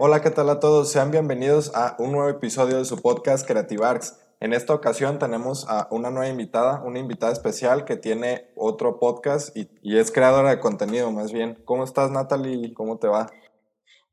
Hola, 0.00 0.22
¿qué 0.22 0.30
tal 0.30 0.48
a 0.48 0.60
todos? 0.60 0.92
Sean 0.92 1.10
bienvenidos 1.10 1.72
a 1.74 1.96
un 1.98 2.12
nuevo 2.12 2.28
episodio 2.28 2.78
de 2.78 2.84
su 2.84 3.02
podcast 3.02 3.44
Creative 3.44 3.84
Arts. 3.84 4.16
En 4.38 4.52
esta 4.52 4.72
ocasión 4.72 5.18
tenemos 5.18 5.66
a 5.68 5.88
una 5.90 6.08
nueva 6.08 6.28
invitada, 6.28 6.84
una 6.84 7.00
invitada 7.00 7.32
especial 7.32 7.84
que 7.84 7.96
tiene 7.96 8.52
otro 8.54 9.00
podcast 9.00 9.56
y, 9.56 9.68
es 9.98 10.12
creadora 10.12 10.50
de 10.50 10.60
contenido 10.60 11.10
más 11.10 11.32
bien. 11.32 11.60
¿Cómo 11.64 11.82
estás 11.82 12.12
Natalie? 12.12 12.72
¿Cómo 12.74 13.00
te 13.00 13.08
va? 13.08 13.28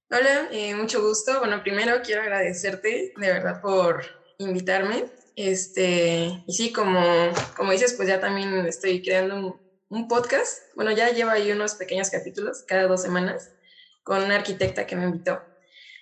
Hola, 0.10 0.48
eh, 0.52 0.74
mucho 0.74 1.04
gusto. 1.04 1.38
Bueno, 1.38 1.62
primero 1.62 2.02
quiero 2.04 2.24
agradecerte 2.24 3.14
de 3.16 3.28
verdad 3.32 3.62
por 3.62 4.02
invitarme. 4.40 5.06
Este, 5.36 6.44
y 6.48 6.54
sí, 6.54 6.74
como, 6.74 7.00
como 7.56 7.74
dices, 7.74 7.94
pues 7.94 8.10
ya 8.10 8.20
también 8.20 8.66
estoy 8.66 9.04
creando 9.04 9.36
un, 9.36 9.62
un 9.90 10.08
podcast. 10.08 10.64
Bueno, 10.76 10.92
ya 10.94 11.12
lleva 11.12 11.34
ahí 11.34 11.52
unos 11.52 11.76
pequeños 11.76 12.10
capítulos 12.10 12.64
cada 12.68 12.88
dos 12.88 13.04
semanas 13.04 13.52
con 14.02 14.24
una 14.24 14.38
arquitecta 14.38 14.88
que 14.88 14.96
me 14.96 15.04
invitó. 15.04 15.40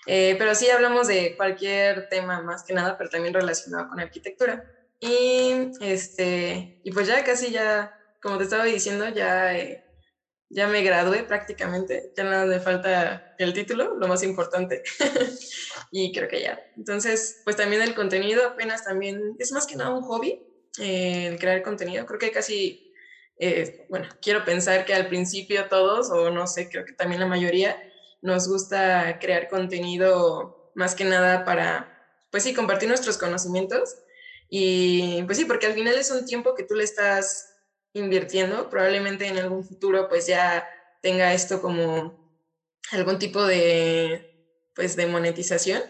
Eh, 0.06 0.36
pero 0.38 0.54
sí 0.54 0.70
hablamos 0.70 1.08
de 1.08 1.36
cualquier 1.38 2.10
tema 2.10 2.42
más 2.42 2.64
que 2.64 2.74
nada, 2.74 2.98
pero 2.98 3.10
también 3.10 3.34
relacionado 3.34 3.88
con 3.90 4.00
arquitectura. 4.00 4.64
Y, 5.00 5.72
este, 5.82 6.80
y 6.84 6.92
pues 6.92 7.08
ya 7.08 7.24
casi 7.24 7.52
ya, 7.52 7.94
como 8.22 8.38
te 8.38 8.46
estaba 8.46 8.66
diciendo, 8.66 9.08
ya, 9.10 9.58
eh, 9.58 9.84
ya 10.50 10.68
me 10.68 10.84
gradué 10.84 11.24
prácticamente, 11.24 12.14
ya 12.16 12.24
nada 12.24 12.46
me 12.46 12.60
falta 12.60 13.36
el 13.38 13.54
título, 13.54 13.96
lo 13.96 14.08
más 14.08 14.24
importante. 14.24 14.84
y 15.92 16.14
creo 16.14 16.28
que 16.28 16.42
ya. 16.42 16.60
Entonces, 16.78 17.42
pues 17.44 17.56
también 17.56 17.82
el 17.82 17.96
contenido 17.96 18.46
apenas 18.46 18.84
también 18.84 19.36
es 19.40 19.52
más 19.52 19.66
que 19.66 19.76
nada 19.76 19.94
un 19.94 20.04
hobby, 20.04 20.40
eh, 20.80 21.28
el 21.28 21.40
crear 21.40 21.64
contenido. 21.64 22.06
Creo 22.06 22.20
que 22.20 22.32
casi, 22.32 22.94
bueno, 23.90 24.08
quiero 24.22 24.46
pensar 24.46 24.86
que 24.86 24.94
al 24.94 25.08
principio 25.08 25.68
todos, 25.70 26.10
o 26.12 26.30
no 26.30 26.46
sé, 26.48 26.70
creo 26.70 26.86
que 26.86 26.94
también 26.94 27.20
la 27.20 27.28
mayoría, 27.28 27.78
nos 28.24 28.48
gusta 28.48 29.20
crear 29.20 29.50
contenido 29.50 30.72
más 30.76 30.96
que 30.96 31.04
nada 31.04 31.44
para, 31.46 31.94
pues 32.32 32.44
sí, 32.44 32.54
compartir 32.54 32.88
nuestros 32.90 33.18
conocimientos. 33.18 33.98
Y 34.50 35.24
pues 35.24 35.38
sí, 35.38 35.46
porque 35.46 35.68
al 35.68 35.74
final 35.74 35.96
es 35.96 36.10
un 36.10 36.26
tiempo 36.26 36.56
que 36.56 36.64
tú 36.64 36.74
le 36.76 36.86
estás 36.86 37.50
invirtiendo, 37.94 38.70
probablemente 38.70 39.28
en 39.28 39.38
algún 39.38 39.64
futuro 39.64 40.08
pues 40.08 40.26
ya 40.26 40.66
tenga 41.02 41.34
esto 41.34 41.62
como 41.62 42.16
algún 42.92 43.20
tipo 43.20 43.46
de, 43.46 44.26
pues 44.74 44.96
de 44.96 45.06
monetización, 45.06 45.84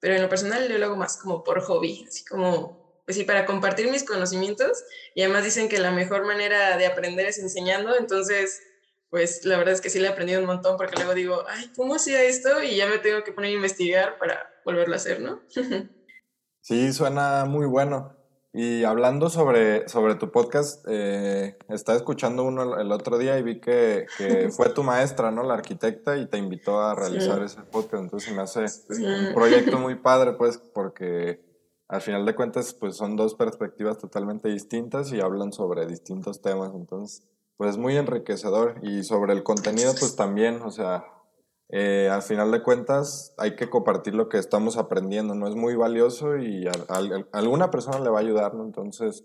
pero 0.00 0.14
en 0.14 0.22
lo 0.22 0.28
personal 0.28 0.68
yo 0.68 0.78
lo 0.78 0.86
hago 0.86 0.96
más 0.96 1.16
como 1.16 1.44
por 1.44 1.60
hobby, 1.62 2.04
así 2.06 2.24
como, 2.24 3.00
pues 3.04 3.16
sí, 3.16 3.24
para 3.24 3.46
compartir 3.46 3.88
mis 3.90 4.04
conocimientos. 4.04 4.84
Y 5.14 5.22
además 5.22 5.44
dicen 5.44 5.68
que 5.68 5.78
la 5.78 5.92
mejor 5.92 6.24
manera 6.26 6.76
de 6.76 6.86
aprender 6.86 7.26
es 7.26 7.38
enseñando, 7.38 7.96
entonces 7.96 8.60
pues 9.10 9.44
la 9.44 9.56
verdad 9.56 9.74
es 9.74 9.80
que 9.80 9.90
sí 9.90 9.98
le 9.98 10.06
he 10.06 10.10
aprendido 10.10 10.40
un 10.40 10.46
montón 10.46 10.76
porque 10.76 10.96
luego 10.96 11.14
digo, 11.14 11.44
ay, 11.48 11.70
¿cómo 11.76 11.94
hacía 11.94 12.22
esto? 12.22 12.62
Y 12.62 12.76
ya 12.76 12.88
me 12.88 12.98
tengo 12.98 13.22
que 13.24 13.32
poner 13.32 13.50
a 13.50 13.54
investigar 13.54 14.18
para 14.18 14.50
volverlo 14.64 14.94
a 14.94 14.96
hacer, 14.96 15.20
¿no? 15.20 15.40
sí, 16.60 16.92
suena 16.92 17.44
muy 17.44 17.66
bueno. 17.66 18.16
Y 18.58 18.84
hablando 18.84 19.28
sobre, 19.28 19.86
sobre 19.86 20.14
tu 20.14 20.30
podcast, 20.30 20.82
eh, 20.88 21.58
estaba 21.68 21.98
escuchando 21.98 22.42
uno 22.42 22.80
el 22.80 22.90
otro 22.90 23.18
día 23.18 23.38
y 23.38 23.42
vi 23.42 23.60
que, 23.60 24.06
fue 24.50 24.70
tu 24.70 24.82
maestra, 24.82 25.30
¿no? 25.30 25.42
La 25.42 25.52
arquitecta 25.52 26.16
y 26.16 26.24
te 26.24 26.38
invitó 26.38 26.80
a 26.80 26.94
realizar 26.94 27.42
ese 27.42 27.60
podcast. 27.60 28.04
Entonces 28.04 28.34
me 28.34 28.40
hace 28.40 28.64
un 28.88 29.34
proyecto 29.34 29.78
muy 29.78 29.96
padre, 29.96 30.32
pues, 30.32 30.56
porque 30.56 31.44
al 31.86 32.00
final 32.00 32.24
de 32.24 32.34
cuentas, 32.34 32.72
pues 32.72 32.96
son 32.96 33.14
dos 33.14 33.34
perspectivas 33.34 33.98
totalmente 33.98 34.48
distintas 34.48 35.12
y 35.12 35.20
hablan 35.20 35.52
sobre 35.52 35.86
distintos 35.86 36.40
temas. 36.40 36.72
Entonces, 36.74 37.28
pues 37.56 37.76
muy 37.78 37.96
enriquecedor 37.96 38.80
y 38.82 39.02
sobre 39.02 39.32
el 39.32 39.42
contenido 39.42 39.94
pues 39.98 40.16
también, 40.16 40.62
o 40.62 40.70
sea, 40.70 41.04
eh, 41.68 42.08
al 42.12 42.22
final 42.22 42.52
de 42.52 42.62
cuentas 42.62 43.34
hay 43.38 43.56
que 43.56 43.68
compartir 43.68 44.14
lo 44.14 44.28
que 44.28 44.38
estamos 44.38 44.76
aprendiendo, 44.76 45.34
¿no? 45.34 45.48
Es 45.48 45.56
muy 45.56 45.74
valioso 45.74 46.36
y 46.36 46.66
a, 46.66 46.72
alguna 47.32 47.70
persona 47.70 47.98
le 47.98 48.10
va 48.10 48.18
a 48.18 48.22
ayudar, 48.22 48.54
¿no? 48.54 48.64
Entonces, 48.64 49.24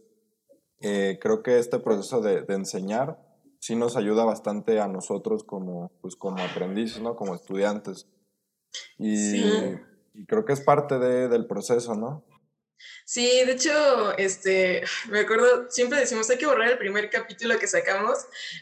eh, 0.80 1.20
creo 1.22 1.44
que 1.44 1.60
este 1.60 1.78
proceso 1.78 2.22
de, 2.22 2.46
enseñar 2.50 3.20
sí 3.60 3.76
nos 3.76 3.96
ayuda 3.96 4.26
bastante 4.26 4.80
a 4.80 4.88
nosotros 4.88 5.44
como, 5.44 5.92
pues, 6.02 6.16
como 6.16 6.42
aprendices, 6.42 7.02
¿no? 7.02 7.16
Como 7.16 7.36
estudiantes. 7.36 8.08
Y, 8.98 9.44
y 10.14 10.26
creo 10.26 10.46
que 10.46 10.54
es 10.54 10.62
parte 10.62 10.98
de, 10.98 11.28
del 11.28 11.46
proceso, 11.46 11.94
¿no? 11.94 12.24
Sí, 13.06 13.44
de 13.46 13.52
hecho, 13.54 14.18
este, 14.18 14.84
me 15.10 15.20
acuerdo, 15.20 15.70
siempre 15.70 16.00
decimos 16.00 16.30
hay 16.30 16.38
que 16.38 16.46
borrar 16.46 16.72
el 16.72 16.78
primer 16.78 17.10
capítulo 17.10 17.60
que 17.60 17.68
sacamos, 17.68 18.20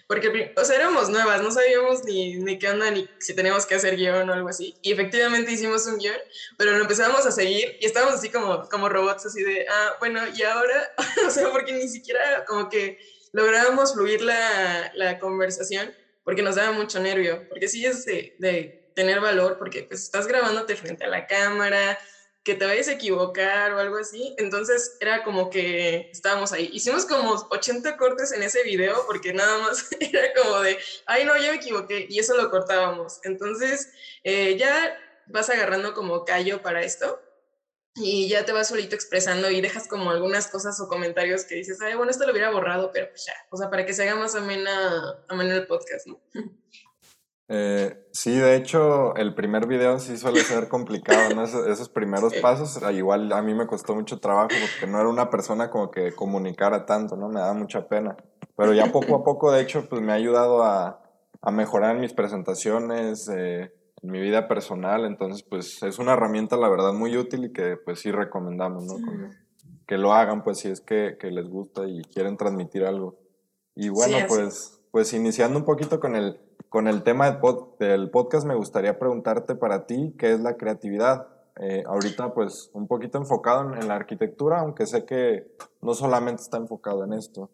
porque, 0.07 0.53
o 0.55 0.65
sea, 0.65 0.75
éramos 0.75 1.09
nuevas, 1.09 1.41
no 1.41 1.51
sabíamos 1.51 2.03
ni, 2.03 2.35
ni 2.37 2.57
qué 2.57 2.69
onda, 2.69 2.89
ni 2.89 3.07
si 3.19 3.35
teníamos 3.35 3.65
que 3.65 3.75
hacer 3.75 3.95
guion 3.95 4.29
o 4.29 4.33
algo 4.33 4.49
así. 4.49 4.75
Y 4.81 4.91
efectivamente 4.91 5.51
hicimos 5.51 5.85
un 5.85 5.99
guion, 5.99 6.15
pero 6.57 6.71
lo 6.71 6.81
empezamos 6.81 7.25
a 7.25 7.31
seguir 7.31 7.77
y 7.79 7.85
estábamos 7.85 8.15
así 8.15 8.29
como, 8.29 8.67
como 8.69 8.89
robots, 8.89 9.25
así 9.27 9.43
de, 9.43 9.67
ah, 9.69 9.97
bueno, 9.99 10.21
y 10.35 10.41
ahora, 10.43 10.93
o 11.27 11.29
sea, 11.29 11.51
porque 11.51 11.73
ni 11.73 11.87
siquiera 11.87 12.43
como 12.45 12.69
que 12.69 12.97
lográbamos 13.33 13.93
fluir 13.93 14.21
la, 14.21 14.91
la 14.95 15.19
conversación, 15.19 15.93
porque 16.23 16.41
nos 16.41 16.55
daba 16.55 16.71
mucho 16.71 16.99
nervio, 16.99 17.47
porque 17.49 17.67
sí 17.67 17.85
es 17.85 18.05
de, 18.05 18.35
de 18.39 18.91
tener 18.95 19.19
valor, 19.19 19.57
porque 19.57 19.83
pues 19.83 20.01
estás 20.01 20.27
grabándote 20.27 20.75
frente 20.75 21.05
a 21.05 21.07
la 21.07 21.25
cámara, 21.27 21.97
que 22.43 22.55
te 22.55 22.65
vayas 22.65 22.87
a 22.87 22.93
equivocar 22.93 23.73
o 23.73 23.79
algo 23.79 23.97
así. 23.97 24.35
Entonces 24.37 24.97
era 24.99 25.23
como 25.23 25.49
que 25.49 26.09
estábamos 26.11 26.51
ahí. 26.51 26.69
Hicimos 26.73 27.05
como 27.05 27.47
80 27.49 27.97
cortes 27.97 28.31
en 28.31 28.43
ese 28.43 28.63
video 28.63 29.05
porque 29.05 29.33
nada 29.33 29.59
más 29.59 29.87
era 29.99 30.33
como 30.33 30.59
de, 30.61 30.77
ay 31.05 31.25
no, 31.25 31.35
ya 31.37 31.51
me 31.51 31.57
equivoqué 31.57 32.07
y 32.09 32.19
eso 32.19 32.35
lo 32.35 32.49
cortábamos. 32.49 33.19
Entonces 33.23 33.89
eh, 34.23 34.57
ya 34.57 34.97
vas 35.27 35.49
agarrando 35.49 35.93
como 35.93 36.25
callo 36.25 36.61
para 36.61 36.81
esto 36.83 37.21
y 37.95 38.29
ya 38.29 38.45
te 38.45 38.51
vas 38.51 38.69
solito 38.69 38.95
expresando 38.95 39.49
y 39.49 39.61
dejas 39.61 39.87
como 39.87 40.09
algunas 40.09 40.47
cosas 40.47 40.79
o 40.79 40.87
comentarios 40.87 41.43
que 41.43 41.55
dices, 41.55 41.81
ay, 41.81 41.95
bueno, 41.95 42.11
esto 42.11 42.25
lo 42.25 42.31
hubiera 42.31 42.51
borrado, 42.51 42.91
pero 42.93 43.09
pues 43.09 43.25
ya, 43.25 43.33
o 43.49 43.57
sea, 43.57 43.69
para 43.69 43.85
que 43.85 43.93
se 43.93 44.03
haga 44.03 44.15
más 44.15 44.35
amena, 44.35 45.23
amena 45.27 45.55
el 45.55 45.67
podcast, 45.67 46.07
¿no? 46.07 46.21
Eh, 47.51 48.07
sí, 48.11 48.35
de 48.35 48.55
hecho, 48.55 49.15
el 49.15 49.33
primer 49.33 49.65
video 49.65 49.97
sí 49.97 50.17
suele 50.17 50.41
ser 50.41 50.69
complicado, 50.69 51.33
¿no? 51.35 51.43
Esos, 51.43 51.89
primeros 51.89 52.33
pasos, 52.41 52.81
ah, 52.83 52.91
igual 52.91 53.33
a 53.33 53.41
mí 53.41 53.55
me 53.55 53.65
costó 53.65 53.95
mucho 53.95 54.19
trabajo 54.19 54.49
porque 54.49 54.91
no 54.91 54.99
era 54.99 55.09
una 55.09 55.31
persona 55.31 55.71
como 55.71 55.89
que 55.89 56.13
comunicara 56.13 56.85
tanto, 56.85 57.15
¿no? 57.17 57.27
Me 57.27 57.39
daba 57.39 57.53
mucha 57.53 57.87
pena. 57.87 58.15
Pero 58.55 58.73
ya 58.73 58.91
poco 58.91 59.15
a 59.15 59.23
poco, 59.23 59.51
de 59.51 59.61
hecho, 59.61 59.89
pues 59.89 60.01
me 60.01 60.11
ha 60.11 60.15
ayudado 60.15 60.63
a, 60.63 61.01
a 61.41 61.51
mejorar 61.51 61.95
en 61.95 62.01
mis 62.01 62.13
presentaciones, 62.13 63.27
eh, 63.29 63.73
en 64.01 64.11
mi 64.11 64.21
vida 64.21 64.47
personal, 64.47 65.05
entonces, 65.05 65.43
pues 65.43 65.81
es 65.81 65.97
una 65.97 66.13
herramienta, 66.13 66.55
la 66.55 66.69
verdad, 66.69 66.93
muy 66.93 67.17
útil 67.17 67.45
y 67.45 67.51
que 67.51 67.77
pues 67.83 67.99
sí 67.99 68.11
recomendamos, 68.11 68.85
¿no? 68.85 68.95
que 69.87 69.97
lo 69.97 70.13
hagan, 70.13 70.43
pues 70.43 70.59
si 70.59 70.67
es 70.67 70.81
que, 70.81 71.17
que, 71.19 71.31
les 71.31 71.49
gusta 71.49 71.87
y 71.87 72.03
quieren 72.03 72.37
transmitir 72.37 72.85
algo. 72.85 73.17
Y 73.73 73.89
bueno, 73.89 74.17
pues, 74.27 74.78
pues 74.91 75.13
iniciando 75.13 75.59
un 75.59 75.65
poquito 75.65 75.99
con 75.99 76.15
el 76.15 76.39
con 76.69 76.87
el 76.87 77.03
tema 77.03 77.29
del 77.79 78.09
podcast 78.11 78.45
me 78.45 78.55
gustaría 78.55 78.99
preguntarte 78.99 79.55
para 79.55 79.87
ti 79.87 80.13
qué 80.17 80.31
es 80.33 80.39
la 80.39 80.55
creatividad. 80.55 81.27
Eh, 81.59 81.83
ahorita 81.85 82.33
pues 82.33 82.69
un 82.73 82.87
poquito 82.87 83.17
enfocado 83.17 83.73
en, 83.73 83.87
la 83.87 83.95
arquitectura, 83.95 84.59
aunque 84.59 84.85
sé 84.85 85.03
que 85.05 85.51
no 85.81 85.93
solamente 85.93 86.43
está 86.43 86.57
enfocado 86.57 87.03
en 87.03 87.13
esto. 87.13 87.51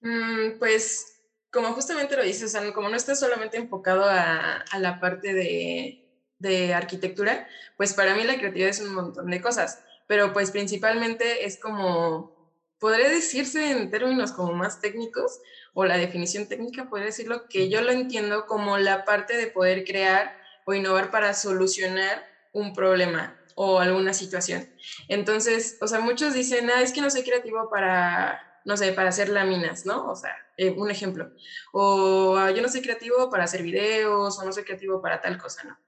Mm, 0.00 0.58
pues 0.58 1.22
como 1.50 1.68
justamente 1.72 2.16
lo 2.16 2.22
dices, 2.22 2.54
como 2.74 2.90
no 2.90 2.96
está 2.96 3.14
solamente 3.14 3.56
enfocado 3.56 4.04
a, 4.04 4.62
la 4.78 5.00
parte 5.00 5.32
de, 5.32 6.04
de 6.38 6.74
arquitectura, 6.74 7.46
pues 7.78 7.94
para 7.94 8.14
mí 8.14 8.24
la 8.24 8.36
creatividad 8.36 8.68
es 8.68 8.80
un 8.80 8.94
montón 8.94 9.30
de 9.30 9.40
cosas, 9.40 9.82
pero 10.06 10.34
pues 10.34 10.50
principalmente 10.50 11.46
es 11.46 11.58
como 11.58 12.36
podría 12.78 13.08
decirse 13.08 13.70
en 13.70 13.90
términos 13.90 14.32
como 14.32 14.52
más 14.52 14.80
técnicos, 14.80 15.40
o 15.78 15.84
la 15.84 15.98
definición 15.98 16.48
técnica, 16.48 16.88
podría 16.88 17.08
decirlo, 17.08 17.48
que 17.50 17.68
yo 17.68 17.82
lo 17.82 17.92
entiendo 17.92 18.46
como 18.46 18.78
la 18.78 19.04
parte 19.04 19.36
de 19.36 19.46
poder 19.46 19.84
crear 19.84 20.34
o 20.64 20.72
innovar 20.72 21.10
para 21.10 21.34
solucionar 21.34 22.26
un 22.54 22.72
problema 22.72 23.38
o 23.56 23.78
alguna 23.78 24.14
situación. 24.14 24.66
Entonces, 25.08 25.76
o 25.82 25.86
sea, 25.86 26.00
muchos 26.00 26.32
dicen, 26.32 26.70
ah, 26.70 26.80
es 26.80 26.92
que 26.92 27.02
no 27.02 27.10
soy 27.10 27.24
creativo 27.24 27.68
para, 27.68 28.40
no 28.64 28.78
sé, 28.78 28.90
para 28.92 29.10
hacer 29.10 29.28
láminas, 29.28 29.84
¿no? 29.84 30.06
O 30.06 30.16
sea, 30.16 30.34
eh, 30.56 30.70
un 30.70 30.90
ejemplo. 30.90 31.30
O 31.74 32.38
ah, 32.38 32.50
yo 32.52 32.62
no 32.62 32.70
soy 32.70 32.80
creativo 32.80 33.28
para 33.28 33.44
hacer 33.44 33.62
videos, 33.62 34.38
o 34.38 34.44
no 34.46 34.52
soy 34.54 34.64
creativo 34.64 35.02
para 35.02 35.20
tal 35.20 35.36
cosa, 35.36 35.62
¿no? 35.64 35.78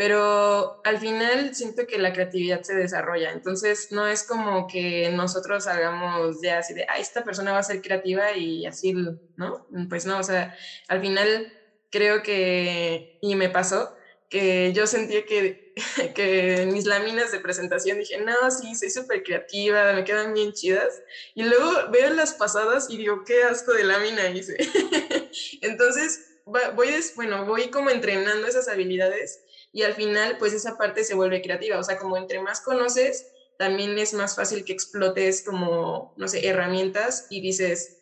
Pero 0.00 0.80
al 0.82 0.98
final 0.98 1.54
siento 1.54 1.86
que 1.86 1.98
la 1.98 2.14
creatividad 2.14 2.62
se 2.62 2.74
desarrolla, 2.74 3.32
entonces 3.32 3.88
no 3.90 4.06
es 4.06 4.24
como 4.24 4.66
que 4.66 5.10
nosotros 5.10 5.66
hagamos 5.66 6.38
ya 6.40 6.56
así 6.56 6.72
de, 6.72 6.86
ah, 6.88 6.96
esta 6.98 7.22
persona 7.22 7.52
va 7.52 7.58
a 7.58 7.62
ser 7.62 7.82
creativa 7.82 8.34
y 8.34 8.64
así, 8.64 8.94
¿no? 9.36 9.66
Pues 9.90 10.06
no, 10.06 10.18
o 10.18 10.22
sea, 10.22 10.54
al 10.88 11.02
final 11.02 11.52
creo 11.90 12.22
que, 12.22 13.10
y 13.20 13.34
me 13.34 13.50
pasó, 13.50 13.92
que 14.30 14.72
yo 14.72 14.86
sentía 14.86 15.26
que, 15.26 15.74
que 16.14 16.66
mis 16.72 16.86
láminas 16.86 17.30
de 17.30 17.40
presentación 17.40 17.98
dije, 17.98 18.16
no, 18.24 18.50
sí, 18.50 18.74
soy 18.74 18.88
súper 18.88 19.22
creativa, 19.22 19.92
me 19.92 20.04
quedan 20.04 20.32
bien 20.32 20.54
chidas. 20.54 21.02
Y 21.34 21.42
luego 21.42 21.90
veo 21.90 22.08
las 22.08 22.32
pasadas 22.32 22.88
y 22.88 22.96
digo, 22.96 23.22
qué 23.26 23.42
asco 23.42 23.74
de 23.74 23.84
lámina 23.84 24.30
hice. 24.30 24.56
Entonces, 25.60 26.38
voy, 26.46 26.88
bueno, 27.16 27.44
voy 27.44 27.68
como 27.68 27.90
entrenando 27.90 28.46
esas 28.46 28.66
habilidades 28.68 29.42
y 29.72 29.82
al 29.82 29.94
final 29.94 30.36
pues 30.38 30.52
esa 30.52 30.76
parte 30.76 31.04
se 31.04 31.14
vuelve 31.14 31.42
creativa, 31.42 31.78
o 31.78 31.82
sea, 31.82 31.98
como 31.98 32.16
entre 32.16 32.40
más 32.40 32.60
conoces, 32.60 33.26
también 33.56 33.98
es 33.98 34.14
más 34.14 34.34
fácil 34.34 34.64
que 34.64 34.72
explotes 34.72 35.42
como, 35.42 36.12
no 36.16 36.28
sé, 36.28 36.46
herramientas 36.46 37.26
y 37.28 37.40
dices, 37.40 37.92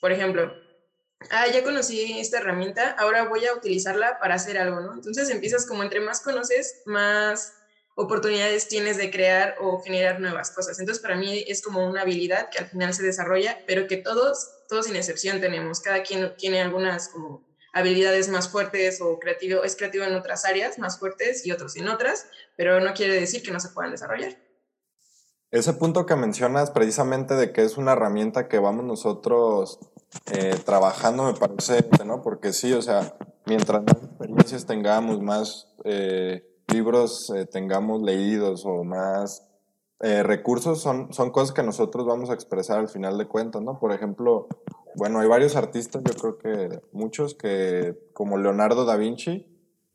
por 0.00 0.12
ejemplo, 0.12 0.52
ah, 1.30 1.46
ya 1.52 1.62
conocí 1.62 2.18
esta 2.18 2.38
herramienta, 2.38 2.90
ahora 2.98 3.28
voy 3.28 3.46
a 3.46 3.54
utilizarla 3.54 4.18
para 4.20 4.34
hacer 4.34 4.58
algo, 4.58 4.80
¿no? 4.80 4.92
Entonces 4.94 5.30
empiezas 5.30 5.66
como 5.66 5.82
entre 5.82 6.00
más 6.00 6.20
conoces, 6.20 6.80
más 6.84 7.54
oportunidades 7.96 8.68
tienes 8.68 8.96
de 8.96 9.10
crear 9.10 9.54
o 9.60 9.80
generar 9.80 10.20
nuevas 10.20 10.50
cosas. 10.50 10.78
Entonces, 10.78 11.00
para 11.02 11.16
mí 11.16 11.44
es 11.46 11.62
como 11.62 11.86
una 11.86 12.02
habilidad 12.02 12.48
que 12.50 12.58
al 12.58 12.68
final 12.68 12.92
se 12.92 13.02
desarrolla, 13.02 13.62
pero 13.66 13.86
que 13.86 13.98
todos, 13.98 14.50
todos 14.68 14.86
sin 14.86 14.96
excepción 14.96 15.40
tenemos. 15.40 15.80
Cada 15.80 16.02
quien 16.02 16.34
tiene 16.36 16.60
algunas 16.60 17.08
como 17.08 17.44
habilidades 17.74 18.28
más 18.28 18.48
fuertes 18.48 19.00
o 19.00 19.18
creativo, 19.18 19.64
es 19.64 19.76
creativo 19.76 20.04
en 20.04 20.14
otras 20.14 20.44
áreas 20.44 20.78
más 20.78 20.98
fuertes 20.98 21.44
y 21.44 21.50
otros 21.50 21.76
en 21.76 21.88
otras, 21.88 22.26
pero 22.56 22.80
no 22.80 22.94
quiere 22.94 23.14
decir 23.14 23.42
que 23.42 23.50
no 23.50 23.60
se 23.60 23.68
puedan 23.70 23.90
desarrollar. 23.90 24.38
Ese 25.50 25.72
punto 25.74 26.06
que 26.06 26.16
mencionas 26.16 26.70
precisamente 26.70 27.34
de 27.34 27.52
que 27.52 27.62
es 27.62 27.76
una 27.76 27.92
herramienta 27.92 28.48
que 28.48 28.58
vamos 28.58 28.84
nosotros 28.84 29.78
eh, 30.32 30.56
trabajando 30.64 31.24
me 31.24 31.34
parece, 31.34 31.88
¿no? 32.04 32.22
Porque 32.22 32.52
sí, 32.52 32.72
o 32.72 32.82
sea, 32.82 33.16
mientras 33.44 33.82
más 33.82 33.96
experiencias 34.02 34.66
tengamos, 34.66 35.20
más 35.20 35.68
eh, 35.84 36.44
libros 36.68 37.30
eh, 37.30 37.46
tengamos 37.46 38.02
leídos 38.02 38.64
o 38.64 38.84
más 38.84 39.46
recursos, 40.00 40.82
son, 40.82 41.14
son 41.14 41.30
cosas 41.30 41.54
que 41.54 41.62
nosotros 41.62 42.04
vamos 42.04 42.28
a 42.28 42.34
expresar 42.34 42.78
al 42.78 42.90
final 42.90 43.16
de 43.16 43.26
cuentas, 43.26 43.62
¿no? 43.62 43.78
Por 43.78 43.90
ejemplo, 43.90 44.48
bueno, 44.94 45.20
hay 45.20 45.28
varios 45.28 45.56
artistas, 45.56 46.02
yo 46.04 46.14
creo 46.14 46.38
que 46.38 46.80
muchos, 46.92 47.34
que 47.34 47.98
como 48.12 48.38
Leonardo 48.38 48.84
da 48.84 48.96
Vinci, 48.96 49.46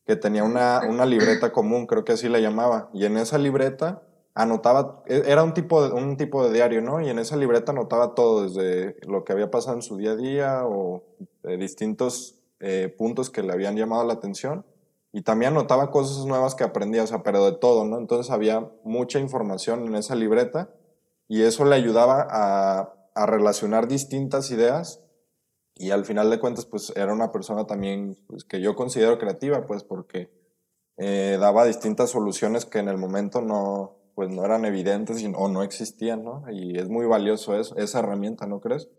que 0.06 0.16
tenía 0.16 0.44
una, 0.44 0.81
una 0.88 1.06
libreta 1.06 1.51
común, 1.51 1.86
creo 1.86 2.04
que 2.04 2.13
así 2.13 2.30
la 2.30 2.40
llamaba, 2.40 2.90
y 2.94 3.06
en 3.06 3.18
esa 3.18 3.38
libreta 3.38 4.04
anotaba, 4.34 5.04
e, 5.06 5.24
era 5.25 5.44
un 5.44 5.54
tipo, 5.54 5.88
de, 5.88 5.94
un 5.94 6.18
tipo 6.18 6.44
de 6.44 6.54
diario, 6.54 6.81
¿no? 6.81 7.01
Y 7.01 7.10
en 7.10 7.19
esa 7.19 7.36
libreta 7.36 7.72
anotaba 7.72 8.16
todo, 8.16 8.44
desde 8.44 8.96
lo 9.07 9.24
que 9.24 9.34
había 9.34 9.51
pasado 9.51 9.75
en 9.75 9.81
su 9.81 9.98
día 9.98 10.12
a 10.12 10.16
día 10.16 10.62
o 10.66 11.04
eh, 11.44 11.57
distintos 11.57 12.40
eh, 12.60 12.94
puntos 12.98 13.30
que 13.30 13.44
le 13.44 13.54
habían 13.54 13.75
llamado 13.75 14.06
la 14.06 14.13
atención. 14.13 14.66
Y 15.12 15.24
también 15.24 15.54
anotaba 15.54 15.90
cosas 15.92 16.25
nuevas 16.25 16.56
que 16.56 16.63
aprendía, 16.63 17.04
o 17.04 17.07
sea, 17.07 17.24
pero 17.24 17.44
de 17.45 17.57
todo, 17.57 17.86
¿no? 17.86 17.98
Entonces 17.98 18.31
había 18.31 18.69
mucha 18.84 19.19
información 19.19 19.88
en 19.88 19.95
esa 19.95 20.16
libreta 20.16 20.69
y 21.28 21.42
eso 21.42 21.66
le 21.66 21.75
ayudaba 21.75 22.28
a, 22.30 22.94
a 23.21 23.25
relacionar 23.25 23.88
distintas 23.88 24.50
ideas 24.51 25.01
y 25.75 25.92
al 25.92 26.06
final 26.06 26.30
de 26.30 26.39
cuentas, 26.39 26.66
pues 26.66 26.92
era 26.95 27.13
una 27.13 27.31
persona 27.31 27.66
también 27.66 28.18
pues, 28.27 28.44
que 28.44 28.62
yo 28.62 28.75
considero 28.75 29.18
creativa, 29.18 29.66
pues 29.66 29.83
porque 29.83 30.30
eh, 30.98 31.38
daba 31.39 31.66
distintas 31.66 32.10
soluciones 32.10 32.66
que 32.66 32.80
en 32.80 32.89
el 32.89 32.98
momento 32.98 33.42
no, 33.42 34.12
pues 34.16 34.30
no 34.30 34.44
eran 34.44 34.66
evidentes 34.66 35.24
o 35.36 35.48
no 35.48 35.63
existían, 35.63 36.24
¿no? 36.24 36.44
Y 36.51 36.77
es 36.77 36.89
muy 36.89 37.06
valioso 37.06 37.57
eso, 37.57 37.77
esa 37.77 38.00
herramienta, 38.00 38.45
¿no 38.48 38.60
crees? 38.60 38.89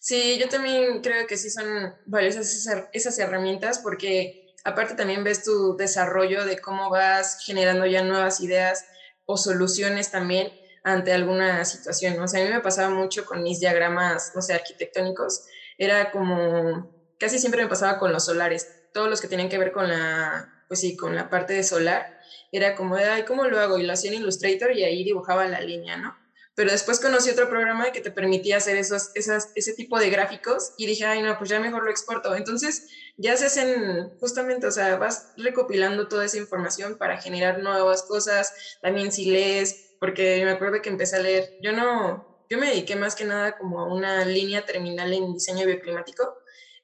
Sí, 0.00 0.38
yo 0.38 0.48
también 0.48 1.00
creo 1.02 1.26
que 1.26 1.36
sí 1.36 1.50
son 1.50 1.94
valiosas 2.06 2.66
esas, 2.92 3.18
herramientas 3.18 3.78
porque 3.78 4.54
aparte 4.64 4.94
también 4.94 5.24
ves 5.24 5.44
tu 5.44 5.76
desarrollo 5.76 6.44
de 6.44 6.58
cómo 6.58 6.90
vas 6.90 7.38
generando 7.44 7.86
ya 7.86 8.02
nuevas 8.02 8.40
ideas 8.40 8.84
o 9.26 9.36
soluciones 9.36 10.10
también 10.10 10.48
ante 10.82 11.12
alguna 11.12 11.64
situación. 11.64 12.18
O 12.20 12.28
sea, 12.28 12.42
a 12.42 12.46
mí 12.46 12.50
me 12.50 12.60
pasaba 12.60 12.90
mucho 12.90 13.24
con 13.24 13.42
mis 13.42 13.60
diagramas, 13.60 14.30
no 14.34 14.42
sé, 14.42 14.54
arquitectónicos, 14.54 15.42
era 15.78 16.10
como, 16.10 16.90
casi 17.18 17.38
siempre 17.38 17.62
me 17.62 17.68
pasaba 17.68 17.98
con 17.98 18.12
los 18.12 18.24
solares, 18.24 18.66
todos 18.92 19.08
los 19.08 19.20
que 19.20 19.28
tienen 19.28 19.48
que 19.48 19.58
ver 19.58 19.72
con 19.72 19.88
la, 19.88 20.50
pues 20.68 20.80
sí, 20.80 20.96
con 20.96 21.14
la 21.16 21.28
parte 21.28 21.54
de 21.54 21.64
solar 21.64 22.06
era 22.52 22.74
como 22.74 22.96
ay, 22.96 23.24
¿cómo 23.24 23.44
lo 23.46 23.58
hago? 23.60 23.78
Y 23.78 23.84
lo 23.84 23.92
hacía 23.92 24.10
en 24.10 24.18
Illustrator 24.18 24.72
y 24.72 24.84
ahí 24.84 25.04
dibujaba 25.04 25.46
la 25.46 25.60
línea, 25.60 25.96
¿no? 25.96 26.16
Pero 26.54 26.72
después 26.72 27.00
conocí 27.00 27.30
otro 27.30 27.48
programa 27.48 27.90
que 27.90 28.00
te 28.00 28.10
permitía 28.10 28.56
hacer 28.58 28.76
esos, 28.76 29.10
esas, 29.14 29.50
ese 29.54 29.72
tipo 29.72 29.98
de 29.98 30.10
gráficos 30.10 30.72
y 30.76 30.86
dije, 30.86 31.06
ay, 31.06 31.22
no, 31.22 31.38
pues 31.38 31.48
ya 31.48 31.60
mejor 31.60 31.84
lo 31.84 31.90
exporto. 31.90 32.34
Entonces 32.34 32.86
ya 33.16 33.36
se 33.36 33.46
hacen 33.46 34.10
justamente, 34.18 34.66
o 34.66 34.70
sea, 34.70 34.96
vas 34.96 35.32
recopilando 35.36 36.08
toda 36.08 36.24
esa 36.26 36.38
información 36.38 36.96
para 36.98 37.20
generar 37.20 37.60
nuevas 37.60 38.02
cosas. 38.02 38.52
También 38.82 39.12
si 39.12 39.30
lees, 39.30 39.89
porque 40.00 40.44
me 40.44 40.52
acuerdo 40.52 40.82
que 40.82 40.90
empecé 40.90 41.16
a 41.16 41.20
leer, 41.20 41.50
yo 41.60 41.72
no, 41.72 42.26
yo 42.50 42.58
me 42.58 42.68
dediqué 42.68 42.96
más 42.96 43.14
que 43.16 43.24
nada 43.26 43.52
como 43.58 43.80
a 43.80 43.86
una 43.94 44.24
línea 44.26 44.62
terminal 44.64 45.12
en 45.12 45.34
diseño 45.34 45.66
bioclimático, 45.66 46.38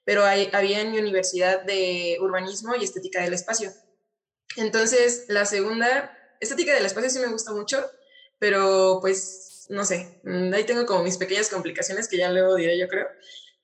pero 0.04 0.24
había 0.24 0.82
en 0.82 0.92
mi 0.92 0.98
universidad 1.00 1.62
de 1.64 2.18
urbanismo 2.20 2.76
y 2.76 2.84
estética 2.84 3.22
del 3.22 3.34
espacio. 3.34 3.72
Entonces, 4.56 5.24
la 5.28 5.44
segunda, 5.46 6.12
estética 6.40 6.74
del 6.74 6.86
espacio 6.86 7.10
sí 7.10 7.18
me 7.20 7.28
gusta 7.28 7.52
mucho, 7.52 7.84
pero 8.38 8.98
pues, 9.00 9.66
no 9.70 9.84
sé, 9.84 10.18
ahí 10.54 10.64
tengo 10.64 10.86
como 10.86 11.02
mis 11.04 11.18
pequeñas 11.18 11.50
complicaciones 11.50 12.08
que 12.08 12.18
ya 12.18 12.30
luego 12.30 12.56
diré, 12.56 12.78
yo 12.78 12.88
creo. 12.88 13.06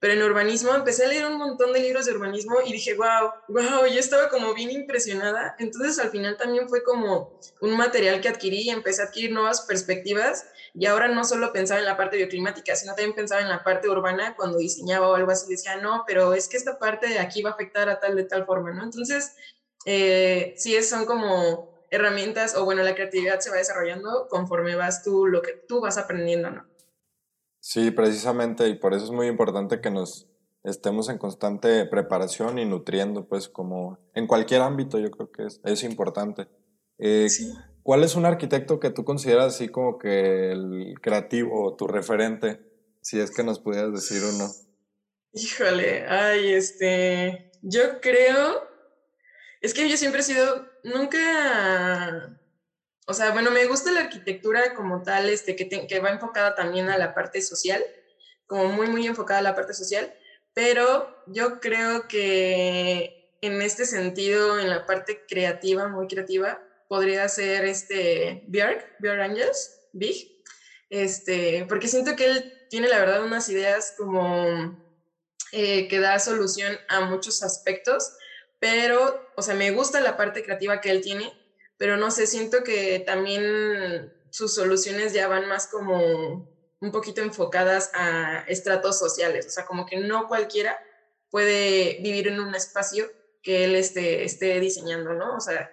Pero 0.02 0.14
en 0.14 0.22
urbanismo 0.25 0.75
empecé 0.75 1.04
a 1.04 1.08
leer 1.08 1.26
un 1.26 1.38
montón 1.38 1.72
de 1.72 1.78
libros 1.78 2.06
de 2.06 2.12
urbanismo 2.12 2.56
y 2.66 2.72
dije, 2.72 2.94
wow, 2.94 3.31
wow, 3.46 3.87
yo 3.87 4.00
estaba 4.00 4.28
como 4.28 4.52
bien 4.52 4.72
impresionada. 4.72 5.54
Entonces 5.60 5.96
al 6.00 6.10
final 6.10 6.37
también 6.37 6.69
fue 6.69 6.82
como 6.82 7.31
un 7.60 7.76
material 7.76 8.20
que 8.20 8.28
adquirí 8.28 8.62
y 8.62 8.70
empecé 8.70 9.00
a 9.02 9.04
adquirir 9.04 9.31
nuevas 9.31 9.64
perspectivas 9.64 10.44
y 10.75 10.87
ahora 10.87 11.06
no 11.06 11.22
solo 11.22 11.52
pensaba 11.52 11.78
en 11.78 11.87
la 11.87 11.96
parte 11.96 12.16
bioclimática, 12.16 12.75
sino 12.75 12.96
también 12.96 13.14
pensaba 13.14 13.43
en 13.43 13.49
la 13.49 13.62
parte 13.62 13.88
urbana 13.88 14.34
cuando 14.34 14.58
diseñaba 14.58 15.08
o 15.08 15.14
algo 15.14 15.31
así. 15.31 15.49
Decía, 15.49 15.76
no, 15.76 16.02
pero 16.04 16.34
es 16.34 16.49
que 16.49 16.56
esta 16.56 16.81
parte 16.81 17.06
de 17.06 17.20
aquí 17.20 17.40
va 17.40 17.50
a 17.50 17.52
afectar 17.52 17.88
a 17.88 18.00
tal 18.00 18.16
de 18.16 18.25
tal 18.25 18.44
forma, 18.44 18.72
¿no? 18.72 18.82
Entonces 18.82 19.37
eh, 19.87 20.52
sí 20.56 20.82
son 20.82 21.04
como 21.04 21.70
herramientas 21.90 22.56
o 22.56 22.64
bueno, 22.64 22.82
la 22.82 22.96
creatividad 22.96 23.38
se 23.38 23.50
va 23.50 23.56
desarrollando 23.58 24.26
conforme 24.28 24.75
vas 24.75 25.04
tú, 25.04 25.26
lo 25.28 25.43
que 25.43 25.62
tú 25.69 25.81
vas 25.81 25.96
aprendiendo, 25.96 26.50
¿no? 26.50 26.72
Sí, 27.64 27.93
precisamente, 27.93 28.69
y 28.69 28.75
por 28.75 28.93
eso 28.93 29.05
es 29.05 29.12
muy 29.12 29.29
importante 29.29 29.81
que 29.81 29.93
nos 29.93 30.29
estemos 30.64 31.09
en 31.09 31.19
constante 31.19 31.87
preparación 31.87 32.59
y 32.59 32.64
nutriendo, 32.64 33.29
pues 33.29 33.49
como 33.49 34.00
en 34.14 34.26
cualquier 34.26 34.62
ámbito 34.62 34.99
yo 34.99 35.12
creo 35.12 35.31
que 35.31 35.47
es, 35.47 35.61
es 35.64 35.85
importante. 35.85 36.49
Eh, 36.99 37.29
¿Cuál 37.85 38.03
es 38.03 38.17
un 38.17 38.26
arquitecto 38.26 38.81
que 38.81 38.91
tú 38.91 39.05
consideras 39.05 39.55
así 39.55 39.69
como 39.69 39.97
que 39.97 40.50
el 40.50 40.94
creativo 41.00 41.76
tu 41.76 41.87
referente? 41.87 42.61
Si 43.00 43.20
es 43.20 43.31
que 43.31 43.44
nos 43.44 43.61
pudieras 43.61 43.93
decir 43.93 44.23
uno. 44.25 44.49
Híjole, 45.32 46.05
ay, 46.09 46.55
este, 46.55 47.53
yo 47.62 48.00
creo 48.00 48.73
es 49.62 49.75
que 49.75 49.88
yo 49.88 49.97
siempre 49.97 50.20
he 50.20 50.25
sido, 50.25 50.67
nunca, 50.82 52.37
o 53.06 53.14
sea, 53.14 53.30
bueno, 53.30 53.50
me 53.50 53.66
gusta 53.66 53.90
la 53.90 54.00
arquitectura 54.00 54.75
como 54.75 55.02
tal, 55.02 55.28
este, 55.28 55.56
que, 55.56 55.68
que 55.68 56.00
va 56.00 56.11
enfocada 56.11 56.54
también 56.54 56.88
a 56.88 56.99
la 56.99 57.14
parte 57.14 57.42
social, 57.42 57.82
como 58.47 58.68
muy, 58.68 58.88
muy 58.88 59.06
enfocada 59.06 59.40
a 59.40 59.42
la 59.42 59.54
parte 59.54 59.75
social, 59.75 60.12
pero 60.54 61.23
yo 61.26 61.61
creo 61.61 62.09
que 62.09 63.37
en 63.40 63.61
este 63.62 63.87
sentido, 63.87 64.59
en 64.59 64.71
la 64.71 64.87
parte 64.87 65.25
creativa, 65.26 65.88
muy 65.88 66.06
creativa, 66.06 66.62
podría 66.88 67.28
ser 67.28 67.64
este 67.64 68.44
Björk, 68.49 68.97
Björk 69.00 69.21
Angels, 69.21 69.80
Big, 69.92 70.42
este, 70.90 71.64
porque 71.68 71.88
siento 71.88 72.14
que 72.16 72.26
él 72.26 72.66
tiene 72.68 72.88
la 72.88 72.99
verdad 72.99 73.25
unas 73.25 73.49
ideas 73.49 73.94
como 73.97 74.78
eh, 75.52 75.88
que 75.88 75.99
da 75.99 76.18
solución 76.18 76.78
a 76.88 77.00
muchos 77.00 77.42
aspectos 77.42 78.12
pero, 78.62 79.28
o 79.35 79.42
sea, 79.42 79.56
me 79.56 79.73
gusta 79.73 80.00
la 80.00 80.16
parte 80.16 80.44
creativa 80.44 80.80
que 80.80 80.92
él 80.92 81.00
tiene, 81.00 81.32
pero 81.83 81.97
no 81.97 82.12
sé, 82.12 82.29
siento 82.29 82.62
que 82.62 83.01
también 83.01 84.15
sus 84.31 84.55
soluciones 84.55 85.12
ya 85.12 85.27
van 85.27 85.49
más 85.49 85.67
como 85.67 86.49
un 86.81 86.93
poquito 86.93 87.23
enfocadas 87.23 87.91
a 87.93 88.45
estratos 88.47 89.01
sociales, 89.01 89.49
o 89.49 89.51
sea, 89.51 89.65
como 89.65 89.85
que 89.85 89.97
no 89.97 90.29
cualquiera 90.29 90.79
puede 91.29 91.97
vivir 92.01 92.29
en 92.29 92.39
un 92.39 92.55
espacio 92.55 93.11
que 93.43 93.65
él 93.65 93.75
esté, 93.75 94.23
esté 94.23 94.61
diseñando, 94.61 95.12
¿no? 95.15 95.35
O 95.35 95.41
sea, 95.41 95.73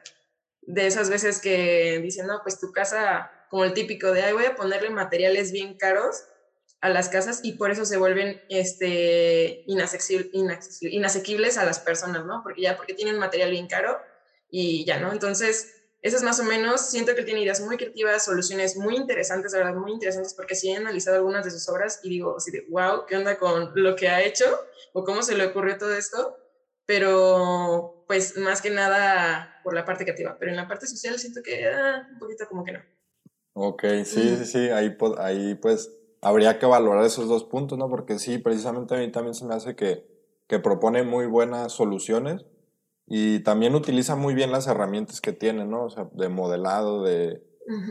de 0.61 0.87
esas 0.87 1.11
veces 1.11 1.39
que 1.39 1.99
dicen, 2.01 2.25
no, 2.25 2.39
pues 2.41 2.59
tu 2.59 2.71
casa, 2.71 3.29
como 3.47 3.63
el 3.63 3.73
típico 3.73 4.11
de, 4.11 4.23
ay, 4.23 4.33
voy 4.33 4.45
a 4.45 4.55
ponerle 4.55 4.89
materiales 4.89 5.51
bien 5.51 5.77
caros 5.77 6.23
a 6.81 6.89
las 6.89 7.09
casas 7.09 7.41
y 7.43 7.51
por 7.51 7.69
eso 7.69 7.85
se 7.85 7.97
vuelven 7.97 8.41
este, 8.49 9.63
inasequibles 9.67 11.59
a 11.59 11.65
las 11.65 11.79
personas, 11.81 12.25
¿no? 12.25 12.41
Porque 12.41 12.63
ya, 12.63 12.77
porque 12.77 12.95
tienen 12.95 13.19
material 13.19 13.51
bien 13.51 13.67
caro 13.67 13.95
y 14.49 14.85
ya, 14.85 14.99
¿no? 14.99 15.11
Entonces, 15.11 15.75
eso 16.01 16.15
es 16.15 16.23
más 16.23 16.39
o 16.39 16.43
menos, 16.43 16.81
siento 16.81 17.13
que 17.13 17.23
tiene 17.23 17.41
ideas 17.41 17.59
muy 17.59 17.75
creativas, 17.75 18.23
soluciones 18.23 18.77
muy 18.77 18.95
interesantes, 18.95 19.51
verdad, 19.51 19.75
muy 19.75 19.91
interesantes, 19.91 20.33
porque 20.33 20.55
sí 20.55 20.71
he 20.71 20.77
analizado 20.77 21.17
algunas 21.17 21.43
de 21.43 21.51
sus 21.51 21.67
obras 21.67 21.99
y 22.03 22.09
digo 22.09 22.37
así 22.37 22.51
de, 22.51 22.65
wow, 22.69 23.05
¿qué 23.05 23.17
onda 23.17 23.37
con 23.37 23.71
lo 23.75 23.95
que 23.95 24.07
ha 24.07 24.23
hecho? 24.23 24.45
¿O 24.93 25.03
cómo 25.03 25.21
se 25.21 25.35
le 25.35 25.45
ocurrió 25.45 25.77
todo 25.77 25.93
esto? 25.93 26.37
Pero, 26.85 28.05
pues, 28.07 28.37
más 28.37 28.61
que 28.61 28.69
nada 28.69 29.59
por 29.63 29.73
la 29.73 29.83
parte 29.83 30.05
creativa, 30.05 30.37
pero 30.39 30.51
en 30.51 30.57
la 30.57 30.67
parte 30.67 30.87
social 30.87 31.19
siento 31.19 31.41
que, 31.43 31.67
ah, 31.67 32.07
un 32.13 32.17
poquito 32.17 32.47
como 32.47 32.63
que 32.63 32.71
no. 32.71 32.79
Ok, 33.53 33.83
sí, 34.05 34.37
sí, 34.37 34.45
sí, 34.45 34.69
ahí, 34.69 34.95
ahí 35.17 35.55
pues 35.55 35.91
habría 36.21 36.59
que 36.59 36.65
valorar 36.65 37.03
esos 37.03 37.27
dos 37.27 37.43
puntos, 37.43 37.77
¿no? 37.77 37.89
Porque 37.89 38.17
sí, 38.17 38.37
precisamente 38.37 38.95
a 38.95 38.99
mí 38.99 39.11
también 39.11 39.33
se 39.33 39.43
me 39.43 39.53
hace 39.53 39.75
que, 39.75 40.07
que 40.47 40.59
propone 40.59 41.03
muy 41.03 41.25
buenas 41.25 41.73
soluciones 41.73 42.45
y 43.09 43.39
también 43.39 43.73
utiliza 43.73 44.15
muy 44.15 44.35
bien 44.35 44.51
las 44.51 44.67
herramientas 44.67 45.19
que 45.19 45.33
tiene, 45.33 45.65
¿no? 45.65 45.85
O 45.85 45.89
sea, 45.89 46.07
de 46.13 46.29
modelado, 46.29 47.03
de 47.03 47.43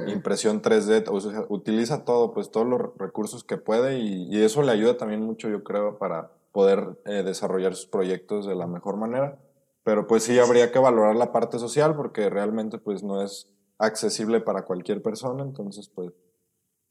impresión 0.08 0.62
3D, 0.62 1.08
o 1.08 1.20
sea, 1.20 1.44
utiliza 1.48 2.04
todo, 2.04 2.32
pues 2.32 2.50
todos 2.50 2.66
los 2.66 2.80
recursos 2.96 3.44
que 3.44 3.56
puede 3.56 3.98
y, 3.98 4.42
eso 4.42 4.62
le 4.62 4.72
ayuda 4.72 4.96
también 4.96 5.22
mucho, 5.22 5.48
yo 5.48 5.62
creo, 5.64 5.98
para 5.98 6.32
poder 6.52 6.98
eh, 7.04 7.22
desarrollar 7.24 7.74
sus 7.74 7.86
proyectos 7.86 8.46
de 8.46 8.54
la 8.54 8.66
mejor 8.66 8.96
manera. 8.96 9.38
Pero 9.84 10.06
pues 10.06 10.22
sí 10.22 10.38
habría 10.38 10.70
que 10.70 10.78
valorar 10.78 11.16
la 11.16 11.32
parte 11.32 11.58
social 11.58 11.96
porque 11.96 12.28
realmente 12.30 12.78
pues 12.78 13.02
no 13.02 13.22
es 13.22 13.50
accesible 13.78 14.40
para 14.40 14.64
cualquier 14.64 15.02
persona, 15.02 15.42
entonces 15.42 15.88
pues 15.88 16.12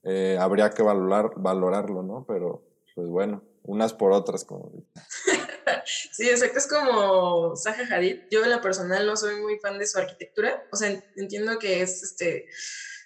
eh, 0.03 0.37
habría 0.39 0.69
que 0.71 0.83
valorar, 0.83 1.31
valorarlo, 1.37 2.03
¿no? 2.03 2.25
Pero 2.27 2.63
pues 2.95 3.07
bueno, 3.09 3.43
unas 3.63 3.93
por 3.93 4.11
otras, 4.11 4.45
como 4.45 4.71
Sí, 6.11 6.29
exacto, 6.29 6.59
es 6.59 6.67
como 6.67 7.55
Zaha 7.55 7.85
Hadid. 7.89 8.21
Yo 8.29 8.43
en 8.43 8.49
la 8.51 8.61
personal 8.61 9.05
no 9.05 9.15
soy 9.17 9.39
muy 9.41 9.59
fan 9.59 9.77
de 9.79 9.87
su 9.87 9.97
arquitectura, 9.97 10.63
o 10.71 10.75
sea, 10.75 10.97
entiendo 11.15 11.57
que 11.59 11.81
es, 11.81 12.03
este, 12.03 12.45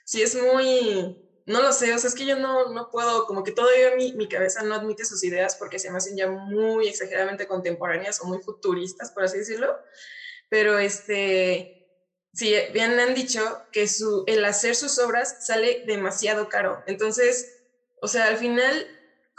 sí 0.06 0.22
es 0.22 0.36
muy, 0.36 1.18
no 1.46 1.62
lo 1.62 1.74
sé, 1.74 1.94
o 1.94 1.98
sea, 1.98 2.08
es 2.10 2.16
que 2.16 2.26
yo 2.26 2.38
no, 2.38 2.72
no 2.74 2.90
puedo, 2.92 3.26
como 3.26 3.44
que 3.44 3.52
todavía 3.52 3.96
mi, 3.96 4.14
mi 4.14 4.28
cabeza 4.28 4.64
no 4.64 4.76
admite 4.76 5.06
sus 5.06 5.24
ideas 5.24 5.56
porque 5.58 5.80
se 5.80 5.92
me 5.92 5.98
hacen 5.98 6.16
ya 6.18 6.28
muy 6.30 6.88
exageradamente 6.88 7.48
contemporáneas 7.48 8.20
o 8.22 8.26
muy 8.28 8.40
futuristas, 8.42 9.12
por 9.12 9.24
así 9.24 9.38
decirlo, 9.40 9.76
pero 10.50 10.78
este, 10.80 11.78
sí, 12.34 12.54
bien 12.74 13.00
han 13.00 13.14
dicho 13.14 13.42
que 13.72 13.88
su, 13.88 14.24
el 14.28 14.44
hacer 14.46 14.76
sus 14.76 15.00
obras 15.00 15.38
sale 15.46 15.84
demasiado 15.86 16.50
caro. 16.50 16.84
Entonces, 16.86 17.54
o 18.02 18.08
sea, 18.08 18.28
al 18.28 18.38
final, 18.38 18.88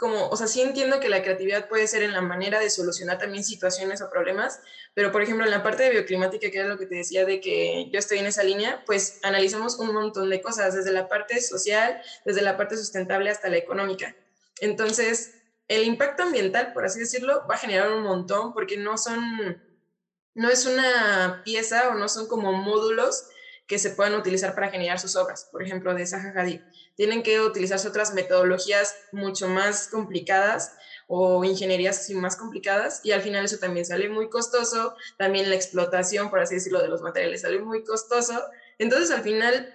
como, 0.03 0.27
o 0.27 0.35
sea, 0.35 0.47
sí 0.47 0.59
entiendo 0.59 0.99
que 0.99 1.07
la 1.07 1.21
creatividad 1.21 1.69
puede 1.69 1.87
ser 1.87 2.03
en 2.03 2.11
la 2.11 2.19
manera 2.19 2.59
de 2.59 2.69
solucionar 2.69 3.17
también 3.17 3.41
situaciones 3.41 4.01
o 4.01 4.09
problemas, 4.09 4.59
pero 4.93 5.13
por 5.13 5.21
ejemplo, 5.21 5.45
en 5.45 5.51
la 5.51 5.63
parte 5.63 5.83
de 5.83 5.91
bioclimática, 5.91 6.51
que 6.51 6.57
era 6.59 6.67
lo 6.67 6.77
que 6.77 6.87
te 6.87 6.95
decía 6.95 7.23
de 7.25 7.39
que 7.39 7.89
yo 7.89 7.99
estoy 7.99 8.17
en 8.17 8.25
esa 8.25 8.43
línea, 8.43 8.83
pues 8.85 9.19
analizamos 9.21 9.79
un 9.79 9.93
montón 9.93 10.29
de 10.29 10.41
cosas, 10.41 10.75
desde 10.75 10.91
la 10.91 11.07
parte 11.07 11.39
social, 11.39 12.01
desde 12.25 12.41
la 12.41 12.57
parte 12.57 12.75
sustentable 12.75 13.29
hasta 13.29 13.47
la 13.47 13.55
económica. 13.55 14.13
Entonces, 14.59 15.35
el 15.69 15.85
impacto 15.85 16.23
ambiental, 16.23 16.73
por 16.73 16.83
así 16.83 16.99
decirlo, 16.99 17.47
va 17.49 17.55
a 17.55 17.59
generar 17.59 17.93
un 17.93 18.03
montón 18.03 18.53
porque 18.53 18.75
no 18.75 18.97
son 18.97 19.63
no 20.35 20.49
es 20.49 20.65
una 20.65 21.41
pieza 21.45 21.89
o 21.89 21.93
no 21.93 22.09
son 22.09 22.27
como 22.27 22.51
módulos 22.51 23.29
que 23.67 23.79
se 23.79 23.91
puedan 23.91 24.15
utilizar 24.15 24.53
para 24.53 24.69
generar 24.69 24.99
sus 24.99 25.15
obras, 25.15 25.47
por 25.51 25.63
ejemplo, 25.63 25.93
de 25.93 26.05
Zaha 26.05 26.33
Hadid. 26.35 26.61
Tienen 26.95 27.23
que 27.23 27.41
utilizarse 27.41 27.87
otras 27.87 28.13
metodologías 28.13 28.95
mucho 29.11 29.47
más 29.47 29.87
complicadas 29.87 30.73
o 31.07 31.43
ingenierías 31.43 32.09
más 32.11 32.35
complicadas 32.35 33.01
y 33.03 33.11
al 33.11 33.21
final 33.21 33.45
eso 33.45 33.57
también 33.57 33.85
sale 33.85 34.09
muy 34.09 34.29
costoso, 34.29 34.95
también 35.17 35.49
la 35.49 35.55
explotación, 35.55 36.29
por 36.29 36.39
así 36.39 36.55
decirlo, 36.55 36.81
de 36.81 36.87
los 36.87 37.01
materiales 37.01 37.41
sale 37.41 37.59
muy 37.59 37.83
costoso. 37.83 38.41
Entonces, 38.77 39.11
al 39.11 39.21
final, 39.21 39.73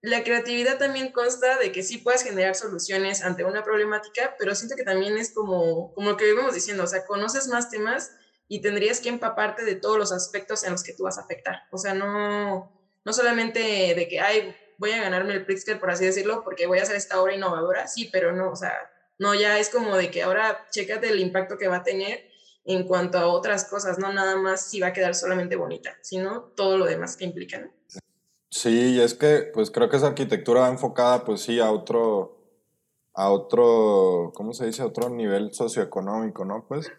la 0.00 0.22
creatividad 0.22 0.78
también 0.78 1.12
consta 1.12 1.58
de 1.58 1.72
que 1.72 1.82
sí 1.82 1.98
puedas 1.98 2.22
generar 2.22 2.54
soluciones 2.54 3.22
ante 3.22 3.44
una 3.44 3.64
problemática, 3.64 4.36
pero 4.38 4.54
siento 4.54 4.76
que 4.76 4.84
también 4.84 5.16
es 5.18 5.32
como, 5.32 5.92
como 5.94 6.10
lo 6.10 6.16
que 6.16 6.28
íbamos 6.28 6.54
diciendo, 6.54 6.84
o 6.84 6.86
sea, 6.86 7.04
conoces 7.04 7.48
más 7.48 7.70
temas 7.70 8.12
y 8.46 8.62
tendrías 8.62 9.00
que 9.00 9.08
empaparte 9.08 9.64
de 9.64 9.74
todos 9.74 9.98
los 9.98 10.12
aspectos 10.12 10.64
en 10.64 10.72
los 10.72 10.82
que 10.82 10.94
tú 10.94 11.02
vas 11.02 11.18
a 11.18 11.22
afectar. 11.22 11.62
O 11.70 11.78
sea, 11.78 11.94
no, 11.94 12.72
no 13.04 13.12
solamente 13.12 13.60
de 13.60 14.08
que, 14.08 14.20
ay, 14.20 14.54
voy 14.78 14.92
a 14.92 15.02
ganarme 15.02 15.34
el 15.34 15.44
Pritzker, 15.44 15.78
por 15.78 15.90
así 15.90 16.04
decirlo, 16.04 16.42
porque 16.42 16.66
voy 16.66 16.78
a 16.78 16.82
hacer 16.82 16.96
esta 16.96 17.20
obra 17.20 17.34
innovadora, 17.34 17.86
sí, 17.86 18.08
pero 18.10 18.32
no, 18.32 18.50
o 18.50 18.56
sea, 18.56 18.72
no, 19.18 19.34
ya 19.34 19.58
es 19.58 19.68
como 19.68 19.96
de 19.96 20.10
que 20.10 20.22
ahora 20.22 20.66
chécate 20.70 21.08
el 21.08 21.20
impacto 21.20 21.58
que 21.58 21.68
va 21.68 21.76
a 21.76 21.82
tener 21.82 22.28
en 22.64 22.86
cuanto 22.86 23.18
a 23.18 23.26
otras 23.26 23.64
cosas, 23.64 23.98
no 23.98 24.12
nada 24.12 24.36
más 24.36 24.70
si 24.70 24.80
va 24.80 24.88
a 24.88 24.92
quedar 24.92 25.14
solamente 25.14 25.56
bonita, 25.56 25.96
sino 26.02 26.52
todo 26.54 26.78
lo 26.78 26.84
demás 26.84 27.16
que 27.16 27.24
implican. 27.24 27.72
Sí, 28.50 29.00
es 29.00 29.14
que 29.14 29.50
pues 29.52 29.70
creo 29.70 29.88
que 29.88 29.96
esa 29.96 30.08
arquitectura 30.08 30.62
va 30.62 30.68
enfocada 30.68 31.24
pues 31.24 31.40
sí 31.40 31.60
a 31.60 31.70
otro, 31.70 32.38
a 33.14 33.30
otro, 33.30 34.32
¿cómo 34.34 34.52
se 34.52 34.66
dice? 34.66 34.82
A 34.82 34.86
otro 34.86 35.10
nivel 35.10 35.52
socioeconómico, 35.52 36.44
¿no? 36.44 36.66
Pues 36.66 36.90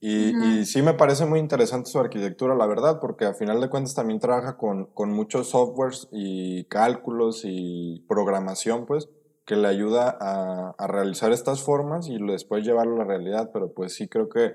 y, 0.00 0.64
sí 0.64 0.80
me 0.80 0.94
parece 0.94 1.26
muy 1.26 1.38
interesante 1.40 1.90
su 1.90 1.98
arquitectura, 1.98 2.54
la 2.54 2.66
verdad, 2.66 3.00
porque 3.00 3.26
a 3.26 3.34
final 3.34 3.60
de 3.60 3.68
cuentas 3.68 3.94
también 3.94 4.18
trabaja 4.18 4.56
con, 4.56 4.86
con, 4.86 5.12
muchos 5.12 5.50
softwares 5.50 6.08
y 6.10 6.64
cálculos 6.64 7.42
y 7.44 8.04
programación, 8.08 8.86
pues, 8.86 9.10
que 9.44 9.56
le 9.56 9.68
ayuda 9.68 10.16
a, 10.18 10.74
a, 10.78 10.86
realizar 10.86 11.32
estas 11.32 11.62
formas 11.62 12.08
y 12.08 12.16
después 12.18 12.64
llevarlo 12.64 12.94
a 12.94 12.98
la 13.00 13.04
realidad. 13.04 13.50
Pero 13.52 13.74
pues 13.74 13.94
sí 13.94 14.08
creo 14.08 14.30
que 14.30 14.54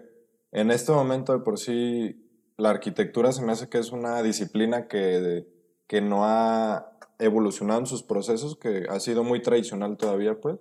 en 0.51 0.71
este 0.71 0.91
momento 0.91 1.33
de 1.33 1.39
por 1.39 1.59
sí 1.59 2.25
la 2.57 2.69
arquitectura 2.69 3.31
se 3.31 3.43
me 3.43 3.51
hace 3.51 3.69
que 3.69 3.77
es 3.77 3.91
una 3.91 4.21
disciplina 4.23 4.87
que, 4.87 5.45
que 5.87 6.01
no 6.01 6.25
ha 6.25 6.97
evolucionado 7.19 7.81
en 7.81 7.85
sus 7.85 8.03
procesos, 8.03 8.57
que 8.57 8.85
ha 8.89 8.99
sido 8.99 9.23
muy 9.23 9.41
tradicional 9.41 9.97
todavía, 9.97 10.39
pues. 10.39 10.57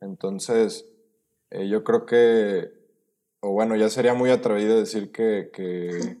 Entonces, 0.00 0.86
eh, 1.50 1.68
yo 1.68 1.84
creo 1.84 2.06
que 2.06 2.79
o 3.40 3.50
bueno, 3.50 3.76
ya 3.76 3.88
sería 3.88 4.14
muy 4.14 4.30
atrevido 4.30 4.78
decir 4.78 5.10
que, 5.10 5.50
que, 5.52 6.18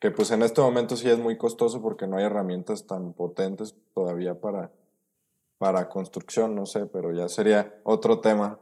que, 0.00 0.10
pues 0.10 0.30
en 0.30 0.42
este 0.42 0.60
momento 0.60 0.96
sí 0.96 1.08
es 1.08 1.18
muy 1.18 1.36
costoso 1.36 1.82
porque 1.82 2.06
no 2.06 2.16
hay 2.16 2.24
herramientas 2.24 2.86
tan 2.86 3.12
potentes 3.12 3.74
todavía 3.94 4.40
para, 4.40 4.72
para 5.58 5.88
construcción, 5.88 6.54
no 6.54 6.66
sé, 6.66 6.86
pero 6.86 7.12
ya 7.12 7.28
sería 7.28 7.78
otro 7.84 8.20
tema. 8.20 8.58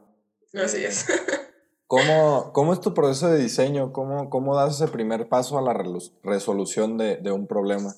Así 0.53 0.83
es. 0.83 1.05
¿Cómo, 1.87 2.51
¿Cómo, 2.53 2.73
es 2.73 2.81
tu 2.81 2.93
proceso 2.93 3.29
de 3.29 3.39
diseño? 3.39 3.93
¿Cómo, 3.93 4.29
¿Cómo 4.29 4.55
das 4.55 4.81
ese 4.81 4.91
primer 4.91 5.29
paso 5.29 5.57
a 5.57 5.61
la 5.61 5.79
resolución 6.23 6.97
de, 6.97 7.17
de 7.17 7.31
un 7.31 7.45
problema? 7.45 7.93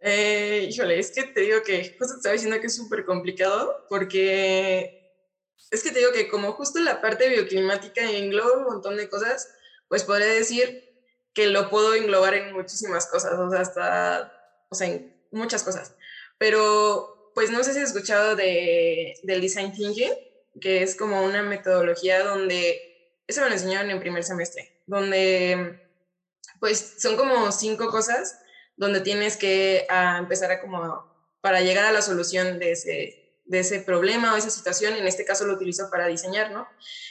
Eh, 0.00 0.66
híjole, 0.68 0.98
es 0.98 1.12
que 1.12 1.22
te 1.22 1.42
digo 1.42 1.62
que 1.64 1.96
justo 1.96 2.14
te 2.14 2.16
estaba 2.16 2.32
diciendo 2.32 2.60
que 2.60 2.66
es 2.66 2.74
súper 2.74 3.04
complicado 3.04 3.86
porque 3.88 5.01
es 5.70 5.82
que 5.82 5.90
te 5.90 6.00
digo 6.00 6.12
que 6.12 6.28
como 6.28 6.52
justo 6.52 6.80
la 6.80 7.00
parte 7.00 7.28
bioclimática 7.28 8.02
engloba 8.10 8.58
un 8.58 8.64
montón 8.64 8.96
de 8.96 9.08
cosas, 9.08 9.48
pues 9.88 10.04
podría 10.04 10.28
decir 10.28 10.88
que 11.34 11.46
lo 11.46 11.70
puedo 11.70 11.94
englobar 11.94 12.34
en 12.34 12.52
muchísimas 12.52 13.06
cosas, 13.06 13.38
o 13.38 13.50
sea, 13.50 13.60
hasta, 13.60 14.32
o 14.68 14.74
sea, 14.74 14.88
en 14.88 15.14
muchas 15.30 15.62
cosas. 15.62 15.94
Pero, 16.38 17.30
pues 17.34 17.50
no 17.50 17.62
sé 17.64 17.72
si 17.72 17.80
has 17.80 17.88
escuchado 17.88 18.36
de, 18.36 19.14
del 19.22 19.40
Design 19.40 19.72
Thinking, 19.72 20.12
que 20.60 20.82
es 20.82 20.94
como 20.94 21.22
una 21.22 21.42
metodología 21.42 22.22
donde, 22.22 23.20
eso 23.26 23.40
me 23.40 23.48
lo 23.48 23.54
enseñaron 23.54 23.90
en 23.90 24.00
primer 24.00 24.24
semestre, 24.24 24.82
donde, 24.86 25.80
pues 26.60 26.96
son 26.98 27.16
como 27.16 27.50
cinco 27.52 27.88
cosas 27.90 28.38
donde 28.76 29.00
tienes 29.00 29.36
que 29.36 29.86
a 29.88 30.18
empezar 30.18 30.50
a 30.50 30.60
como, 30.60 31.10
para 31.40 31.60
llegar 31.60 31.86
a 31.86 31.92
la 31.92 32.02
solución 32.02 32.58
de 32.58 32.72
ese, 32.72 33.21
de 33.44 33.60
ese 33.60 33.80
problema 33.80 34.32
o 34.32 34.36
esa 34.36 34.50
situación, 34.50 34.94
en 34.94 35.06
este 35.06 35.24
caso 35.24 35.46
lo 35.46 35.54
utilizo 35.54 35.90
para 35.90 36.06
diseñar, 36.06 36.52
¿no? 36.52 36.68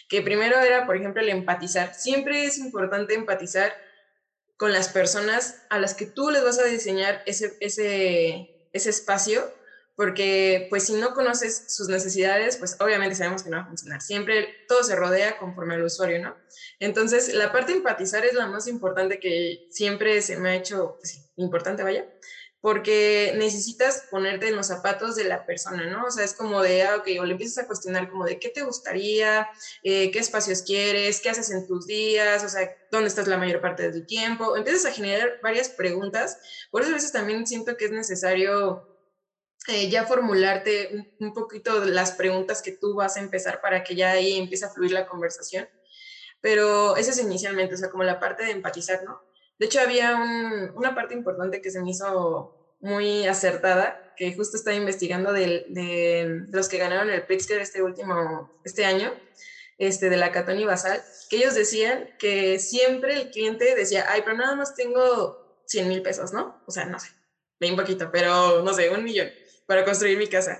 Que 0.07 0.21
primero 0.21 0.59
era, 0.59 0.85
por 0.85 0.95
ejemplo, 0.95 1.21
el 1.21 1.29
empatizar. 1.29 1.93
Siempre 1.93 2.45
es 2.45 2.57
importante 2.57 3.13
empatizar 3.13 3.73
con 4.57 4.71
las 4.71 4.89
personas 4.89 5.63
a 5.69 5.79
las 5.79 5.93
que 5.93 6.05
tú 6.05 6.29
les 6.29 6.43
vas 6.43 6.59
a 6.59 6.65
diseñar 6.65 7.23
ese, 7.25 7.57
ese, 7.59 8.67
ese 8.71 8.89
espacio, 8.89 9.51
porque 9.95 10.67
pues 10.69 10.85
si 10.85 10.93
no 10.93 11.13
conoces 11.13 11.75
sus 11.75 11.89
necesidades, 11.89 12.57
pues 12.57 12.77
obviamente 12.79 13.15
sabemos 13.15 13.43
que 13.43 13.49
no 13.49 13.57
va 13.57 13.63
a 13.63 13.67
funcionar. 13.67 14.01
Siempre 14.01 14.47
todo 14.67 14.83
se 14.83 14.95
rodea 14.95 15.37
conforme 15.37 15.75
al 15.75 15.83
usuario, 15.83 16.21
¿no? 16.21 16.35
Entonces, 16.79 17.33
la 17.33 17.51
parte 17.51 17.71
empatizar 17.71 18.25
es 18.25 18.33
la 18.33 18.47
más 18.47 18.67
importante 18.67 19.19
que 19.19 19.67
siempre 19.69 20.21
se 20.21 20.37
me 20.37 20.49
ha 20.49 20.55
hecho, 20.55 20.95
pues, 20.99 21.31
importante, 21.35 21.83
vaya, 21.83 22.05
porque 22.61 23.33
necesitas 23.37 24.03
ponerte 24.11 24.47
en 24.47 24.55
los 24.55 24.67
zapatos 24.67 25.15
de 25.15 25.23
la 25.23 25.45
persona, 25.45 25.87
¿no? 25.87 26.05
O 26.05 26.11
sea, 26.11 26.23
es 26.23 26.35
como 26.35 26.61
de, 26.61 26.83
ah, 26.83 26.97
ok, 26.97 27.07
o 27.19 27.25
le 27.25 27.31
empiezas 27.31 27.63
a 27.63 27.67
cuestionar 27.67 28.09
como 28.09 28.23
de 28.23 28.39
qué 28.39 28.49
te 28.49 28.61
gustaría, 28.61 29.49
eh, 29.83 30.11
qué 30.11 30.19
espacios 30.19 30.61
quieres, 30.61 31.21
qué 31.21 31.31
haces 31.31 31.49
en 31.49 31.67
tus 31.67 31.87
días, 31.87 32.43
o 32.43 32.49
sea, 32.49 32.71
dónde 32.91 33.07
estás 33.07 33.27
la 33.27 33.37
mayor 33.37 33.61
parte 33.61 33.89
de 33.89 33.99
tu 33.99 34.05
tiempo. 34.05 34.55
Empiezas 34.55 34.85
a 34.85 34.93
generar 34.93 35.39
varias 35.41 35.69
preguntas. 35.69 36.37
Por 36.69 36.83
eso 36.83 36.91
a 36.91 36.95
veces 36.95 37.11
también 37.11 37.47
siento 37.47 37.75
que 37.75 37.85
es 37.85 37.91
necesario 37.91 38.87
eh, 39.67 39.89
ya 39.89 40.05
formularte 40.05 41.13
un, 41.19 41.33
poquito 41.33 41.83
las 41.85 42.11
preguntas 42.11 42.61
que 42.61 42.73
tú 42.73 42.95
vas 42.95 43.17
a 43.17 43.21
empezar 43.21 43.59
para 43.61 43.83
que 43.83 43.95
ya 43.95 44.11
ahí 44.11 44.37
empiece 44.37 44.65
a 44.65 44.69
fluir 44.69 44.91
la 44.91 45.07
conversación. 45.07 45.67
Pero 46.41 46.95
esa 46.95 47.11
es 47.11 47.19
inicialmente, 47.19 47.73
o 47.73 47.77
sea, 47.77 47.89
como 47.89 48.03
la 48.03 48.19
parte 48.19 48.43
de 48.45 48.51
empatizar, 48.51 49.03
¿no? 49.03 49.21
De 49.61 49.67
hecho, 49.67 49.79
había 49.79 50.15
una 50.73 50.95
parte 50.95 51.13
importante 51.13 51.61
que 51.61 51.69
se 51.69 51.79
me 51.83 51.91
hizo 51.91 52.75
muy 52.79 53.27
acertada, 53.27 54.11
que 54.17 54.33
justo 54.33 54.57
estaba 54.57 54.75
investigando 54.75 55.31
de, 55.31 56.47
los 56.49 56.67
que 56.67 56.79
ganaron 56.79 57.11
el 57.11 57.27
Pritzker 57.27 57.61
este 57.61 57.83
último, 57.83 58.59
este 58.65 58.85
año, 58.85 59.13
este, 59.77 60.09
de 60.09 60.17
la 60.17 60.31
Catón 60.31 60.57
y 60.57 60.65
Basal, 60.65 61.03
que 61.29 61.35
ellos 61.35 61.53
decían 61.53 62.09
que 62.17 62.57
siempre 62.57 63.13
el 63.13 63.29
cliente 63.29 63.75
decía, 63.75 64.07
ay, 64.09 64.23
pero 64.25 64.35
nada 64.35 64.55
más 64.55 64.73
tengo 64.73 65.61
100 65.67 65.87
mil 65.87 66.01
pesos, 66.01 66.33
¿no? 66.33 66.63
O 66.65 66.71
sea, 66.71 66.85
no 66.85 66.97
sé, 66.97 67.09
bien 67.59 67.75
poquito, 67.75 68.09
pero 68.11 68.63
no 68.63 68.73
sé, 68.73 68.89
un 68.89 69.03
millón 69.03 69.29
para 69.67 69.85
construir 69.85 70.17
mi 70.17 70.25
casa. 70.25 70.59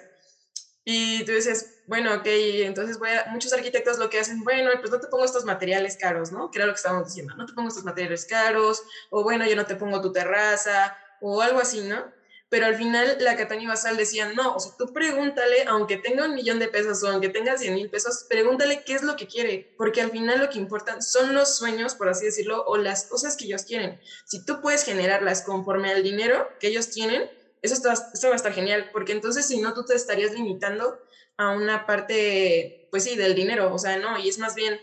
Y 0.86 1.25
tú 1.25 1.31
dices, 1.31 1.80
bueno, 1.91 2.15
ok, 2.15 2.25
entonces 2.25 2.98
muchos 3.31 3.51
arquitectos 3.51 3.98
lo 3.98 4.10
que 4.10 4.17
hacen, 4.17 4.45
bueno, 4.45 4.71
pues 4.79 4.89
no 4.91 5.01
te 5.01 5.10
pongo 5.10 5.25
estos 5.25 5.43
materiales 5.43 5.98
caros, 5.98 6.31
¿no? 6.31 6.50
Que 6.50 6.60
era 6.60 6.65
lo 6.65 6.71
que 6.71 6.77
estábamos 6.77 7.10
diciendo, 7.10 7.36
no 7.36 7.45
te 7.45 7.51
pongo 7.51 7.67
estos 7.67 7.83
materiales 7.83 8.25
caros, 8.25 8.81
o 9.10 9.24
bueno, 9.24 9.45
yo 9.45 9.57
no 9.57 9.65
te 9.65 9.75
pongo 9.75 10.00
tu 10.00 10.13
terraza, 10.13 10.95
o 11.19 11.41
algo 11.41 11.60
así, 11.60 11.81
¿no? 11.81 12.13
Pero 12.48 12.65
al 12.65 12.75
final 12.75 13.17
la 13.19 13.36
Catania 13.36 13.67
Basal 13.67 13.98
decía, 13.98 14.31
no, 14.31 14.55
o 14.55 14.60
sea, 14.62 14.71
tú 14.77 14.93
pregúntale, 14.93 15.65
aunque 15.67 15.98
tenga 15.98 16.24
un 16.24 16.33
millón 16.33 16.60
de 16.60 16.69
pesos 16.69 17.03
o 17.03 17.10
aunque 17.10 17.27
tenga 17.27 17.57
100 17.57 17.74
mil 17.74 17.89
pesos, 17.89 18.25
pregúntale 18.29 18.86
qué 18.86 18.93
es 18.93 19.03
lo 19.03 19.17
que 19.17 19.27
quiere, 19.27 19.74
porque 19.75 20.00
al 20.00 20.12
final 20.12 20.39
lo 20.39 20.50
que 20.50 20.60
importa 20.60 21.01
son 21.01 21.33
los 21.33 21.57
sueños, 21.57 21.95
por 21.95 22.07
así 22.07 22.24
decirlo, 22.24 22.63
o 22.67 22.77
las 22.77 23.10
cosas 23.10 23.36
que 23.36 23.48
ellos 23.48 23.65
quieren. 23.65 24.00
Si 24.24 24.45
tú 24.45 24.62
puedes 24.62 24.86
generarlas 24.86 25.41
conforme 25.41 25.91
al 25.91 26.03
dinero 26.03 26.48
que 26.57 26.67
ellos 26.67 26.89
tienen, 26.89 27.29
eso, 27.62 27.74
está, 27.74 27.91
eso 28.13 28.27
va 28.27 28.33
a 28.33 28.38
estar 28.38 28.53
genial, 28.53 28.91
porque 28.93 29.12
entonces 29.12 29.45
si 29.45 29.60
no, 29.60 29.74
tú 29.74 29.83
te 29.83 29.93
estarías 29.93 30.31
limitando 30.31 30.98
a 31.41 31.50
una 31.50 31.88
parte, 31.88 32.88
pues 32.91 33.03
sí, 33.03 33.15
del 33.15 33.33
dinero, 33.33 33.74
o 33.74 33.79
sea, 33.79 33.98
no, 33.98 34.19
y 34.19 34.29
es 34.29 34.38
más 34.38 34.53
bien, 34.53 34.79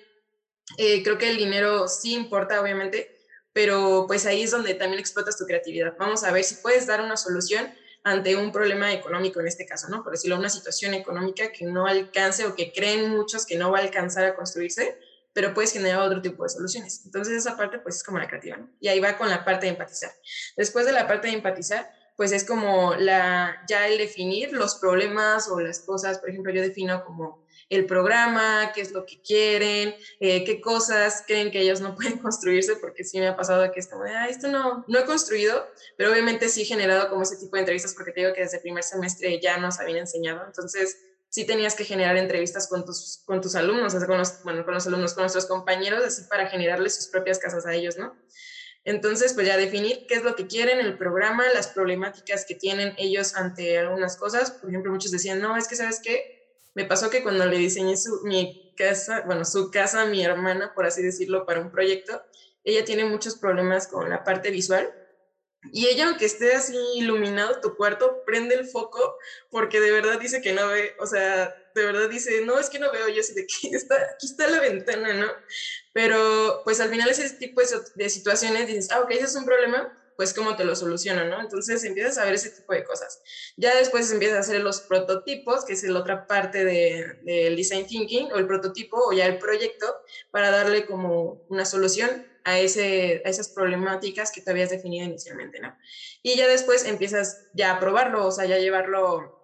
eh, 0.76 1.04
creo 1.04 1.16
que 1.16 1.30
el 1.30 1.36
dinero 1.36 1.86
sí 1.86 2.14
importa, 2.14 2.60
obviamente, 2.60 3.16
pero 3.52 4.06
pues 4.08 4.26
ahí 4.26 4.42
es 4.42 4.50
donde 4.50 4.74
también 4.74 4.98
explotas 4.98 5.38
tu 5.38 5.46
creatividad. 5.46 5.94
Vamos 5.98 6.24
a 6.24 6.32
ver 6.32 6.42
si 6.42 6.56
puedes 6.56 6.86
dar 6.86 7.00
una 7.00 7.16
solución 7.16 7.72
ante 8.02 8.36
un 8.36 8.50
problema 8.50 8.92
económico 8.92 9.38
en 9.40 9.46
este 9.46 9.66
caso, 9.66 9.88
¿no? 9.88 10.02
Por 10.02 10.12
decirlo, 10.12 10.36
una 10.36 10.48
situación 10.48 10.94
económica 10.94 11.52
que 11.52 11.64
no 11.64 11.86
alcance 11.86 12.44
o 12.44 12.56
que 12.56 12.72
creen 12.72 13.10
muchos 13.10 13.46
que 13.46 13.56
no 13.56 13.70
va 13.70 13.78
a 13.78 13.82
alcanzar 13.82 14.24
a 14.24 14.34
construirse, 14.34 14.98
pero 15.32 15.54
puedes 15.54 15.72
generar 15.72 16.00
otro 16.00 16.20
tipo 16.20 16.42
de 16.42 16.48
soluciones. 16.48 17.02
Entonces 17.04 17.36
esa 17.36 17.56
parte 17.56 17.78
pues 17.78 17.96
es 17.96 18.02
como 18.02 18.18
la 18.18 18.26
creativa, 18.26 18.56
¿no? 18.56 18.68
Y 18.80 18.88
ahí 18.88 18.98
va 18.98 19.16
con 19.16 19.28
la 19.28 19.44
parte 19.44 19.66
de 19.66 19.72
empatizar. 19.72 20.10
Después 20.56 20.86
de 20.86 20.92
la 20.92 21.06
parte 21.06 21.28
de 21.28 21.34
empatizar, 21.34 21.88
pues 22.18 22.32
es 22.32 22.42
como 22.42 22.96
la, 22.96 23.62
ya 23.68 23.86
el 23.86 23.96
definir 23.96 24.52
los 24.52 24.74
problemas 24.74 25.48
o 25.48 25.60
las 25.60 25.78
cosas, 25.78 26.18
por 26.18 26.28
ejemplo, 26.28 26.52
yo 26.52 26.60
defino 26.60 27.04
como 27.04 27.46
el 27.70 27.86
programa, 27.86 28.72
qué 28.74 28.80
es 28.80 28.90
lo 28.90 29.06
que 29.06 29.22
quieren, 29.22 29.94
eh, 30.18 30.42
qué 30.42 30.60
cosas 30.60 31.22
creen 31.28 31.52
que 31.52 31.60
ellos 31.60 31.80
no 31.80 31.94
pueden 31.94 32.18
construirse, 32.18 32.74
porque 32.74 33.04
sí 33.04 33.20
me 33.20 33.28
ha 33.28 33.36
pasado 33.36 33.70
que 33.70 33.78
es 33.78 33.86
como 33.86 34.02
ah, 34.02 34.26
esto 34.26 34.48
no, 34.48 34.84
no 34.88 34.98
he 34.98 35.04
construido, 35.04 35.64
pero 35.96 36.10
obviamente 36.10 36.48
sí 36.48 36.62
he 36.62 36.64
generado 36.64 37.08
como 37.08 37.22
ese 37.22 37.36
tipo 37.36 37.54
de 37.54 37.60
entrevistas, 37.60 37.94
porque 37.94 38.10
te 38.10 38.22
digo 38.22 38.32
que 38.32 38.40
desde 38.40 38.56
el 38.56 38.62
primer 38.62 38.82
semestre 38.82 39.40
ya 39.40 39.56
nos 39.58 39.78
habían 39.78 39.98
enseñado, 39.98 40.44
entonces 40.44 40.98
sí 41.28 41.46
tenías 41.46 41.76
que 41.76 41.84
generar 41.84 42.16
entrevistas 42.16 42.66
con 42.66 42.84
tus, 42.84 43.22
con 43.26 43.40
tus 43.40 43.54
alumnos, 43.54 43.94
con 43.94 44.18
los, 44.18 44.42
bueno, 44.42 44.64
con 44.64 44.74
los 44.74 44.88
alumnos, 44.88 45.14
con 45.14 45.22
nuestros 45.22 45.46
compañeros, 45.46 46.04
así 46.04 46.24
para 46.24 46.48
generarles 46.48 46.96
sus 46.96 47.06
propias 47.06 47.38
casas 47.38 47.64
a 47.64 47.74
ellos, 47.74 47.96
¿no? 47.96 48.16
Entonces, 48.88 49.34
pues 49.34 49.46
ya 49.46 49.58
definir 49.58 50.06
qué 50.08 50.14
es 50.14 50.22
lo 50.22 50.34
que 50.34 50.46
quieren, 50.46 50.80
el 50.80 50.96
programa, 50.96 51.46
las 51.52 51.68
problemáticas 51.68 52.46
que 52.46 52.54
tienen 52.54 52.94
ellos 52.96 53.36
ante 53.36 53.76
algunas 53.76 54.16
cosas. 54.16 54.50
Por 54.52 54.70
ejemplo, 54.70 54.90
muchos 54.90 55.10
decían, 55.10 55.42
no, 55.42 55.58
es 55.58 55.68
que 55.68 55.76
sabes 55.76 56.00
qué, 56.02 56.70
me 56.72 56.86
pasó 56.86 57.10
que 57.10 57.22
cuando 57.22 57.44
le 57.44 57.58
diseñé 57.58 57.98
su, 57.98 58.22
mi 58.24 58.72
casa, 58.78 59.24
bueno, 59.26 59.44
su 59.44 59.70
casa 59.70 60.06
mi 60.06 60.24
hermana, 60.24 60.72
por 60.74 60.86
así 60.86 61.02
decirlo, 61.02 61.44
para 61.44 61.60
un 61.60 61.70
proyecto, 61.70 62.22
ella 62.64 62.82
tiene 62.86 63.04
muchos 63.04 63.36
problemas 63.36 63.88
con 63.88 64.08
la 64.08 64.24
parte 64.24 64.50
visual. 64.50 64.90
Y 65.70 65.86
ella, 65.88 66.06
aunque 66.06 66.24
esté 66.24 66.54
así 66.54 66.74
iluminado 66.94 67.60
tu 67.60 67.76
cuarto, 67.76 68.22
prende 68.24 68.54
el 68.54 68.66
foco 68.66 69.18
porque 69.50 69.80
de 69.80 69.90
verdad 69.90 70.18
dice 70.18 70.40
que 70.40 70.54
no 70.54 70.66
ve, 70.66 70.94
o 70.98 71.06
sea, 71.06 71.54
de 71.74 71.84
verdad 71.84 72.08
dice, 72.08 72.40
no, 72.46 72.58
es 72.58 72.70
que 72.70 72.78
no 72.78 72.90
veo, 72.90 73.08
yo 73.08 73.20
así 73.20 73.34
de 73.34 73.46
que 73.46 73.68
está, 73.76 73.96
aquí 74.14 74.26
está 74.26 74.48
la 74.48 74.60
ventana, 74.60 75.12
¿no? 75.12 75.26
Pero 75.98 76.60
pues 76.62 76.78
al 76.78 76.90
final 76.90 77.08
ese 77.08 77.28
tipo 77.38 77.60
de, 77.96 78.08
situaciones 78.08 78.68
dices, 78.68 78.88
ah, 78.92 79.00
ok, 79.00 79.10
ese 79.10 79.24
es 79.24 79.34
un 79.34 79.44
problema, 79.44 79.92
pues 80.16 80.32
cómo 80.32 80.54
te 80.54 80.64
lo 80.64 80.76
soluciono, 80.76 81.24
¿no? 81.24 81.40
Entonces 81.40 81.82
empiezas 81.82 82.18
a 82.18 82.24
ver 82.24 82.34
ese 82.34 82.50
tipo 82.50 82.72
de 82.72 82.84
cosas. 82.84 83.20
Ya 83.56 83.74
después 83.74 84.08
empiezas 84.12 84.36
a 84.36 84.40
hacer 84.42 84.60
los 84.60 84.82
prototipos, 84.82 85.64
que 85.64 85.72
es 85.72 85.82
la 85.82 85.98
otra 85.98 86.28
parte 86.28 86.64
del 86.64 87.24
de, 87.24 87.52
design 87.56 87.84
thinking, 87.84 88.30
o 88.30 88.36
el 88.36 88.46
prototipo, 88.46 88.96
o 89.08 89.12
ya 89.12 89.26
el 89.26 89.38
proyecto, 89.38 89.92
para 90.30 90.52
darle 90.52 90.86
como 90.86 91.42
una 91.48 91.64
solución 91.64 92.24
a, 92.44 92.60
ese, 92.60 93.20
a 93.24 93.28
esas 93.28 93.48
problemáticas 93.48 94.30
que 94.30 94.40
tú 94.40 94.52
habías 94.52 94.70
definido 94.70 95.04
inicialmente, 95.04 95.58
¿no? 95.58 95.76
Y 96.22 96.36
ya 96.36 96.46
después 96.46 96.84
empiezas 96.84 97.48
ya 97.54 97.72
a 97.72 97.80
probarlo, 97.80 98.24
o 98.24 98.30
sea, 98.30 98.44
ya 98.44 98.58
llevarlo 98.58 99.36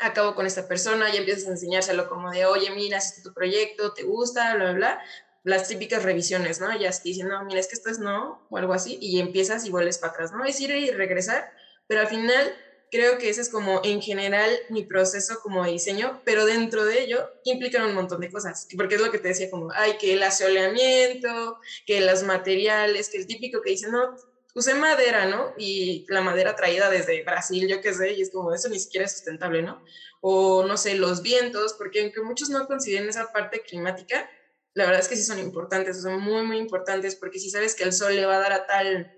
acabo 0.00 0.34
con 0.34 0.46
esta 0.46 0.68
persona 0.68 1.12
y 1.12 1.16
empiezas 1.16 1.48
a 1.48 1.52
enseñárselo 1.52 2.08
como 2.08 2.30
de, 2.30 2.46
oye, 2.46 2.70
mira, 2.70 2.98
este 2.98 3.16
es 3.18 3.22
tu 3.22 3.32
proyecto, 3.32 3.94
te 3.94 4.04
gusta, 4.04 4.54
bla, 4.54 4.64
bla, 4.64 4.72
bla. 4.74 5.02
Las 5.48 5.66
típicas 5.66 6.02
revisiones, 6.02 6.60
¿no? 6.60 6.78
Ya 6.78 6.90
te 6.90 7.00
dicen, 7.04 7.28
no, 7.28 7.42
mira, 7.44 7.58
es 7.58 7.68
que 7.68 7.74
esto 7.74 7.88
es 7.88 7.98
no, 7.98 8.44
o 8.50 8.58
algo 8.58 8.74
así, 8.74 8.98
y 9.00 9.18
empiezas 9.18 9.64
y 9.64 9.70
vuelves 9.70 9.96
para 9.98 10.12
atrás, 10.12 10.30
¿no? 10.30 10.44
Es 10.44 10.60
ir 10.60 10.70
y 10.72 10.90
regresar, 10.90 11.42
pero 11.86 12.02
al 12.02 12.08
final 12.08 12.54
creo 12.90 13.16
que 13.16 13.30
ese 13.30 13.40
es 13.40 13.48
como 13.48 13.80
en 13.82 14.02
general 14.02 14.50
mi 14.68 14.84
proceso 14.84 15.38
como 15.42 15.64
diseño, 15.64 16.20
pero 16.26 16.44
dentro 16.44 16.84
de 16.84 17.02
ello 17.02 17.26
implican 17.44 17.86
un 17.86 17.94
montón 17.94 18.20
de 18.20 18.30
cosas, 18.30 18.66
porque 18.76 18.96
es 18.96 19.00
lo 19.00 19.10
que 19.10 19.18
te 19.20 19.28
decía, 19.28 19.48
como, 19.48 19.70
ay, 19.74 19.96
que 19.98 20.12
el 20.12 20.22
asoleamiento, 20.22 21.58
que 21.86 22.02
los 22.02 22.22
materiales, 22.24 23.08
que 23.08 23.16
el 23.16 23.26
típico 23.26 23.62
que 23.62 23.70
dice, 23.70 23.88
no, 23.90 24.16
usé 24.54 24.74
madera, 24.74 25.24
¿no? 25.24 25.54
Y 25.56 26.04
la 26.08 26.20
madera 26.20 26.56
traída 26.56 26.90
desde 26.90 27.22
Brasil, 27.24 27.66
yo 27.68 27.80
qué 27.80 27.94
sé, 27.94 28.12
y 28.12 28.20
es 28.20 28.30
como, 28.30 28.52
eso 28.52 28.68
ni 28.68 28.78
siquiera 28.78 29.06
es 29.06 29.12
sustentable, 29.12 29.62
¿no? 29.62 29.82
O 30.20 30.66
no 30.66 30.76
sé, 30.76 30.94
los 30.96 31.22
vientos, 31.22 31.74
porque 31.78 32.02
aunque 32.02 32.20
muchos 32.20 32.50
no 32.50 32.66
consideren 32.66 33.08
esa 33.08 33.32
parte 33.32 33.62
climática, 33.62 34.28
la 34.74 34.84
verdad 34.84 35.00
es 35.00 35.08
que 35.08 35.16
sí 35.16 35.24
son 35.24 35.38
importantes, 35.38 36.02
son 36.02 36.20
muy, 36.20 36.42
muy 36.44 36.58
importantes, 36.58 37.16
porque 37.16 37.38
si 37.38 37.50
sabes 37.50 37.74
que 37.74 37.84
el 37.84 37.92
sol 37.92 38.14
le 38.14 38.26
va 38.26 38.36
a 38.36 38.40
dar 38.40 38.52
a 38.52 38.66
tal, 38.66 39.12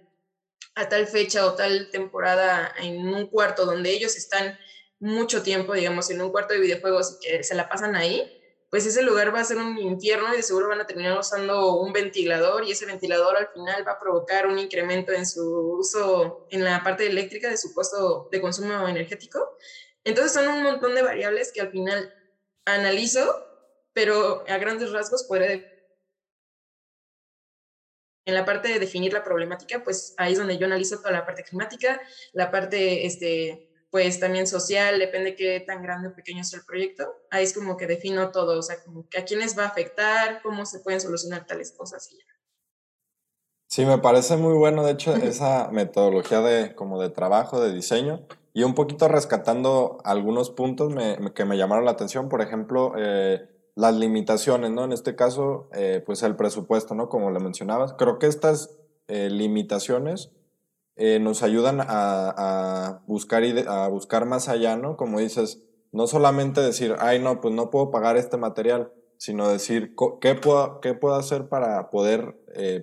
a 0.75 0.89
tal 0.89 1.07
fecha 1.07 1.47
o 1.47 1.55
tal 1.55 1.91
temporada 1.91 2.73
en 2.79 3.07
un 3.07 3.29
cuarto 3.29 3.67
donde 3.67 3.91
ellos 3.91 4.17
están 4.17 4.59
mucho 4.99 5.43
tiempo, 5.43 5.75
digamos, 5.75 6.11
en 6.11 6.21
un 6.21 6.31
cuarto 6.31 6.55
de 6.55 6.61
videojuegos 6.61 7.19
y 7.21 7.29
que 7.29 7.43
se 7.43 7.55
la 7.55 7.69
pasan 7.69 7.97
ahí, 7.97 8.41
pues 8.71 8.87
ese 8.87 9.03
lugar 9.03 9.35
va 9.35 9.41
a 9.41 9.45
ser 9.45 9.57
un 9.57 9.77
infierno 9.79 10.33
y 10.33 10.37
de 10.37 10.43
seguro 10.45 10.69
van 10.69 10.81
a 10.81 10.87
terminar 10.87 11.19
usando 11.19 11.75
un 11.75 11.93
ventilador 11.93 12.65
y 12.65 12.71
ese 12.71 12.87
ventilador 12.87 13.37
al 13.37 13.49
final 13.49 13.87
va 13.87 13.93
a 13.93 13.99
provocar 13.99 14.47
un 14.47 14.59
incremento 14.61 15.13
en 15.13 15.27
su 15.27 15.43
uso 15.77 16.47
en 16.51 16.63
la 16.63 16.83
parte 16.85 17.07
eléctrica 17.07 17.51
de 17.51 17.57
su 17.57 17.75
costo 17.75 18.29
de 18.31 18.41
consumo 18.41 18.87
energético. 18.87 19.57
Entonces 20.05 20.33
son 20.33 20.47
un 20.47 20.63
montón 20.63 20.95
de 20.95 21.03
variables 21.03 21.51
que 21.53 21.63
al 21.63 21.73
final 21.73 22.15
analizo, 22.65 23.50
pero 24.01 24.45
a 24.49 24.57
grandes 24.57 24.93
rasgos 24.93 25.27
puede 25.29 25.67
en 28.25 28.35
la 28.35 28.47
parte 28.47 28.69
de 28.69 28.79
definir 28.79 29.13
la 29.13 29.23
problemática, 29.23 29.85
pues 29.85 30.15
ahí 30.17 30.33
es 30.33 30.39
donde 30.39 30.57
yo 30.57 30.65
analizo 30.65 30.99
toda 30.99 31.11
la 31.11 31.27
parte 31.27 31.43
climática, 31.43 32.01
la 32.33 32.51
parte 32.51 33.05
este, 33.05 33.69
pues 33.91 34.19
también 34.19 34.47
social, 34.47 34.99
depende 34.99 35.35
qué 35.35 35.61
tan 35.61 35.83
grande 35.83 36.09
o 36.09 36.15
pequeño 36.15 36.45
sea 36.45 36.61
el 36.61 36.65
proyecto. 36.65 37.13
Ahí 37.31 37.45
es 37.45 37.53
como 37.53 37.77
que 37.77 37.87
defino 37.87 38.31
todo, 38.31 38.59
o 38.59 38.63
sea, 38.63 38.83
como 38.83 39.07
que 39.07 39.19
a 39.19 39.25
quiénes 39.27 39.59
va 39.59 39.65
a 39.65 39.69
afectar, 39.69 40.41
cómo 40.43 40.65
se 40.65 40.81
pueden 40.81 41.03
solucionar 41.03 41.47
tales 41.47 41.73
cosas 41.73 42.11
y 42.11 42.17
ya. 42.17 42.25
Sí, 43.69 43.85
me 43.85 43.99
parece 43.99 44.37
muy 44.37 44.55
bueno, 44.55 44.83
de 44.83 44.93
hecho, 44.93 45.15
esa 45.15 45.69
metodología 45.71 46.41
de, 46.41 46.75
como 46.75 47.03
de 47.03 47.11
trabajo, 47.11 47.61
de 47.61 47.75
diseño, 47.75 48.27
y 48.55 48.63
un 48.63 48.75
poquito 48.75 49.09
rescatando 49.09 49.99
algunos 50.05 50.49
puntos 50.51 50.95
que 51.35 51.45
me 51.45 51.59
llamaron 51.59 51.85
la 51.85 51.91
atención, 51.91 52.31
por 52.31 52.41
ejemplo, 52.41 52.95
eh, 52.97 53.60
las 53.81 53.97
limitaciones, 53.97 54.71
¿no? 54.71 54.85
En 54.85 54.93
este 54.93 55.16
caso, 55.16 55.71
eh, 55.73 56.03
pues 56.05 56.23
el 56.23 56.37
presupuesto, 56.37 56.95
¿no? 56.95 57.09
Como 57.09 57.31
lo 57.31 57.40
mencionabas. 57.40 57.95
Creo 57.95 58.19
que 58.19 58.27
estas 58.27 58.79
eh, 59.09 59.31
limitaciones 59.31 60.33
eh, 60.97 61.19
nos 61.19 61.43
ayudan 61.43 61.79
a, 61.81 63.03
buscar 63.07 63.43
a 63.66 63.88
buscar 63.88 64.27
más 64.27 64.51
allá, 64.51 64.77
¿no? 64.77 64.99
Como 64.99 65.19
dices, 65.19 65.62
no 65.93 66.07
solamente 66.07 66.61
decir, 66.61 66.95
ay, 66.99 67.21
no, 67.21 67.40
pues 67.40 67.55
no 67.55 67.71
puedo 67.71 67.90
pagar 67.90 68.19
este 68.19 68.37
material, 68.37 68.93
sino 69.16 69.49
decir, 69.49 69.95
¿qué 70.21 70.35
puedo, 70.35 70.83
qué 70.83 70.93
puedo 70.93 71.14
hacer 71.14 71.49
para 71.49 71.88
poder 71.88 72.37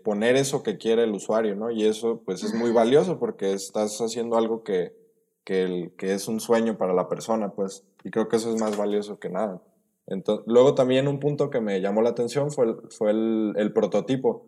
poner 0.03 0.35
eso 0.35 0.63
que 0.63 0.79
quiere 0.79 1.03
el 1.03 1.13
usuario, 1.13 1.55
¿no? 1.55 1.69
Y 1.69 1.85
eso, 1.85 2.23
pues, 2.25 2.43
es 2.43 2.55
muy 2.55 2.71
valioso 2.71 3.19
porque 3.19 3.53
estás 3.53 3.99
haciendo 4.01 4.35
algo 4.35 4.63
que, 4.63 4.95
que, 5.43 5.93
que 5.95 6.15
es 6.15 6.27
un 6.27 6.39
sueño 6.39 6.77
para 6.79 6.93
la 6.93 7.07
persona, 7.07 7.51
pues, 7.51 7.85
y 8.03 8.09
creo 8.09 8.27
que 8.29 8.37
eso 8.37 8.49
es 8.49 8.59
más 8.59 8.77
valioso 8.77 9.19
que 9.19 9.29
nada. 9.29 9.61
Entonces, 10.07 10.45
luego 10.47 10.73
también 10.73 11.07
un 11.07 11.19
punto 11.19 11.49
que 11.49 11.61
me 11.61 11.81
llamó 11.81 12.01
la 12.01 12.09
atención 12.09 12.51
fue 12.51 12.75
fue 12.89 13.11
el, 13.11 13.53
el 13.57 13.73
prototipo 13.73 14.45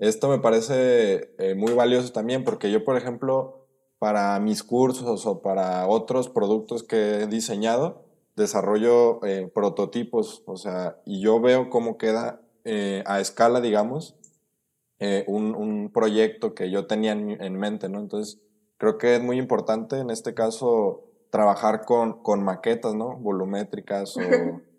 esto 0.00 0.30
me 0.30 0.38
parece 0.38 1.34
eh, 1.36 1.54
muy 1.54 1.74
valioso 1.74 2.10
también 2.10 2.42
porque 2.42 2.70
yo, 2.70 2.84
por 2.84 2.96
ejemplo, 2.96 3.66
para 3.98 4.40
mis 4.40 4.62
cursos 4.62 5.26
o 5.26 5.42
para 5.42 5.86
otros 5.86 6.30
productos 6.30 6.82
que 6.82 7.20
he 7.20 7.26
diseñado, 7.26 8.06
desarrollo 8.34 9.22
eh, 9.26 9.50
prototipos, 9.54 10.42
o 10.46 10.56
sea, 10.56 10.96
y 11.04 11.20
yo 11.20 11.38
veo 11.42 11.68
cómo 11.68 11.98
queda 11.98 12.40
eh, 12.64 13.04
a 13.06 13.20
escala, 13.20 13.60
digamos, 13.60 14.16
un, 15.26 15.54
un, 15.54 15.90
proyecto 15.90 16.54
que 16.54 16.70
yo 16.70 16.86
tenía 16.86 17.12
en, 17.12 17.58
mente, 17.58 17.88
¿no? 17.88 18.00
Entonces, 18.00 18.38
creo 18.76 18.98
que 18.98 19.16
es 19.16 19.22
muy 19.22 19.38
importante 19.38 19.98
en 19.98 20.10
este 20.10 20.34
caso 20.34 21.04
trabajar 21.30 21.86
con, 21.86 22.22
con 22.22 22.42
maquetas, 22.42 22.94
¿no? 22.94 23.16
Volumétricas 23.16 24.14
o, 24.18 24.20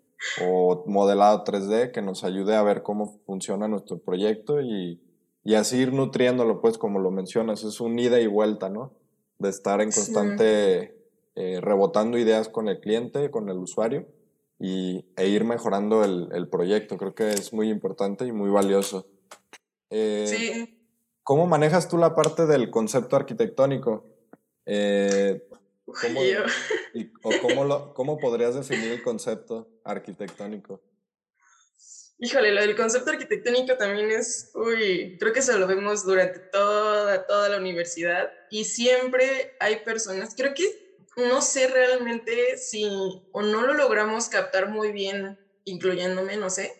o 0.42 0.84
modelado 0.86 1.44
3D 1.44 1.92
que 1.92 2.02
nos 2.02 2.24
ayude 2.24 2.54
a 2.54 2.62
ver 2.62 2.82
cómo 2.82 3.20
funciona 3.26 3.68
nuestro 3.68 3.98
proyecto 3.98 4.60
y, 4.60 5.00
y 5.44 5.54
así 5.54 5.78
ir 5.78 5.92
nutriéndolo, 5.92 6.60
pues 6.60 6.78
como 6.78 6.98
lo 6.98 7.10
mencionas, 7.10 7.64
es 7.64 7.80
un 7.80 7.98
ida 7.98 8.20
y 8.20 8.26
vuelta, 8.26 8.68
¿no? 8.68 8.92
De 9.38 9.48
estar 9.48 9.80
en 9.80 9.90
constante 9.90 10.96
eh, 11.34 11.60
rebotando 11.60 12.18
ideas 12.18 12.48
con 12.48 12.68
el 12.68 12.80
cliente, 12.80 13.30
con 13.30 13.48
el 13.48 13.58
usuario, 13.58 14.06
y, 14.58 15.04
e 15.16 15.28
ir 15.28 15.44
mejorando 15.44 16.04
el, 16.04 16.28
el, 16.32 16.48
proyecto. 16.48 16.96
Creo 16.96 17.14
que 17.14 17.30
es 17.30 17.52
muy 17.52 17.68
importante 17.68 18.24
y 18.26 18.32
muy 18.32 18.50
valioso. 18.50 19.06
Eh, 19.90 20.26
sí. 20.26 20.78
¿Cómo 21.24 21.46
manejas 21.46 21.88
tú 21.88 21.98
la 21.98 22.14
parte 22.14 22.46
del 22.46 22.70
concepto 22.70 23.16
arquitectónico? 23.16 24.04
Eh, 24.66 25.42
¿cómo, 26.00 26.20
o 27.22 27.30
cómo, 27.40 27.64
lo, 27.64 27.94
cómo 27.94 28.18
podrías 28.18 28.54
definir 28.54 28.92
el 28.92 29.02
concepto 29.02 29.68
arquitectónico? 29.84 30.82
Híjole, 32.18 32.52
lo 32.52 32.60
del 32.60 32.76
concepto 32.76 33.10
arquitectónico 33.10 33.76
también 33.76 34.12
es, 34.12 34.52
uy, 34.54 35.16
creo 35.18 35.32
que 35.32 35.42
se 35.42 35.58
lo 35.58 35.66
vemos 35.66 36.04
durante 36.04 36.38
toda, 36.38 37.26
toda 37.26 37.48
la 37.48 37.56
universidad 37.56 38.30
y 38.48 38.64
siempre 38.64 39.56
hay 39.58 39.80
personas, 39.80 40.34
creo 40.36 40.54
que 40.54 40.96
no 41.16 41.42
sé 41.42 41.66
realmente 41.66 42.56
si 42.58 42.86
o 43.32 43.42
no 43.42 43.66
lo 43.66 43.74
logramos 43.74 44.28
captar 44.28 44.68
muy 44.68 44.92
bien, 44.92 45.36
incluyéndome, 45.64 46.36
no 46.36 46.48
sé, 46.48 46.72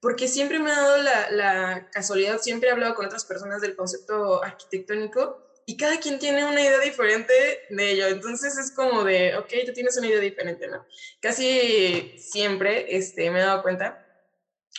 porque 0.00 0.28
siempre 0.28 0.60
me 0.60 0.70
ha 0.70 0.80
dado 0.80 1.02
la, 1.02 1.30
la 1.30 1.90
casualidad, 1.90 2.40
siempre 2.40 2.70
he 2.70 2.72
hablado 2.72 2.94
con 2.94 3.04
otras 3.04 3.26
personas 3.26 3.60
del 3.60 3.76
concepto 3.76 4.42
arquitectónico 4.42 5.45
y 5.66 5.76
cada 5.76 5.98
quien 5.98 6.18
tiene 6.18 6.44
una 6.44 6.62
idea 6.62 6.78
diferente 6.78 7.34
de 7.68 7.90
ello. 7.90 8.06
Entonces 8.06 8.56
es 8.56 8.70
como 8.70 9.04
de, 9.04 9.36
ok, 9.36 9.52
tú 9.66 9.72
tienes 9.72 9.96
una 9.98 10.06
idea 10.06 10.20
diferente, 10.20 10.68
¿no? 10.68 10.86
Casi 11.20 12.14
siempre 12.18 12.96
este, 12.96 13.30
me 13.30 13.40
he 13.40 13.42
dado 13.42 13.62
cuenta. 13.62 14.02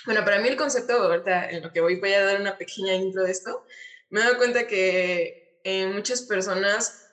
Bueno, 0.06 0.24
para 0.24 0.40
mí 0.40 0.48
el 0.48 0.56
concepto, 0.56 0.94
ahorita 0.94 1.50
en 1.50 1.62
lo 1.62 1.72
que 1.72 1.82
voy, 1.82 2.00
voy 2.00 2.14
a 2.14 2.24
dar 2.24 2.40
una 2.40 2.58
pequeña 2.58 2.94
intro 2.96 3.24
de 3.24 3.32
esto. 3.32 3.66
Me 4.10 4.22
he 4.22 4.24
dado 4.24 4.38
cuenta 4.38 4.66
que 4.66 5.60
eh, 5.64 5.88
muchas 5.88 6.22
personas 6.22 7.04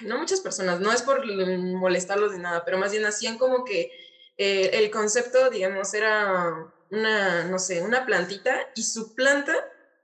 no 0.00 0.18
muchas 0.18 0.40
personas, 0.40 0.80
no 0.80 0.92
es 0.92 1.02
por 1.02 1.24
molestarlos 1.26 2.32
de 2.32 2.38
nada, 2.38 2.64
pero 2.64 2.78
más 2.78 2.92
bien 2.92 3.04
hacían 3.06 3.38
como 3.38 3.64
que 3.64 3.90
eh, 4.36 4.70
el 4.74 4.90
concepto, 4.90 5.50
digamos, 5.50 5.94
era 5.94 6.72
una, 6.90 7.44
no 7.44 7.58
sé, 7.58 7.82
una 7.82 8.04
plantita 8.04 8.70
y 8.74 8.82
su 8.82 9.14
planta 9.14 9.54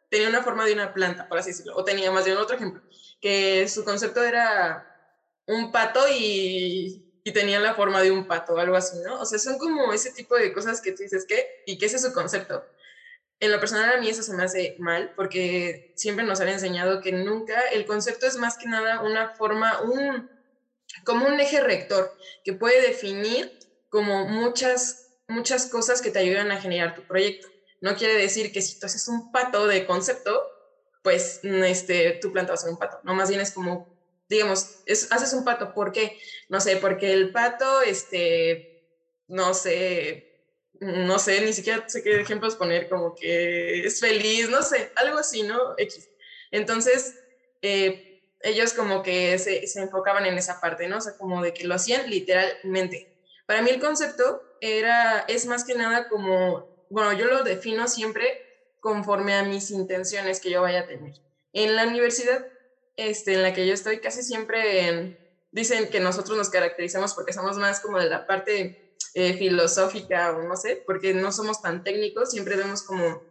tenía 0.09 0.29
una 0.29 0.43
forma 0.43 0.65
de 0.65 0.73
una 0.75 0.93
planta, 0.93 1.27
por 1.29 1.39
así 1.39 1.51
decirlo, 1.51 1.75
o 1.77 1.85
tenía 1.85 2.11
más 2.11 2.25
bien 2.25 2.37
otro 2.39 2.57
ejemplo, 2.57 2.83
que 3.21 3.69
su 3.69 3.85
concepto 3.85 4.23
era 4.25 4.87
un 5.47 5.71
pato 5.73 6.07
y, 6.09 7.03
y 7.25 7.33
tenía 7.33 7.61
la 7.61 7.75
forma 7.75 8.03
de 8.03 8.11
un 8.11 8.27
pato 8.27 8.59
algo 8.59 8.77
así, 8.77 8.99
¿no? 9.01 9.21
O 9.21 9.25
sea, 9.27 9.39
son 9.39 9.59
como 9.59 9.93
ese 9.93 10.11
tipo 10.13 10.37
de 10.37 10.53
cosas 10.53 10.81
que 10.81 10.93
tú 10.93 11.03
dices, 11.03 11.25
¿qué? 11.27 11.47
¿Y 11.65 11.79
qué 11.79 11.87
es 11.87 11.95
ese 11.95 12.13
concepto? 12.13 12.67
en 13.41 13.53
lo 13.53 13.61
personal 13.61 13.91
a 13.91 13.99
mí 13.99 14.09
eso 14.09 14.23
se 14.23 14.35
me 14.35 14.43
hace 14.45 14.75
mal 14.79 15.13
porque 15.15 15.85
siempre 15.95 16.25
nos 16.25 16.41
han 16.41 16.49
enseñado 16.49 17.01
que 17.01 17.13
nunca 17.13 17.61
el 17.69 17.85
concepto 17.87 18.27
es 18.27 18.37
más 18.37 18.57
que 18.59 18.69
nada 18.69 19.01
una 19.03 19.29
forma, 19.31 19.81
un, 19.83 20.29
como 21.05 21.27
un 21.27 21.41
eje 21.41 21.61
rector 21.61 22.17
que 22.43 22.53
puede 22.53 22.81
definir 22.81 23.53
como 23.89 24.27
muchas, 24.27 25.09
muchas 25.29 25.67
cosas 25.67 26.03
que 26.03 26.11
te 26.11 26.19
ayudan 26.19 26.51
a 26.51 26.61
generar 26.61 26.95
tu 26.95 27.05
proyecto. 27.07 27.49
No 27.81 27.95
quiere 27.97 28.15
decir 28.15 28.53
que 28.53 28.63
si 28.63 28.79
tú 28.79 28.87
haces 28.87 29.07
un 29.09 29.31
pato 29.31 29.67
de 29.67 29.87
concepto, 29.87 30.43
pues 31.03 31.41
este, 31.43 32.19
tu 32.21 32.33
planta 32.33 32.55
va 32.55 32.71
un 32.71 32.77
pato. 32.77 32.99
No, 33.03 33.15
más 33.15 33.29
bien 33.29 33.41
es 33.41 33.53
como, 33.53 33.89
digamos, 34.29 34.83
es, 34.85 35.11
haces 35.11 35.33
un 35.33 35.45
pato, 35.45 35.73
¿por 35.73 35.93
qué? 35.93 36.19
No 36.49 36.61
sé, 36.61 36.77
porque 36.77 37.13
el 37.13 37.31
pato, 37.33 37.83
este, 37.83 38.85
no 39.29 39.55
sé, 39.55 40.29
no 40.81 41.19
sé, 41.19 41.41
ni 41.41 41.53
siquiera 41.53 41.89
sé 41.89 42.03
qué 42.03 42.21
ejemplos 42.21 42.57
poner, 42.57 42.89
como 42.89 43.15
que 43.15 43.85
es 43.87 44.01
feliz, 44.01 44.49
no 44.49 44.63
sé, 44.63 44.93
algo 44.97 45.19
así, 45.19 45.43
¿no? 45.43 45.59
Entonces, 46.51 47.15
eh, 47.63 48.23
ellos 48.41 48.73
como 48.73 49.03
que 49.03 49.39
se, 49.39 49.67
se, 49.67 49.81
enfocaban 49.81 50.27
en 50.27 50.39
esa 50.39 50.61
parte, 50.61 50.89
¿no? 50.89 50.99
O 50.99 51.01
sea, 51.01 51.17
como 51.17 51.43
de 51.43 51.53
que 51.53 51.67
lo 51.67 51.75
hacían 51.75 52.09
literalmente. 52.09 53.09
Para 53.47 53.63
mí 53.63 53.71
el 53.71 53.81
concepto 53.81 54.43
era, 54.61 55.21
es 55.29 55.47
más 55.47 55.65
que 55.65 55.75
nada 55.75 56.09
como, 56.09 56.78
bueno, 56.91 57.13
yo 57.13 57.27
lo 57.27 57.43
defino 57.43 57.89
siempre 57.89 58.45
conforme 58.81 59.35
a 59.35 59.45
mis 59.45 59.71
intenciones 59.71 60.41
que 60.41 60.51
yo 60.51 60.63
vaya 60.63 60.81
a 60.81 60.87
tener. 60.87 61.15
En 61.53 61.77
la 61.77 61.87
universidad 61.87 62.47
este, 62.97 63.35
en 63.35 63.43
la 63.43 63.53
que 63.53 63.67
yo 63.67 63.75
estoy, 63.75 64.01
casi 64.01 64.23
siempre 64.23 65.19
dicen 65.53 65.89
que 65.89 66.01
nosotros 66.01 66.37
nos 66.37 66.51
caracterizamos 66.51 67.15
porque 67.15 67.33
somos 67.33 67.57
más 67.57 67.81
como 67.81 67.99
de 67.99 68.09
la 68.09 68.27
parte 68.27 68.95
eh, 69.15 69.35
filosófica 69.35 70.37
o 70.37 70.43
no 70.43 70.57
sé, 70.57 70.83
porque 70.87 71.15
no 71.15 71.33
somos 71.33 71.63
tan 71.63 71.85
técnicos, 71.85 72.31
siempre 72.31 72.57
vemos 72.57 72.83
como 72.83 73.23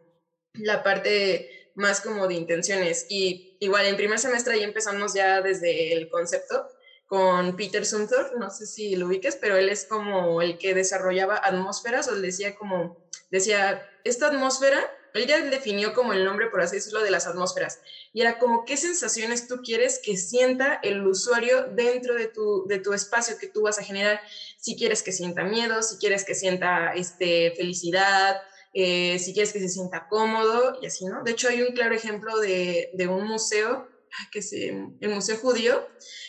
la 0.53 0.83
parte 0.83 1.71
más 1.75 2.01
como 2.01 2.27
de 2.27 2.33
intenciones. 2.33 3.05
Y 3.09 3.57
igual 3.59 3.85
en 3.85 3.97
primer 3.97 4.19
semestre 4.19 4.55
ahí 4.55 4.63
empezamos 4.63 5.13
ya 5.13 5.41
desde 5.41 5.93
el 5.93 6.09
concepto 6.09 6.67
con 7.05 7.55
Peter 7.55 7.85
Sumter, 7.85 8.33
no 8.37 8.49
sé 8.49 8.65
si 8.65 8.95
lo 8.95 9.07
ubiques, 9.07 9.37
pero 9.37 9.55
él 9.55 9.69
es 9.69 9.85
como 9.85 10.41
el 10.41 10.57
que 10.57 10.73
desarrollaba 10.73 11.37
atmósferas, 11.37 12.09
o 12.09 12.15
decía 12.15 12.55
como, 12.55 13.06
decía, 13.29 13.89
esta 14.03 14.27
atmósfera 14.27 14.89
él 15.17 15.27
ya 15.27 15.41
definió 15.41 15.93
como 15.93 16.13
el 16.13 16.23
nombre, 16.23 16.47
por 16.47 16.61
así 16.61 16.75
decirlo, 16.75 17.01
de 17.01 17.11
las 17.11 17.27
atmósferas. 17.27 17.79
Y 18.13 18.21
era 18.21 18.39
como 18.39 18.65
qué 18.65 18.77
sensaciones 18.77 19.47
tú 19.47 19.57
quieres 19.63 19.99
que 20.03 20.17
sienta 20.17 20.79
el 20.83 21.05
usuario 21.05 21.63
dentro 21.73 22.15
de 22.15 22.27
tu, 22.27 22.65
de 22.67 22.79
tu 22.79 22.93
espacio 22.93 23.37
que 23.37 23.47
tú 23.47 23.63
vas 23.63 23.79
a 23.79 23.83
generar. 23.83 24.19
Si 24.57 24.75
quieres 24.77 25.03
que 25.03 25.11
sienta 25.11 25.43
miedo, 25.43 25.81
si 25.81 25.97
quieres 25.97 26.23
que 26.23 26.35
sienta 26.35 26.93
este, 26.93 27.53
felicidad, 27.55 28.37
eh, 28.73 29.17
si 29.19 29.33
quieres 29.33 29.53
que 29.53 29.59
se 29.59 29.69
sienta 29.69 30.07
cómodo 30.07 30.77
y 30.81 30.85
así, 30.85 31.05
¿no? 31.05 31.23
De 31.23 31.31
hecho, 31.31 31.49
hay 31.49 31.61
un 31.61 31.73
claro 31.73 31.95
ejemplo 31.95 32.37
de, 32.39 32.91
de 32.93 33.07
un 33.07 33.25
museo, 33.27 33.87
que 34.31 34.41
se, 34.41 34.69
el 34.69 35.09
Museo 35.09 35.37
Judío, 35.37 35.87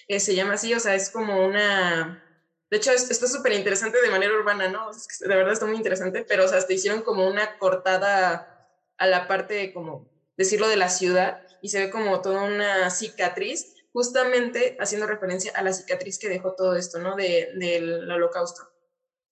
eh, 0.09 0.21
se 0.21 0.35
llama 0.35 0.55
así, 0.55 0.75
o 0.75 0.81
sea, 0.81 0.95
es 0.95 1.11
como 1.11 1.45
una... 1.45 2.25
De 2.71 2.77
hecho, 2.77 2.93
es 2.93 3.33
súper 3.33 3.53
interesante 3.53 4.01
de 4.01 4.11
manera 4.11 4.35
urbana, 4.35 4.69
¿no? 4.69 4.91
de 4.91 5.29
verdad 5.29 5.53
está 5.53 5.67
muy 5.67 5.77
interesante, 5.77 6.25
pero, 6.29 6.45
o 6.45 6.49
sea, 6.49 6.65
te 6.67 6.75
hicieron 6.75 7.03
como 7.03 7.27
una 7.27 7.57
cortada 7.59 8.69
a 8.99 9.07
la 9.07 9.27
parte, 9.27 9.73
como 9.73 10.11
decirlo, 10.37 10.69
de 10.69 10.77
la 10.77 10.91
ciudad 10.91 11.47
y 11.63 11.71
se 11.71 11.87
ve 11.87 11.91
como 11.91 12.21
toda 12.21 12.43
una 12.43 12.91
cicatriz, 12.91 13.75
justamente 13.93 14.77
haciendo 14.81 15.07
referencia 15.07 15.53
a 15.55 15.63
la 15.63 15.73
cicatriz 15.73 16.19
que 16.19 16.29
dejó 16.29 16.55
todo 16.55 16.77
esto, 16.77 16.99
¿no? 16.99 17.17
De, 17.17 17.51
del 17.55 18.11
holocausto. 18.11 18.63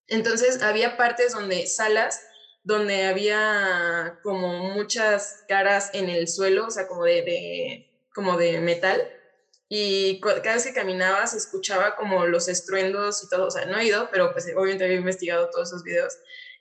Entonces 0.08 0.62
había 0.62 0.96
partes 0.96 1.32
donde 1.32 1.66
salas 1.66 2.20
donde 2.66 3.04
había 3.04 4.18
como 4.24 4.58
muchas 4.74 5.44
caras 5.46 5.90
en 5.92 6.10
el 6.10 6.26
suelo, 6.26 6.66
o 6.66 6.70
sea, 6.70 6.88
como 6.88 7.04
de, 7.04 7.22
de 7.22 8.08
como 8.12 8.36
de 8.36 8.58
metal, 8.60 9.08
y 9.68 10.20
cada 10.20 10.54
vez 10.54 10.64
que 10.64 10.72
caminaba 10.72 11.26
se 11.26 11.38
escuchaba 11.38 11.96
como 11.96 12.26
los 12.26 12.48
estruendos 12.48 13.22
y 13.24 13.28
todo, 13.28 13.46
o 13.46 13.50
sea, 13.50 13.66
no 13.66 13.78
he 13.78 13.86
ido, 13.86 14.08
pero 14.10 14.32
pues 14.32 14.46
obviamente 14.54 14.84
había 14.84 14.96
investigado 14.96 15.50
todos 15.50 15.68
esos 15.68 15.82
videos, 15.82 16.16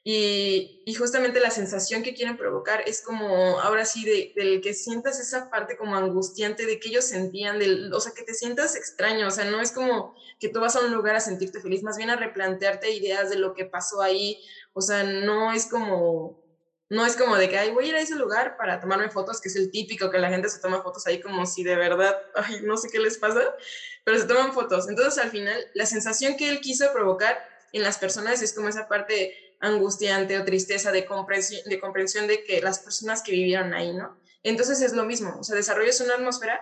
y, 0.08 0.94
justamente 1.00 1.40
la 1.40 1.50
sensación 1.50 2.04
que 2.04 2.14
quieren 2.14 2.38
provocar 2.38 2.84
es 2.86 3.02
como, 3.02 3.60
ahora 3.60 3.86
sí, 3.86 4.06
de, 4.06 4.34
del 4.36 4.62
que 4.62 4.76
sientas 4.76 5.20
esa 5.20 5.50
parte 5.50 5.78
como 5.78 5.96
angustiante 5.96 6.68
de 6.68 6.80
que 6.80 6.90
ellos 6.90 7.06
sentían, 7.06 7.58
del, 7.58 7.92
o 7.92 8.00
sea, 8.00 8.14
que 8.16 8.22
te 8.22 8.36
sientas 8.36 8.76
extraño, 8.76 9.28
o 9.28 9.32
sea, 9.32 9.46
no 9.46 9.60
es 9.62 9.72
como 9.72 10.14
que 10.40 10.50
tú 10.50 10.60
vas 10.60 10.76
a 10.76 10.82
un 10.82 10.94
lugar 10.94 11.16
a 11.16 11.20
sentirte 11.20 11.60
feliz, 11.60 11.82
más 11.82 11.98
bien 11.98 12.12
a 12.12 12.18
replantearte 12.18 12.92
ideas 12.92 13.32
de 13.32 13.38
lo 13.38 13.56
que 13.56 13.66
pasó 13.66 14.04
ahí, 14.04 14.40
o 14.74 14.82
sea, 14.82 15.02
no 15.04 15.52
es 15.52 15.66
como, 15.66 16.45
no 16.90 17.06
es 17.06 17.16
como 17.16 17.36
de 17.36 17.50
que, 17.50 17.58
ay, 17.58 17.72
voy 17.72 17.86
a 17.86 17.88
ir 17.90 17.96
a 17.96 18.00
ese 18.00 18.16
lugar 18.16 18.58
para 18.58 18.80
tomarme 18.80 19.10
fotos, 19.10 19.42
que 19.42 19.50
es 19.50 19.56
el 19.56 19.72
típico 19.72 20.12
que 20.12 20.20
la 20.20 20.30
gente 20.30 20.50
se 20.50 20.60
toma 20.60 20.84
fotos 20.84 21.08
ahí 21.08 21.20
como 21.20 21.46
si 21.46 21.64
de 21.64 21.76
verdad, 21.76 22.16
ay, 22.36 22.62
no 22.64 22.78
sé 22.78 22.90
qué 22.90 23.00
les 23.00 23.18
pasa, 23.18 23.42
pero 24.04 24.20
se 24.20 24.26
toman 24.26 24.54
fotos. 24.54 24.88
Entonces, 24.88 25.24
al 25.24 25.32
final, 25.32 25.60
la 25.74 25.86
sensación 25.86 26.38
que 26.38 26.50
él 26.50 26.62
quiso 26.62 26.92
provocar 26.94 27.38
en 27.74 27.84
las 27.84 27.98
personas 27.98 28.42
es 28.42 28.54
como 28.54 28.70
esa 28.70 28.88
parte 28.88 29.36
angustiante 29.60 30.38
o 30.38 30.46
tristeza 30.46 30.92
de 30.92 31.06
comprensión, 31.06 31.62
de 31.66 31.80
comprensión 31.80 32.28
de 32.28 32.44
que 32.44 32.62
las 32.62 32.80
personas 32.80 33.22
que 33.22 33.32
vivieron 33.32 33.74
ahí, 33.74 33.94
¿no? 33.94 34.18
Entonces 34.44 34.82
es 34.82 34.94
lo 34.94 35.06
mismo, 35.06 35.36
o 35.40 35.44
sea, 35.44 35.56
desarrollas 35.56 36.00
una 36.02 36.16
atmósfera 36.16 36.62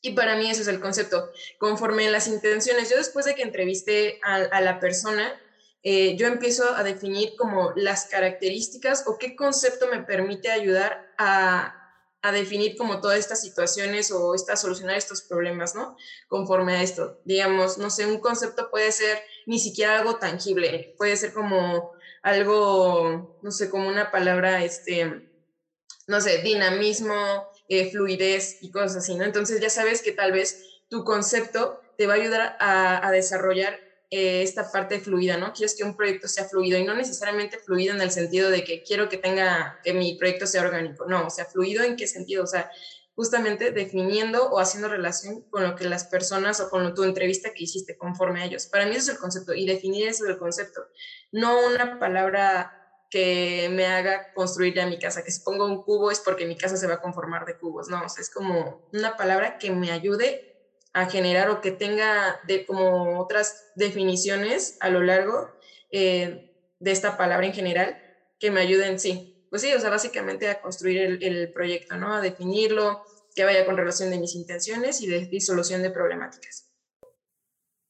y 0.00 0.12
para 0.12 0.36
mí 0.36 0.50
ese 0.50 0.62
es 0.62 0.68
el 0.68 0.80
concepto, 0.80 1.32
conforme 1.58 2.10
las 2.10 2.28
intenciones. 2.28 2.90
Yo 2.90 2.96
después 2.96 3.24
de 3.24 3.34
que 3.34 3.42
entrevisté 3.42 4.20
a, 4.22 4.60
la 4.60 4.78
persona, 4.78 5.32
eh, 5.84 6.16
yo 6.16 6.26
empiezo 6.26 6.74
a 6.74 6.82
definir 6.82 7.36
como 7.36 7.72
las 7.76 8.06
características 8.06 9.04
o 9.06 9.18
qué 9.18 9.36
concepto 9.36 9.86
me 9.88 10.02
permite 10.02 10.50
ayudar 10.50 11.12
a, 11.18 11.84
a 12.22 12.32
definir 12.32 12.76
como 12.76 13.00
todas 13.00 13.18
estas 13.18 13.42
situaciones 13.42 14.10
o 14.10 14.34
esta, 14.34 14.56
solucionar 14.56 14.96
estos 14.96 15.22
problemas, 15.22 15.74
¿no? 15.74 15.96
Conforme 16.26 16.74
a 16.74 16.82
esto. 16.82 17.20
Digamos, 17.24 17.78
no 17.78 17.90
sé, 17.90 18.06
un 18.06 18.18
concepto 18.18 18.70
puede 18.70 18.90
ser 18.92 19.22
ni 19.46 19.58
siquiera 19.58 19.98
algo 19.98 20.16
tangible, 20.16 20.94
puede 20.96 21.16
ser 21.16 21.34
como 21.34 21.92
algo, 22.22 23.38
no 23.42 23.50
sé, 23.50 23.68
como 23.68 23.86
una 23.86 24.10
palabra, 24.10 24.64
este, 24.64 25.28
no 26.06 26.20
sé, 26.22 26.38
dinamismo, 26.38 27.46
eh, 27.68 27.90
fluidez 27.90 28.56
y 28.62 28.70
cosas 28.70 28.96
así, 28.96 29.14
¿no? 29.14 29.24
Entonces 29.24 29.60
ya 29.60 29.68
sabes 29.68 30.00
que 30.00 30.12
tal 30.12 30.32
vez 30.32 30.58
tu 30.88 31.04
concepto 31.04 31.80
te 31.98 32.06
va 32.06 32.14
a 32.14 32.16
ayudar 32.16 32.56
a, 32.58 33.10
desarrollar 33.12 33.78
eh, 34.16 34.42
esta 34.42 34.70
parte 34.70 35.00
fluida, 35.00 35.36
¿no? 35.36 35.52
Quieres 35.52 35.74
que 35.74 35.82
un 35.82 35.96
proyecto 35.96 36.28
sea 36.28 36.44
fluido 36.44 36.78
y 36.78 36.84
no 36.84 36.94
necesariamente 36.94 37.58
fluido 37.58 37.96
en 37.96 38.00
el 38.00 38.12
sentido 38.12 38.48
de 38.48 38.62
que 38.62 38.84
quiero 38.84 39.08
que 39.08 39.18
tenga, 39.18 39.80
que 39.82 39.92
mi 39.92 40.14
proyecto 40.14 40.46
sea 40.46 40.62
orgánico, 40.62 41.04
no, 41.06 41.26
o 41.26 41.30
sea, 41.30 41.46
fluido 41.46 41.82
en 41.82 41.96
qué 41.96 42.06
sentido, 42.06 42.44
o 42.44 42.46
sea, 42.46 42.70
justamente 43.16 43.72
definiendo 43.72 44.50
o 44.50 44.60
haciendo 44.60 44.88
relación 44.88 45.42
con 45.50 45.64
lo 45.64 45.74
que 45.74 45.88
las 45.88 46.04
personas 46.04 46.60
o 46.60 46.70
con 46.70 46.94
tu 46.94 47.02
entrevista 47.02 47.52
que 47.52 47.64
hiciste 47.64 47.96
conforme 47.96 48.42
a 48.42 48.44
ellos. 48.44 48.66
Para 48.66 48.86
mí 48.86 48.92
eso 48.92 49.00
es 49.00 49.08
el 49.08 49.18
concepto 49.18 49.52
y 49.52 49.66
definir 49.66 50.06
eso 50.06 50.22
del 50.22 50.38
concepto, 50.38 50.86
no 51.32 51.66
una 51.66 51.98
palabra 51.98 52.72
que 53.10 53.68
me 53.72 53.86
haga 53.86 54.32
construir 54.32 54.74
ya 54.74 54.86
mi 54.86 55.00
casa, 55.00 55.24
que 55.24 55.32
si 55.32 55.40
pongo 55.40 55.66
un 55.66 55.82
cubo 55.82 56.12
es 56.12 56.20
porque 56.20 56.46
mi 56.46 56.56
casa 56.56 56.76
se 56.76 56.86
va 56.86 56.94
a 56.94 57.00
conformar 57.00 57.46
de 57.46 57.58
cubos, 57.58 57.88
no, 57.88 58.00
es 58.06 58.30
como 58.30 58.88
una 58.92 59.16
palabra 59.16 59.58
que 59.58 59.72
me 59.72 59.90
ayude 59.90 60.53
a 60.94 61.06
generar 61.06 61.50
o 61.50 61.60
que 61.60 61.72
tenga 61.72 62.40
de, 62.46 62.64
como 62.64 63.20
otras 63.20 63.72
definiciones 63.74 64.78
a 64.80 64.88
lo 64.88 65.02
largo 65.02 65.50
eh, 65.90 66.52
de 66.78 66.90
esta 66.92 67.16
palabra 67.16 67.46
en 67.46 67.52
general 67.52 68.00
que 68.38 68.50
me 68.50 68.60
ayuden, 68.60 68.98
sí, 68.98 69.46
pues 69.50 69.62
sí, 69.62 69.72
o 69.72 69.80
sea, 69.80 69.90
básicamente 69.90 70.48
a 70.48 70.60
construir 70.60 71.18
el, 71.20 71.52
proyecto, 71.52 71.96
¿no? 71.96 72.14
A 72.14 72.20
definirlo, 72.20 73.02
que 73.34 73.44
vaya 73.44 73.66
con 73.66 73.76
relación 73.76 74.10
de 74.10 74.18
mis 74.18 74.34
intenciones 74.34 75.00
y 75.00 75.08
de 75.08 75.26
disolución 75.26 75.82
de 75.82 75.90
problemáticas. 75.90 76.70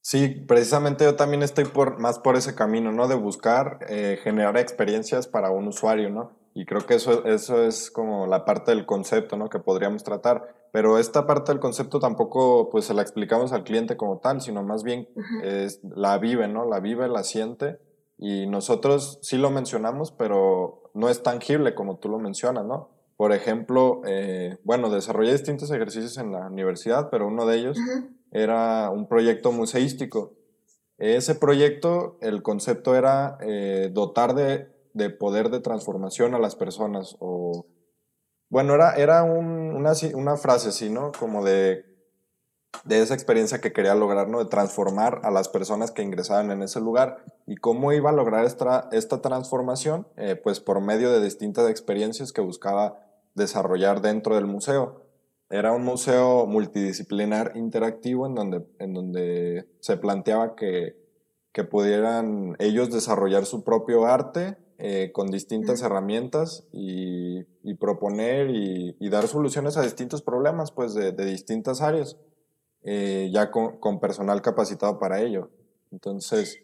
Sí, 0.00 0.28
precisamente 0.28 1.04
yo 1.04 1.16
también 1.16 1.42
estoy 1.42 1.64
por, 1.64 1.98
más 1.98 2.18
por 2.18 2.36
ese 2.36 2.54
camino, 2.54 2.92
¿no? 2.92 3.08
De 3.08 3.14
buscar 3.14 3.80
eh, 3.88 4.18
generar 4.22 4.56
experiencias 4.56 5.26
para 5.26 5.50
un 5.50 5.68
usuario, 5.68 6.08
¿no? 6.08 6.43
Y 6.54 6.66
creo 6.66 6.86
que 6.86 6.94
eso, 6.94 7.24
eso 7.24 7.64
es 7.64 7.90
como 7.90 8.28
la 8.28 8.44
parte 8.44 8.70
del 8.70 8.86
concepto, 8.86 9.36
¿no? 9.36 9.48
Que 9.48 9.58
podríamos 9.58 10.04
tratar. 10.04 10.54
Pero 10.70 10.98
esta 10.98 11.26
parte 11.26 11.50
del 11.50 11.60
concepto 11.60 11.98
tampoco, 11.98 12.70
pues, 12.70 12.84
se 12.84 12.94
la 12.94 13.02
explicamos 13.02 13.52
al 13.52 13.64
cliente 13.64 13.96
como 13.96 14.18
tal, 14.18 14.40
sino 14.40 14.62
más 14.62 14.84
bien 14.84 15.08
es, 15.42 15.80
la 15.82 16.16
vive, 16.18 16.46
¿no? 16.46 16.64
La 16.64 16.78
vive, 16.78 17.08
la 17.08 17.24
siente. 17.24 17.78
Y 18.18 18.46
nosotros 18.46 19.18
sí 19.20 19.36
lo 19.36 19.50
mencionamos, 19.50 20.12
pero 20.12 20.90
no 20.94 21.08
es 21.08 21.24
tangible 21.24 21.74
como 21.74 21.98
tú 21.98 22.08
lo 22.08 22.20
mencionas, 22.20 22.64
¿no? 22.64 22.90
Por 23.16 23.32
ejemplo, 23.32 24.02
eh, 24.06 24.58
bueno, 24.62 24.90
desarrollé 24.90 25.32
distintos 25.32 25.70
ejercicios 25.72 26.18
en 26.18 26.32
la 26.32 26.46
universidad, 26.46 27.10
pero 27.10 27.26
uno 27.26 27.46
de 27.46 27.56
ellos 27.56 27.78
era 28.30 28.90
un 28.90 29.08
proyecto 29.08 29.50
museístico. 29.50 30.34
Ese 30.98 31.34
proyecto, 31.34 32.16
el 32.20 32.42
concepto 32.42 32.94
era 32.94 33.38
eh, 33.40 33.90
dotar 33.92 34.34
de, 34.34 34.73
de, 34.94 35.10
poder 35.10 35.50
de 35.50 35.60
transformación 35.60 36.34
a 36.34 36.38
las 36.38 36.56
personas. 36.56 37.16
O, 37.20 37.66
bueno, 38.48 38.74
era, 38.74 38.94
era 38.94 39.22
una, 39.24 39.92
una, 40.14 40.36
frase 40.36 40.68
así, 40.70 40.88
¿no? 40.88 41.12
Como 41.12 41.44
de, 41.44 41.84
de 42.84 43.02
esa 43.02 43.14
experiencia 43.14 43.60
que 43.60 43.72
quería 43.72 43.94
lograr, 43.94 44.28
¿no? 44.28 44.38
De 44.38 44.48
transformar 44.48 45.20
a 45.24 45.30
las 45.30 45.48
personas 45.48 45.90
que 45.90 46.02
ingresaban 46.02 46.50
en 46.50 46.62
ese 46.62 46.80
lugar. 46.80 47.24
¿Y 47.46 47.56
cómo 47.56 47.92
iba 47.92 48.10
a 48.10 48.14
lograr 48.14 48.46
esta, 48.46 48.88
esta 48.92 49.20
transformación? 49.20 50.06
Eh, 50.16 50.36
pues 50.36 50.60
por 50.60 50.80
medio 50.80 51.10
de 51.10 51.22
distintas 51.22 51.68
experiencias 51.68 52.32
que 52.32 52.40
buscaba 52.40 53.00
desarrollar 53.34 54.00
dentro 54.00 54.36
del 54.36 54.46
museo. 54.46 55.02
Era 55.50 55.72
un 55.72 55.84
museo 55.84 56.46
multidisciplinar 56.46 57.52
interactivo 57.54 58.26
en 58.26 58.34
donde, 58.34 58.66
en 58.78 58.94
donde 58.94 59.68
se 59.80 59.96
planteaba 59.96 60.54
que, 60.54 60.96
que 61.52 61.64
pudieran 61.64 62.56
ellos 62.60 62.90
desarrollar 62.90 63.44
su 63.44 63.62
propio 63.62 64.06
arte 64.06 64.56
eh, 64.78 65.10
con 65.12 65.30
distintas 65.30 65.82
herramientas 65.82 66.64
y, 66.72 67.46
y 67.62 67.74
proponer 67.74 68.50
y, 68.50 68.96
y, 68.98 69.08
dar 69.08 69.28
soluciones 69.28 69.76
a 69.76 69.82
distintos 69.82 70.22
problemas 70.22 70.72
pues 70.72 70.94
de, 70.94 71.12
de 71.12 71.24
distintas 71.24 71.80
áreas, 71.80 72.16
eh, 72.82 73.30
ya 73.32 73.50
con, 73.50 73.78
con, 73.78 74.00
personal 74.00 74.42
capacitado 74.42 74.98
para 74.98 75.20
ello. 75.20 75.50
Entonces... 75.92 76.58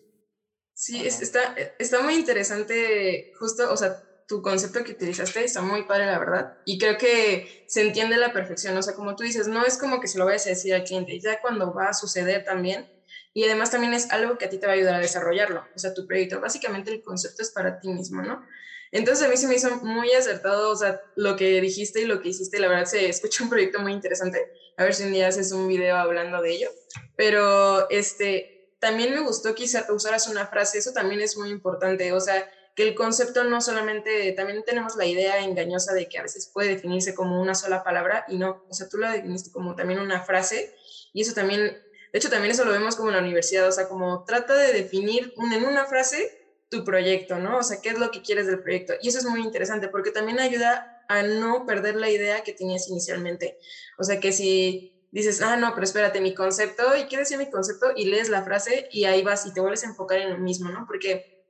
Sí, 0.73 1.07
está, 1.07 1.55
está 1.79 2.03
muy 2.03 2.15
interesante 2.15 3.33
justo, 3.39 3.71
o 3.71 3.77
sea, 3.77 4.03
tu 4.31 4.43
concepto 4.43 4.85
que 4.85 4.93
utilizaste 4.93 5.45
está 5.45 5.61
muy 5.61 5.83
padre, 5.83 6.07
la 6.07 6.19
verdad. 6.21 6.59
Y 6.65 6.79
creo 6.79 6.97
que 6.97 7.65
se 7.67 7.83
entiende 7.83 8.15
a 8.15 8.19
la 8.19 8.33
perfección. 8.33 8.77
O 8.77 8.83
sea, 8.83 8.95
como 8.95 9.17
tú 9.17 9.25
dices, 9.25 9.49
no 9.49 9.65
es 9.65 9.77
como 9.77 10.01
que 10.01 10.07
se 10.07 10.19
lo 10.19 10.25
vayas 10.25 10.47
a 10.47 10.51
decir 10.51 10.73
al 10.73 10.85
cliente, 10.85 11.19
ya 11.19 11.41
cuando 11.41 11.75
va 11.75 11.89
a 11.89 11.95
suceder 11.95 12.45
también. 12.45 12.89
Y 13.33 13.45
además 13.45 13.71
también 13.71 13.95
es 13.95 14.11
algo 14.11 14.39
que 14.39 14.47
a 14.47 14.49
ti 14.49 14.59
te 14.59 14.67
va 14.67 14.73
a 14.73 14.77
ayudar 14.77 14.95
a 14.95 15.01
desarrollarlo, 15.01 15.65
o 15.75 15.79
sea, 15.79 15.95
tu 15.95 16.07
proyecto. 16.07 16.41
Básicamente 16.41 16.91
el 16.91 17.03
concepto 17.03 17.43
es 17.43 17.51
para 17.51 17.79
ti 17.81 17.89
mismo, 17.89 18.23
¿no? 18.23 18.45
Entonces 18.93 19.25
a 19.25 19.31
mí 19.31 19.37
se 19.37 19.47
me 19.47 19.55
hizo 19.55 19.71
muy 19.85 20.11
acertado, 20.13 20.71
o 20.71 20.77
sea, 20.77 21.01
lo 21.15 21.37
que 21.37 21.61
dijiste 21.61 22.01
y 22.01 22.07
lo 22.07 22.21
que 22.21 22.31
hiciste, 22.31 22.59
la 22.59 22.67
verdad 22.69 22.87
se 22.87 23.09
escucha 23.09 23.45
un 23.45 23.51
proyecto 23.51 23.79
muy 23.79 23.93
interesante. 23.93 24.51
A 24.77 24.85
ver 24.85 24.95
si 24.95 25.05
un 25.05 25.13
día 25.13 25.29
haces 25.29 25.53
un 25.53 25.69
video 25.69 25.97
hablando 25.97 26.43
de 26.43 26.53
ello. 26.53 26.71
Pero 27.17 27.89
este, 27.91 28.75
también 28.81 29.15
me 29.15 29.21
gustó 29.21 29.55
que 29.55 29.65
usaras 29.65 30.27
una 30.27 30.47
frase, 30.47 30.79
eso 30.79 30.93
también 30.93 31.21
es 31.21 31.37
muy 31.37 31.51
importante, 31.51 32.13
o 32.13 32.21
sea, 32.21 32.51
que 32.75 32.83
el 32.83 32.95
concepto 32.95 33.45
no 33.45 33.61
solamente, 33.61 34.33
también 34.33 34.63
tenemos 34.65 34.97
la 34.97 35.05
idea 35.05 35.39
engañosa 35.41 35.93
de 35.93 36.09
que 36.09 36.19
a 36.19 36.23
veces 36.23 36.51
puede 36.53 36.71
definirse 36.71 37.15
como 37.15 37.41
una 37.41 37.55
sola 37.55 37.85
palabra 37.85 38.25
y 38.29 38.39
no, 38.39 38.65
o 38.69 38.75
sea, 38.75 38.89
tú 38.89 38.97
la 38.99 39.13
definiste 39.13 39.53
como 39.53 39.77
también 39.77 40.01
una 40.01 40.23
frase 40.23 40.75
y 41.13 41.23
eso 41.23 41.35
también, 41.35 41.77
de 42.13 42.19
hecho 42.19 42.31
también 42.31 42.53
eso 42.53 42.65
lo 42.65 42.73
vemos 42.73 42.97
como 42.97 43.11
en 43.11 43.17
la 43.17 43.23
universidad, 43.23 43.69
o 43.69 43.73
sea, 43.73 43.89
como 43.89 44.25
trata 44.25 44.55
de 44.57 44.73
definir 44.73 45.33
en 45.37 45.65
una 45.65 45.87
frase 45.87 46.41
tu 46.69 46.85
proyecto, 46.85 47.39
¿no? 47.39 47.59
O 47.59 47.63
sea, 47.63 47.81
qué 47.83 47.91
es 47.91 47.99
lo 47.99 48.11
que 48.11 48.23
quieres 48.23 48.47
del 48.47 48.63
proyecto. 48.63 48.95
Y 49.03 49.09
eso 49.09 49.19
es 49.19 49.25
muy 49.25 49.43
interesante 49.43 49.89
porque 49.89 50.13
también 50.13 50.39
ayuda 50.39 51.05
a 51.09 51.23
no 51.25 51.67
perder 51.67 51.97
la 51.97 52.09
idea 52.09 52.43
que 52.45 52.53
tenías 52.53 52.89
inicialmente. 52.89 53.59
O 53.99 54.05
sea, 54.05 54.21
que 54.21 54.33
si 54.33 55.09
dices, 55.11 55.43
ah, 55.43 55.57
no, 55.57 55.75
pero 55.75 55.85
espérate, 55.85 56.21
mi 56.21 56.35
concepto, 56.35 56.97
¿y 56.97 57.09
qué 57.09 57.17
decía 57.17 57.37
mi 57.39 57.51
concepto? 57.51 57.93
Y 57.97 58.05
lees 58.07 58.29
la 58.29 58.45
frase 58.45 58.89
y 58.93 59.05
ahí 59.05 59.23
vas 59.23 59.45
y 59.47 59.53
te 59.53 59.61
vuelves 59.61 59.83
a 59.83 59.89
enfocar 59.89 60.19
en 60.19 60.31
lo 60.31 60.39
mismo, 60.39 60.71
¿no? 60.71 60.85
Porque 60.87 61.45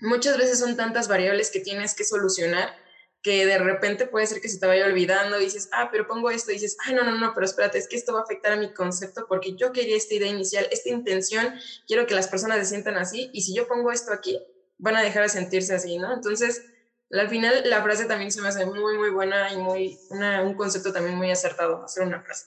muchas 0.00 0.36
veces 0.36 0.58
son 0.58 0.76
tantas 0.76 1.08
variables 1.08 1.50
que 1.50 1.60
tienes 1.60 1.94
que 1.94 2.04
solucionar 2.04 2.74
que 3.22 3.44
de 3.44 3.58
repente 3.58 4.06
puede 4.06 4.26
ser 4.26 4.40
que 4.40 4.48
se 4.48 4.58
te 4.58 4.66
vaya 4.66 4.86
olvidando 4.86 5.38
dices, 5.38 5.68
ah, 5.72 5.88
pero 5.90 6.06
pongo 6.06 6.30
esto 6.30 6.50
y 6.52 6.54
dices, 6.54 6.76
ah, 6.86 6.92
no, 6.92 7.02
no, 7.02 7.18
no, 7.18 7.32
pero 7.34 7.44
espérate, 7.44 7.78
es 7.78 7.88
que 7.88 7.96
esto 7.96 8.12
va 8.12 8.20
a 8.20 8.22
afectar 8.22 8.52
a 8.52 8.56
mi 8.56 8.72
concepto 8.72 9.26
porque 9.28 9.56
yo 9.56 9.72
quería 9.72 9.96
esta 9.96 10.14
idea 10.14 10.28
inicial, 10.28 10.66
esta 10.70 10.90
intención, 10.90 11.54
quiero 11.86 12.06
que 12.06 12.14
las 12.14 12.28
personas 12.28 12.58
se 12.58 12.66
sientan 12.66 12.96
así 12.96 13.30
y 13.32 13.42
si 13.42 13.54
yo 13.54 13.66
pongo 13.66 13.90
esto 13.90 14.12
aquí, 14.12 14.38
van 14.78 14.96
a 14.96 15.02
dejar 15.02 15.22
de 15.22 15.28
sentirse 15.28 15.74
así, 15.74 15.98
¿no? 15.98 16.12
Entonces, 16.12 16.62
al 17.10 17.28
final 17.28 17.62
la 17.64 17.82
frase 17.82 18.04
también 18.06 18.30
se 18.30 18.42
me 18.42 18.48
hace 18.48 18.66
muy, 18.66 18.96
muy 18.96 19.10
buena 19.10 19.52
y 19.52 19.56
muy, 19.56 19.98
un 20.44 20.54
concepto 20.54 20.92
también 20.92 21.16
muy 21.16 21.30
acertado, 21.30 21.82
hacer 21.84 22.06
una 22.06 22.20
frase. 22.20 22.46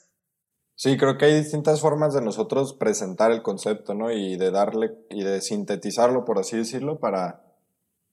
Sí, 0.75 0.97
creo 0.97 1.17
que 1.17 1.25
hay 1.25 1.37
distintas 1.37 1.81
formas 1.81 2.13
de 2.13 2.21
nosotros 2.21 2.73
presentar 2.73 3.31
el 3.31 3.41
concepto, 3.41 3.93
¿no? 3.93 4.11
Y 4.11 4.37
de 4.37 4.49
darle, 4.49 4.91
y 5.09 5.23
de 5.23 5.41
sintetizarlo, 5.41 6.23
por 6.23 6.39
así 6.39 6.55
decirlo, 6.55 6.99
para, 6.99 7.43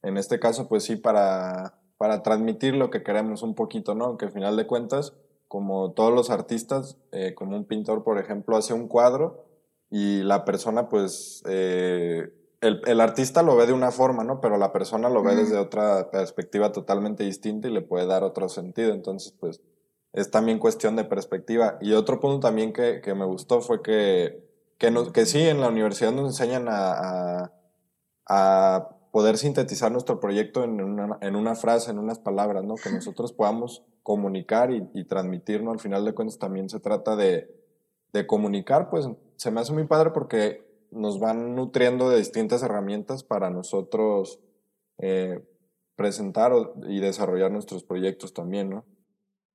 en 0.03 0.17
este 0.17 0.41
caso, 0.41 0.69
pues 0.69 0.83
sí, 0.83 0.97
para, 0.97 1.79
para 1.99 2.23
transmitir 2.23 2.75
lo 2.75 2.91
que 2.91 3.03
queremos 3.03 3.43
un 3.43 3.55
poquito, 3.55 3.95
¿no? 3.95 4.17
Que 4.17 4.27
al 4.27 4.33
final 4.33 4.57
de 4.57 4.67
cuentas, 4.67 5.15
como 5.49 5.93
todos 5.93 6.13
los 6.13 6.31
artistas, 6.31 6.97
eh, 7.13 7.35
como 7.35 7.57
un 7.57 7.65
pintor, 7.65 8.03
por 8.03 8.19
ejemplo, 8.19 8.57
hace 8.57 8.75
un 8.75 8.89
cuadro 8.89 9.45
y 9.91 10.23
la 10.23 10.45
persona, 10.45 10.89
pues, 10.89 11.43
eh, 11.49 12.33
el, 12.61 12.83
el, 12.87 13.01
artista 13.01 13.43
lo 13.43 13.57
ve 13.57 13.67
de 13.67 13.73
una 13.73 13.93
forma, 13.93 14.25
¿no? 14.25 14.41
Pero 14.41 14.59
la 14.59 14.73
persona 14.73 15.09
lo 15.09 15.23
ve 15.23 15.37
desde 15.37 15.59
otra 15.59 16.11
perspectiva 16.11 16.73
totalmente 16.73 17.25
distinta 17.25 17.69
y 17.69 17.73
le 17.73 17.83
puede 17.83 18.07
dar 18.07 18.25
otro 18.25 18.49
sentido. 18.49 18.93
Entonces, 18.93 19.33
pues, 19.39 19.61
es 20.17 20.31
también 20.31 20.59
cuestión 20.59 20.97
de 20.97 21.05
perspectiva. 21.05 21.79
Y 21.81 21.93
otro 21.93 22.21
punto 22.21 22.41
también 22.41 22.73
que, 22.73 23.01
que 23.03 23.15
me 23.15 23.27
gustó 23.27 23.61
fue 23.61 23.83
que, 23.83 24.43
que, 24.79 24.93
que, 25.13 25.27
sí, 25.27 25.43
en 25.43 25.61
la 25.61 25.69
universidad 25.69 26.13
nos 26.13 26.27
enseñan 26.27 26.69
a, 26.69 27.45
a, 27.45 27.53
a 28.27 28.96
poder 29.17 29.39
sintetizar 29.39 29.91
nuestro 29.91 30.21
proyecto 30.21 30.63
en 30.63 30.79
una, 30.79 31.17
en 31.23 31.37
una, 31.37 31.55
frase, 31.55 31.91
en 31.91 31.99
unas 31.99 32.19
palabras, 32.19 32.65
¿no? 32.65 32.75
Que 32.75 32.91
nosotros 32.91 33.33
podamos 33.33 33.83
comunicar 34.03 34.71
y, 34.71 34.87
y 34.93 35.05
transmitirnos. 35.05 35.73
Al 35.73 35.81
final 35.81 36.05
de 36.05 36.13
cuentas 36.13 36.39
también 36.39 36.69
se 36.69 36.81
trata 36.81 37.17
de, 37.17 37.51
de 38.13 38.27
comunicar, 38.27 38.91
pues 38.91 39.09
se 39.37 39.51
me 39.51 39.63
hace 39.63 39.73
muy 39.73 39.87
padre 39.87 40.11
porque 40.11 40.67
nos 40.91 41.19
van 41.19 41.55
nutriendo 41.55 42.11
de 42.11 42.19
distintas 42.19 42.63
herramientas 42.63 43.23
para 43.23 43.49
nosotros 43.49 44.39
eh, 44.99 45.43
presentar 45.95 46.53
y 46.87 47.01
desarrollar 47.01 47.51
nuestros 47.51 47.85
proyectos 47.85 48.35
también, 48.35 48.69
¿no? 48.69 48.85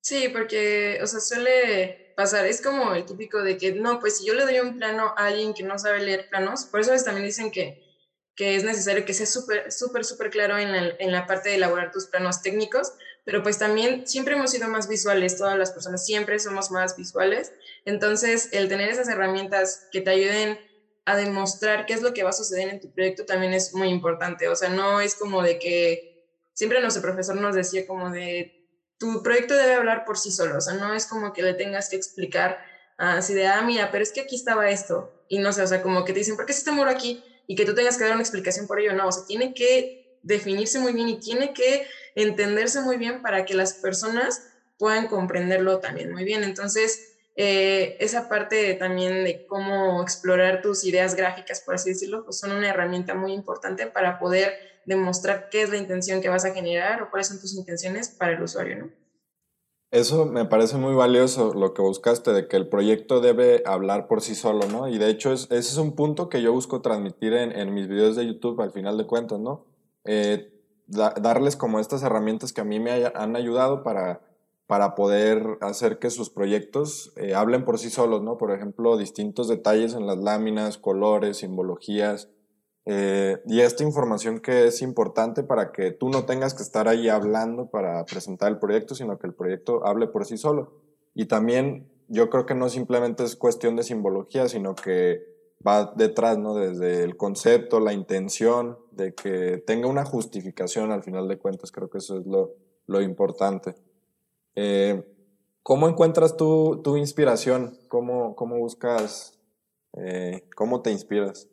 Sí, 0.02 0.28
porque, 0.30 0.98
o 1.04 1.06
sea, 1.06 1.20
suele 1.20 2.16
pasar, 2.18 2.48
es 2.48 2.64
como 2.64 2.96
el 2.96 3.06
típico 3.06 3.44
de 3.44 3.58
que, 3.58 3.74
no, 3.74 4.00
pues 4.00 4.18
si 4.18 4.26
yo 4.26 4.34
le 4.34 4.42
doy 4.42 4.60
un 4.60 4.80
plano 4.80 5.14
a 5.16 5.28
alguien 5.28 5.54
que 5.54 5.62
no 5.62 5.78
sabe 5.78 6.04
leer 6.04 6.30
planos, 6.30 6.66
por 6.66 6.80
eso 6.80 6.92
también 7.06 7.28
dicen 7.28 7.52
que, 7.52 7.81
que 8.42 8.56
es 8.56 8.64
necesario 8.64 9.06
que 9.06 9.14
sea 9.14 9.28
súper, 9.28 9.72
súper, 9.72 10.04
súper 10.04 10.32
claro 10.32 10.58
en 10.58 10.72
la, 10.72 10.96
en 10.98 11.12
la 11.12 11.28
parte 11.28 11.50
de 11.50 11.58
elaborar 11.58 11.92
tus 11.92 12.08
planos 12.08 12.42
técnicos, 12.42 12.92
pero 13.24 13.44
pues 13.44 13.60
también 13.60 14.08
siempre 14.08 14.34
hemos 14.34 14.50
sido 14.50 14.68
más 14.68 14.88
visuales, 14.88 15.38
todas 15.38 15.56
las 15.60 15.70
personas 15.70 16.04
siempre 16.04 16.40
somos 16.40 16.72
más 16.72 16.98
visuales, 16.98 17.54
entonces 17.86 18.50
el 18.52 18.68
tener 18.68 18.90
esas 18.90 19.08
herramientas 19.10 19.86
que 19.92 20.02
te 20.02 20.10
ayuden 20.10 20.60
a 21.06 21.16
demostrar 21.16 21.86
qué 21.86 21.94
es 21.94 22.02
lo 22.02 22.16
que 22.16 22.24
va 22.24 22.32
a 22.32 22.34
suceder 22.34 22.70
en 22.70 22.80
tu 22.80 22.92
proyecto 22.92 23.26
también 23.26 23.54
es 23.54 23.76
muy 23.76 23.90
importante, 23.90 24.48
o 24.48 24.56
sea, 24.56 24.70
no 24.70 25.02
es 25.02 25.14
como 25.14 25.44
de 25.44 25.60
que 25.60 26.26
siempre 26.56 26.82
nuestro 26.82 27.04
profesor 27.04 27.36
nos 27.36 27.54
decía 27.54 27.86
como 27.86 28.10
de 28.10 28.68
tu 28.98 29.22
proyecto 29.22 29.54
debe 29.54 29.76
hablar 29.76 30.04
por 30.04 30.18
sí 30.18 30.32
solo, 30.32 30.58
o 30.58 30.62
sea, 30.62 30.74
no 30.74 30.96
es 30.96 31.06
como 31.06 31.32
que 31.32 31.44
le 31.44 31.54
tengas 31.54 31.90
que 31.90 31.96
explicar 31.96 32.58
así 32.98 33.36
de, 33.36 33.46
ah, 33.46 33.62
mira, 33.62 33.92
pero 33.92 34.02
es 34.02 34.12
que 34.12 34.22
aquí 34.22 34.36
estaba 34.36 34.72
esto, 34.72 35.14
y 35.30 35.38
no 35.38 35.54
sé, 35.54 35.62
o 35.62 35.68
sea, 35.68 35.84
como 35.84 36.04
que 36.06 36.14
te 36.14 36.20
dicen, 36.20 36.36
¿por 36.36 36.48
qué 36.48 36.54
se 36.54 36.66
te 36.66 36.72
muro 36.72 36.90
aquí? 36.90 37.24
Y 37.52 37.56
que 37.56 37.66
tú 37.66 37.76
tengas 37.76 37.98
que 37.98 38.06
dar 38.06 38.14
una 38.14 38.22
explicación 38.22 38.66
por 38.66 38.80
ello, 38.80 38.94
no, 38.94 39.10
o 39.10 39.12
sea, 39.12 39.26
tiene 39.26 39.54
que 39.54 40.18
definirse 40.24 40.80
muy 40.80 40.94
bien 40.94 41.10
y 41.10 41.20
tiene 41.20 41.54
que 41.54 41.86
entenderse 42.16 42.80
muy 42.80 42.96
bien 42.96 43.22
para 43.22 43.44
que 43.44 43.56
las 43.56 43.74
personas 43.74 44.42
puedan 44.78 45.08
comprenderlo 45.08 45.80
también 45.80 46.14
muy 46.14 46.24
bien. 46.24 46.46
Entonces, 46.46 47.18
eh, 47.36 47.98
esa 48.00 48.30
parte 48.30 48.74
también 48.76 49.26
de 49.26 49.46
cómo 49.48 50.02
explorar 50.02 50.62
tus 50.62 50.86
ideas 50.86 51.14
gráficas, 51.14 51.60
por 51.60 51.76
así 51.76 51.90
decirlo, 51.90 52.24
pues 52.24 52.40
son 52.40 52.54
una 52.54 52.70
herramienta 52.70 53.16
muy 53.16 53.34
importante 53.34 53.86
para 53.86 54.18
poder 54.18 54.54
demostrar 54.86 55.50
qué 55.50 55.64
es 55.64 55.70
la 55.72 55.76
intención 55.76 56.22
que 56.22 56.30
vas 56.30 56.46
a 56.46 56.54
generar 56.54 57.02
o 57.02 57.10
cuáles 57.10 57.28
son 57.28 57.42
tus 57.42 57.54
intenciones 57.54 58.08
para 58.08 58.32
el 58.32 58.42
usuario, 58.42 58.78
¿no? 58.78 59.01
Eso 59.92 60.26
me 60.26 60.46
parece 60.46 60.78
muy 60.78 60.94
valioso 60.94 61.54
lo 61.54 61.74
que 61.74 61.82
buscaste, 61.82 62.32
de 62.32 62.48
que 62.48 62.56
el 62.56 62.70
proyecto 62.70 63.20
debe 63.20 63.62
hablar 63.66 64.08
por 64.08 64.22
sí 64.22 64.36
solo, 64.36 64.66
¿no? 64.68 64.88
Y 64.88 64.98
de 64.98 65.10
hecho 65.10 65.34
ese 65.34 65.58
es 65.58 65.78
un 65.78 65.96
punto 65.96 66.30
que 66.30 66.42
yo 66.42 66.54
busco 66.54 66.82
transmitir 66.82 67.34
en, 67.34 67.74
mis 67.74 67.90
videos 67.90 68.16
de 68.16 68.26
YouTube 68.26 68.62
al 68.62 68.72
final 68.72 68.98
de 68.98 69.06
cuentas, 69.06 69.40
¿no? 69.40 69.66
Eh, 70.06 70.50
darles 70.88 71.58
como 71.58 71.80
estas 71.80 72.04
herramientas 72.04 72.54
que 72.54 72.62
a 72.62 72.66
mí 72.66 72.80
me 72.80 73.12
han 73.14 73.36
ayudado 73.36 73.84
para, 73.84 74.22
para 74.66 74.96
poder 74.96 75.58
hacer 75.60 76.00
que 76.00 76.10
sus 76.10 76.30
proyectos 76.30 77.12
eh, 77.18 77.34
hablen 77.36 77.66
por 77.66 77.78
sí 77.78 77.90
solos, 77.90 78.22
¿no? 78.22 78.38
Por 78.38 78.52
ejemplo, 78.52 78.96
distintos 78.96 79.50
detalles 79.50 79.94
en 79.94 80.08
las 80.08 80.18
láminas, 80.18 80.78
colores, 80.78 81.38
simbologías, 81.38 82.30
eh, 82.86 83.42
y 83.46 83.62
esta 83.62 83.84
información 83.84 84.40
que 84.40 84.68
es 84.68 84.82
importante 84.82 85.44
para 85.44 85.72
que 85.72 85.92
tú 85.92 86.10
no 86.10 86.26
tengas 86.26 86.54
que 86.54 86.64
estar 86.64 86.88
ahí 86.88 87.10
hablando 87.10 87.70
para 87.70 88.04
presentar 88.06 88.52
el 88.52 88.60
proyecto, 88.60 88.96
sino 88.96 89.20
que 89.20 89.28
el 89.28 89.34
proyecto 89.34 89.86
hable 89.86 90.08
por 90.08 90.26
sí 90.26 90.38
solo. 90.38 90.74
Y 91.14 91.26
también 91.26 91.90
yo 92.08 92.30
creo 92.30 92.46
que 92.46 92.56
no 92.56 92.70
simplemente 92.70 93.24
es 93.24 93.36
cuestión 93.36 93.76
de 93.76 93.84
simbología, 93.84 94.48
sino 94.50 94.76
que 94.76 95.24
va 95.66 95.94
detrás, 95.96 96.38
¿no? 96.38 96.56
Desde 96.56 97.04
el 97.04 97.18
concepto, 97.18 97.80
la 97.80 97.94
intención, 97.94 98.78
de 98.92 99.14
que 99.14 99.58
tenga 99.66 99.88
una 99.88 100.06
justificación 100.06 100.92
al 100.92 101.04
final 101.04 101.28
de 101.28 101.38
cuentas, 101.38 101.72
creo 101.72 101.90
que 101.90 102.00
eso 102.00 102.20
es 102.20 102.26
lo, 102.26 102.56
lo 102.88 103.02
importante. 103.02 103.76
Eh, 104.56 105.04
¿Cómo 105.64 105.88
encuentras 105.88 106.36
tu, 106.36 106.82
tu 106.84 106.98
inspiración? 106.98 107.78
¿Cómo, 107.88 108.36
cómo 108.36 108.58
buscas, 108.58 109.40
eh, 109.94 110.44
cómo 110.56 110.82
te 110.82 110.92
inspiras? 110.92 111.48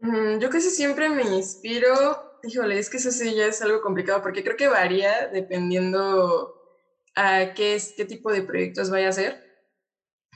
Yo 0.00 0.48
casi 0.48 0.70
siempre 0.70 1.08
me 1.08 1.22
inspiro, 1.22 2.38
híjole, 2.44 2.78
es 2.78 2.88
que 2.88 2.98
eso 2.98 3.10
sí 3.10 3.34
ya 3.34 3.46
es 3.46 3.60
algo 3.62 3.80
complicado 3.80 4.22
porque 4.22 4.44
creo 4.44 4.56
que 4.56 4.68
varía 4.68 5.26
dependiendo 5.28 6.54
a 7.16 7.52
qué, 7.54 7.74
es, 7.74 7.94
qué 7.96 8.04
tipo 8.04 8.30
de 8.30 8.42
proyectos 8.42 8.90
vaya 8.90 9.06
a 9.06 9.10
hacer, 9.10 9.44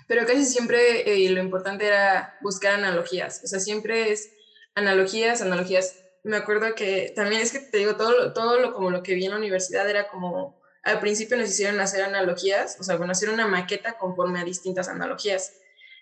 pero 0.08 0.26
casi 0.26 0.44
siempre 0.44 1.24
eh, 1.24 1.30
lo 1.30 1.40
importante 1.40 1.86
era 1.86 2.36
buscar 2.40 2.74
analogías, 2.74 3.40
o 3.44 3.46
sea, 3.46 3.60
siempre 3.60 4.10
es 4.10 4.32
analogías, 4.74 5.42
analogías. 5.42 5.96
Me 6.24 6.36
acuerdo 6.36 6.74
que 6.74 7.12
también 7.14 7.40
es 7.40 7.52
que 7.52 7.60
te 7.60 7.78
digo, 7.78 7.96
todo, 7.96 8.32
todo 8.32 8.58
lo, 8.58 8.72
como 8.72 8.90
lo 8.90 9.02
que 9.02 9.14
vi 9.14 9.26
en 9.26 9.30
la 9.30 9.38
universidad 9.38 9.88
era 9.88 10.08
como, 10.08 10.60
al 10.82 10.98
principio 10.98 11.36
nos 11.36 11.50
hicieron 11.50 11.78
hacer 11.80 12.02
analogías, 12.02 12.76
o 12.80 12.82
sea, 12.82 12.96
bueno, 12.96 13.12
hacer 13.12 13.30
una 13.30 13.46
maqueta 13.46 13.96
conforme 13.96 14.40
a 14.40 14.44
distintas 14.44 14.88
analogías. 14.88 15.54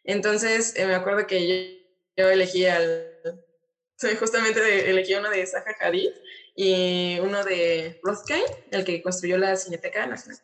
Entonces, 0.05 0.75
eh, 0.77 0.87
me 0.87 0.95
acuerdo 0.95 1.27
que 1.27 1.47
yo, 2.17 2.23
yo 2.25 2.31
elegí 2.31 2.67
al, 2.67 3.10
Sí, 4.01 4.17
justamente 4.17 4.89
elegí 4.89 5.15
uno 5.15 5.29
de 5.29 5.47
Zaha 5.47 5.75
Hadid 5.79 6.09
y 6.55 7.19
uno 7.21 7.45
de 7.45 7.99
Rothstein, 8.03 8.45
el 8.71 8.83
que 8.83 9.03
construyó 9.03 9.37
la 9.37 9.57
Cineteca 9.57 10.07
Nacional. 10.07 10.41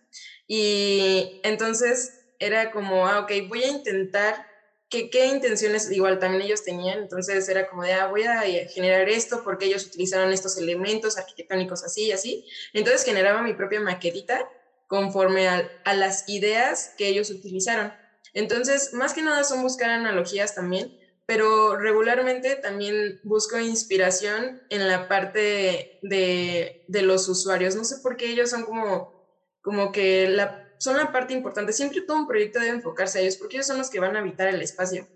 Y 0.46 1.40
entonces 1.42 2.18
era 2.38 2.70
como, 2.70 3.06
ah, 3.06 3.20
ok, 3.20 3.32
voy 3.48 3.62
a 3.64 3.68
intentar, 3.68 4.46
que, 4.90 5.08
¿qué 5.08 5.28
intenciones 5.28 5.90
igual 5.90 6.18
también 6.18 6.42
ellos 6.42 6.64
tenían? 6.64 6.98
Entonces 6.98 7.48
era 7.48 7.66
como 7.66 7.82
de, 7.82 7.94
ah, 7.94 8.08
voy 8.08 8.24
a 8.24 8.42
generar 8.74 9.08
esto 9.08 9.40
porque 9.42 9.64
ellos 9.64 9.86
utilizaron 9.86 10.32
estos 10.32 10.58
elementos 10.58 11.16
arquitectónicos 11.16 11.82
así 11.82 12.08
y 12.08 12.12
así. 12.12 12.44
Entonces 12.74 13.04
generaba 13.04 13.40
mi 13.40 13.54
propia 13.54 13.80
maquetita 13.80 14.46
conforme 14.86 15.48
a, 15.48 15.66
a 15.84 15.94
las 15.94 16.24
ideas 16.28 16.92
que 16.98 17.08
ellos 17.08 17.30
utilizaron. 17.30 17.94
Entonces, 18.34 18.92
más 18.92 19.14
que 19.14 19.22
nada 19.22 19.44
son 19.44 19.62
buscar 19.62 19.88
analogías 19.88 20.54
también 20.54 20.94
pero 21.26 21.76
regularmente 21.76 22.54
también 22.54 23.20
busco 23.24 23.58
inspiración 23.58 24.62
en 24.70 24.86
la 24.86 25.08
parte 25.08 25.98
de, 26.02 26.84
de, 26.86 27.02
los 27.02 27.28
usuarios. 27.28 27.74
No 27.74 27.84
sé 27.84 27.96
por 28.00 28.16
qué 28.16 28.30
ellos 28.30 28.50
son 28.50 28.64
como, 28.64 29.28
como 29.60 29.90
que 29.90 30.28
la, 30.28 30.72
son 30.78 30.96
la 30.96 31.10
parte 31.10 31.34
importante. 31.34 31.72
Siempre 31.72 32.02
todo 32.02 32.16
un 32.16 32.28
proyecto 32.28 32.60
debe 32.60 32.76
enfocarse 32.76 33.18
a 33.18 33.22
ellos 33.22 33.36
porque 33.36 33.56
ellos 33.56 33.66
son 33.66 33.78
los 33.78 33.90
que 33.90 33.98
van 33.98 34.14
a 34.14 34.20
habitar 34.20 34.46
el 34.46 34.62
espacio. 34.62 35.08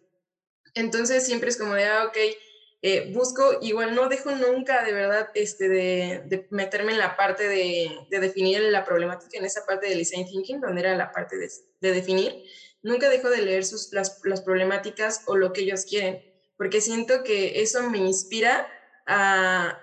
Entonces 0.74 1.24
siempre 1.24 1.48
es 1.48 1.56
como 1.56 1.74
de, 1.74 1.84
ah, 1.84 2.06
ok, 2.06 2.16
eh, 2.82 3.12
busco, 3.14 3.58
igual 3.60 3.94
no 3.94 4.08
dejo 4.08 4.32
nunca 4.32 4.82
de 4.82 4.92
verdad 4.92 5.28
este, 5.34 5.68
de, 5.68 6.22
de 6.26 6.48
meterme 6.50 6.92
en 6.92 6.98
la 6.98 7.16
parte 7.16 7.46
de, 7.46 7.90
de, 8.08 8.20
definir 8.20 8.60
la 8.62 8.84
problemática, 8.84 9.38
en 9.38 9.44
esa 9.44 9.64
parte 9.66 9.88
de 9.88 9.96
design 9.96 10.26
thinking, 10.26 10.60
donde 10.60 10.80
era 10.80 10.96
la 10.96 11.12
parte 11.12 11.36
de 11.36 11.92
definir 11.92 12.42
nunca 12.82 13.08
dejo 13.08 13.30
de 13.30 13.42
leer 13.42 13.64
sus, 13.64 13.92
las, 13.92 14.20
las, 14.24 14.40
problemáticas 14.40 15.22
o 15.26 15.36
lo 15.36 15.52
que 15.52 15.62
ellos 15.62 15.84
quieren, 15.84 16.22
porque 16.56 16.80
siento 16.80 17.22
que 17.22 17.60
eso 17.62 17.88
me 17.90 17.98
inspira 17.98 18.68
a, 19.06 19.78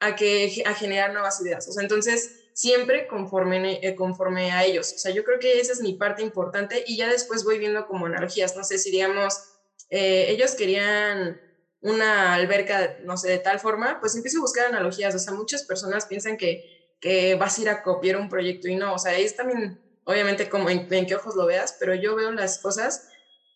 a, 0.00 0.16
que, 0.16 0.62
a 0.66 0.74
generar 0.74 1.12
nuevas 1.12 1.40
ideas. 1.40 1.68
O 1.68 1.72
sea, 1.72 1.82
entonces, 1.82 2.50
siempre 2.54 3.06
conforme, 3.06 3.80
eh, 3.82 3.94
conforme 3.94 4.52
a 4.52 4.64
ellos. 4.64 4.92
O 4.94 4.98
sea, 4.98 5.12
yo 5.12 5.24
creo 5.24 5.38
que 5.38 5.60
esa 5.60 5.72
es 5.72 5.80
mi 5.80 5.94
parte 5.94 6.22
importante 6.22 6.84
y 6.86 6.96
ya 6.96 7.08
después 7.08 7.44
voy 7.44 7.58
viendo 7.58 7.86
como 7.86 8.06
analogías. 8.06 8.56
No 8.56 8.64
sé 8.64 8.78
si, 8.78 8.90
digamos, 8.90 9.40
eh, 9.88 10.26
ellos 10.28 10.54
querían 10.54 11.40
una 11.80 12.34
alberca, 12.34 12.98
no 13.04 13.16
sé, 13.16 13.30
de 13.30 13.38
tal 13.38 13.58
forma, 13.58 13.98
pues 14.00 14.14
empiezo 14.14 14.38
a 14.38 14.42
buscar 14.42 14.66
analogías. 14.66 15.14
O 15.14 15.18
sea, 15.18 15.32
muchas 15.32 15.64
personas 15.64 16.06
piensan 16.06 16.36
que, 16.36 16.96
que 17.00 17.34
vas 17.36 17.58
a 17.58 17.62
ir 17.62 17.68
a 17.70 17.82
copiar 17.82 18.16
un 18.16 18.28
proyecto 18.28 18.68
y 18.68 18.76
no, 18.76 18.94
o 18.94 18.98
sea, 18.98 19.16
es 19.16 19.36
también 19.36 19.80
obviamente 20.10 20.48
como 20.48 20.68
en, 20.68 20.88
qué 20.88 21.14
ojos 21.14 21.36
lo 21.36 21.46
veas, 21.46 21.76
pero 21.78 21.94
yo 21.94 22.16
veo 22.16 22.32
las 22.32 22.58
cosas, 22.58 23.08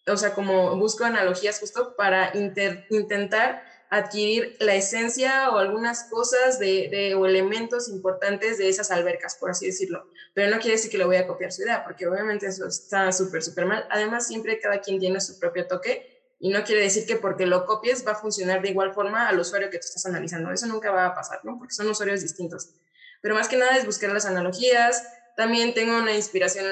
o 0.06 0.16
sea, 0.16 0.34
como 0.34 0.76
busco 0.76 1.04
analogías 1.04 1.60
justo 1.60 1.94
para 1.96 2.32
intentar 2.34 3.64
adquirir 3.90 4.56
la 4.60 4.74
esencia 4.74 5.50
o 5.50 5.58
algunas 5.58 6.04
cosas 6.04 6.58
de, 6.58 6.88
de, 6.90 7.14
o 7.14 7.26
elementos 7.26 7.88
importantes 7.88 8.58
de 8.58 8.68
esas 8.68 8.90
albercas, 8.90 9.36
por 9.36 9.50
así 9.50 9.66
decirlo. 9.66 10.08
Pero 10.32 10.50
no 10.50 10.60
quiere 10.60 10.76
decir 10.76 10.90
que 10.90 10.98
lo 10.98 11.06
voy 11.06 11.16
a 11.16 11.26
copiar 11.26 11.52
su 11.52 11.62
idea, 11.62 11.84
porque 11.84 12.06
obviamente 12.06 12.46
eso 12.46 12.66
está 12.66 13.12
súper, 13.12 13.42
súper 13.42 13.66
mal. 13.66 13.86
Además, 13.90 14.26
siempre 14.26 14.58
cada 14.58 14.80
quien 14.80 14.98
tiene 14.98 15.20
su 15.20 15.38
propio 15.38 15.66
toque 15.66 16.14
y 16.40 16.50
no 16.50 16.64
quiere 16.64 16.82
decir 16.82 17.06
que 17.06 17.16
porque 17.16 17.46
lo 17.46 17.64
copies 17.64 18.06
va 18.06 18.12
a 18.12 18.16
funcionar 18.16 18.62
de 18.62 18.70
igual 18.70 18.92
forma 18.92 19.28
al 19.28 19.38
usuario 19.38 19.70
que 19.70 19.78
tú 19.78 19.86
estás 19.86 20.06
analizando. 20.06 20.50
Eso 20.50 20.66
nunca 20.66 20.90
va 20.90 21.06
a 21.06 21.14
pasar, 21.14 21.40
¿no? 21.44 21.56
Porque 21.58 21.74
son 21.74 21.88
usuarios 21.88 22.20
distintos. 22.20 22.70
Pero 23.22 23.34
más 23.34 23.48
que 23.48 23.56
nada 23.56 23.76
es 23.76 23.86
buscar 23.86 24.12
las 24.12 24.26
analogías, 24.26 25.02
también 25.36 25.74
tengo 25.74 25.98
una 25.98 26.14
inspiración 26.14 26.66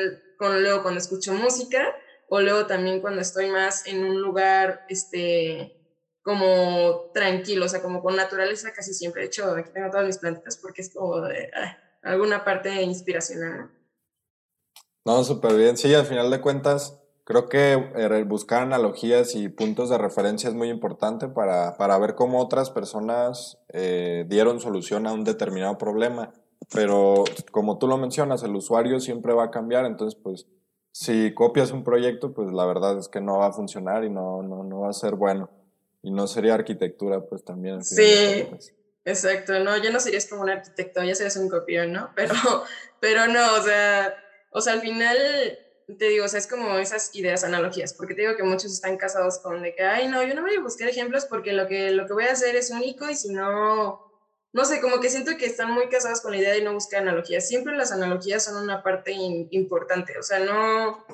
luego 0.51 0.83
cuando 0.83 0.98
escucho 0.98 1.33
música 1.35 1.94
o 2.29 2.40
luego 2.40 2.66
también 2.66 3.01
cuando 3.01 3.20
estoy 3.20 3.51
más 3.51 3.87
en 3.87 4.05
un 4.05 4.20
lugar 4.20 4.85
este, 4.88 5.77
como 6.22 7.11
tranquilo, 7.12 7.66
o 7.66 7.68
sea, 7.68 7.83
como 7.83 8.03
con 8.03 8.16
naturaleza 8.16 8.72
casi 8.72 8.94
siempre. 8.94 9.22
De 9.22 9.27
hecho, 9.29 9.51
aquí 9.55 9.70
tengo 9.72 9.90
todas 9.90 10.07
mis 10.07 10.18
plantitas 10.18 10.57
porque 10.57 10.83
es 10.83 10.92
como 10.94 11.20
de 11.20 11.51
alguna 12.03 12.44
parte 12.44 12.83
inspiracional. 12.83 13.70
No, 15.05 15.22
súper 15.25 15.57
bien. 15.57 15.77
Sí, 15.77 15.92
al 15.94 16.07
final 16.07 16.31
de 16.31 16.40
cuentas, 16.40 17.01
creo 17.25 17.48
que 17.48 17.77
buscar 18.27 18.62
analogías 18.62 19.35
y 19.35 19.48
puntos 19.48 19.90
de 19.90 19.98
referencia 19.98 20.48
es 20.48 20.55
muy 20.55 20.70
importante 20.70 21.29
para, 21.29 21.77
para 21.77 21.98
ver 21.98 22.14
cómo 22.14 22.40
otras 22.40 22.70
personas 22.70 23.59
eh, 23.68 24.25
dieron 24.29 24.61
solución 24.61 25.07
a 25.07 25.12
un 25.12 25.25
determinado 25.25 25.77
problema. 25.77 26.33
Pero 26.72 27.25
como 27.51 27.79
tú 27.79 27.87
lo 27.87 27.96
mencionas, 27.96 28.42
el 28.42 28.55
usuario 28.55 29.01
siempre 29.01 29.33
va 29.33 29.44
a 29.44 29.51
cambiar, 29.51 29.85
entonces 29.85 30.18
pues 30.22 30.46
si 30.92 31.33
copias 31.33 31.70
un 31.72 31.85
proyecto, 31.85 32.33
pues 32.33 32.53
la 32.53 32.66
verdad 32.66 32.98
es 32.98 33.09
que 33.09 33.20
no 33.20 33.38
va 33.38 33.46
a 33.46 33.53
funcionar 33.53 34.05
y 34.05 34.11
no, 34.11 34.42
no, 34.42 34.62
no 34.62 34.81
va 34.81 34.90
a 34.90 34.92
ser 34.92 35.14
bueno. 35.14 35.51
Y 36.03 36.11
no 36.11 36.27
sería 36.27 36.55
arquitectura, 36.55 37.20
pues 37.20 37.44
también. 37.44 37.83
Sí, 37.83 38.46
exacto. 39.05 39.59
No, 39.61 39.77
ya 39.79 39.90
no 39.90 40.01
serías 40.01 40.27
como 40.27 40.42
un 40.42 40.51
arquitecto, 40.51 41.03
ya 41.03 41.14
serías 41.14 41.37
un 41.37 41.48
copión, 41.48 41.92
¿no? 41.92 42.11
Pero, 42.16 42.35
pero 43.01 43.27
no, 43.27 43.55
o 43.57 43.62
sea, 43.62 44.14
o 44.51 44.61
sea, 44.61 44.75
al 44.75 44.81
final 44.81 45.16
te 45.98 46.09
digo, 46.09 46.25
o 46.25 46.29
sea, 46.29 46.38
es 46.38 46.46
como 46.46 46.79
esas 46.79 47.14
ideas, 47.14 47.44
analogías, 47.44 47.94
porque 47.94 48.14
te 48.14 48.22
digo 48.22 48.37
que 48.37 48.42
muchos 48.42 48.72
están 48.72 48.96
casados 48.96 49.38
con 49.38 49.62
de 49.62 49.75
que, 49.75 49.83
ay, 49.83 50.09
no, 50.09 50.22
yo 50.22 50.35
no 50.35 50.42
voy 50.42 50.55
a 50.55 50.61
buscar 50.61 50.88
ejemplos 50.88 51.25
porque 51.25 51.53
lo 51.53 51.66
que, 51.66 51.90
lo 51.90 52.07
que 52.07 52.12
voy 52.12 52.25
a 52.25 52.33
hacer 52.33 52.55
es 52.55 52.70
único 52.70 53.09
y 53.11 53.16
si 53.16 53.31
no, 53.31 54.12
no 54.52 54.64
sé, 54.66 54.80
como 54.80 55.00
que 55.00 55.08
siento 55.08 55.36
que 55.38 55.46
están 55.46 55.72
muy 55.72 55.88
casados 55.88 56.20
con 56.20 56.32
la 56.32 56.38
idea 56.38 56.52
de 56.52 56.62
no 56.62 56.74
buscar 56.74 57.02
analogías. 57.02 57.48
Siempre 57.48 57.74
las 57.74 57.90
analogías 57.90 58.44
son 58.44 58.62
una 58.62 58.82
parte 58.82 59.12
importante, 59.12 60.18
o 60.18 60.22
sea, 60.22 60.40
no, 60.40 61.05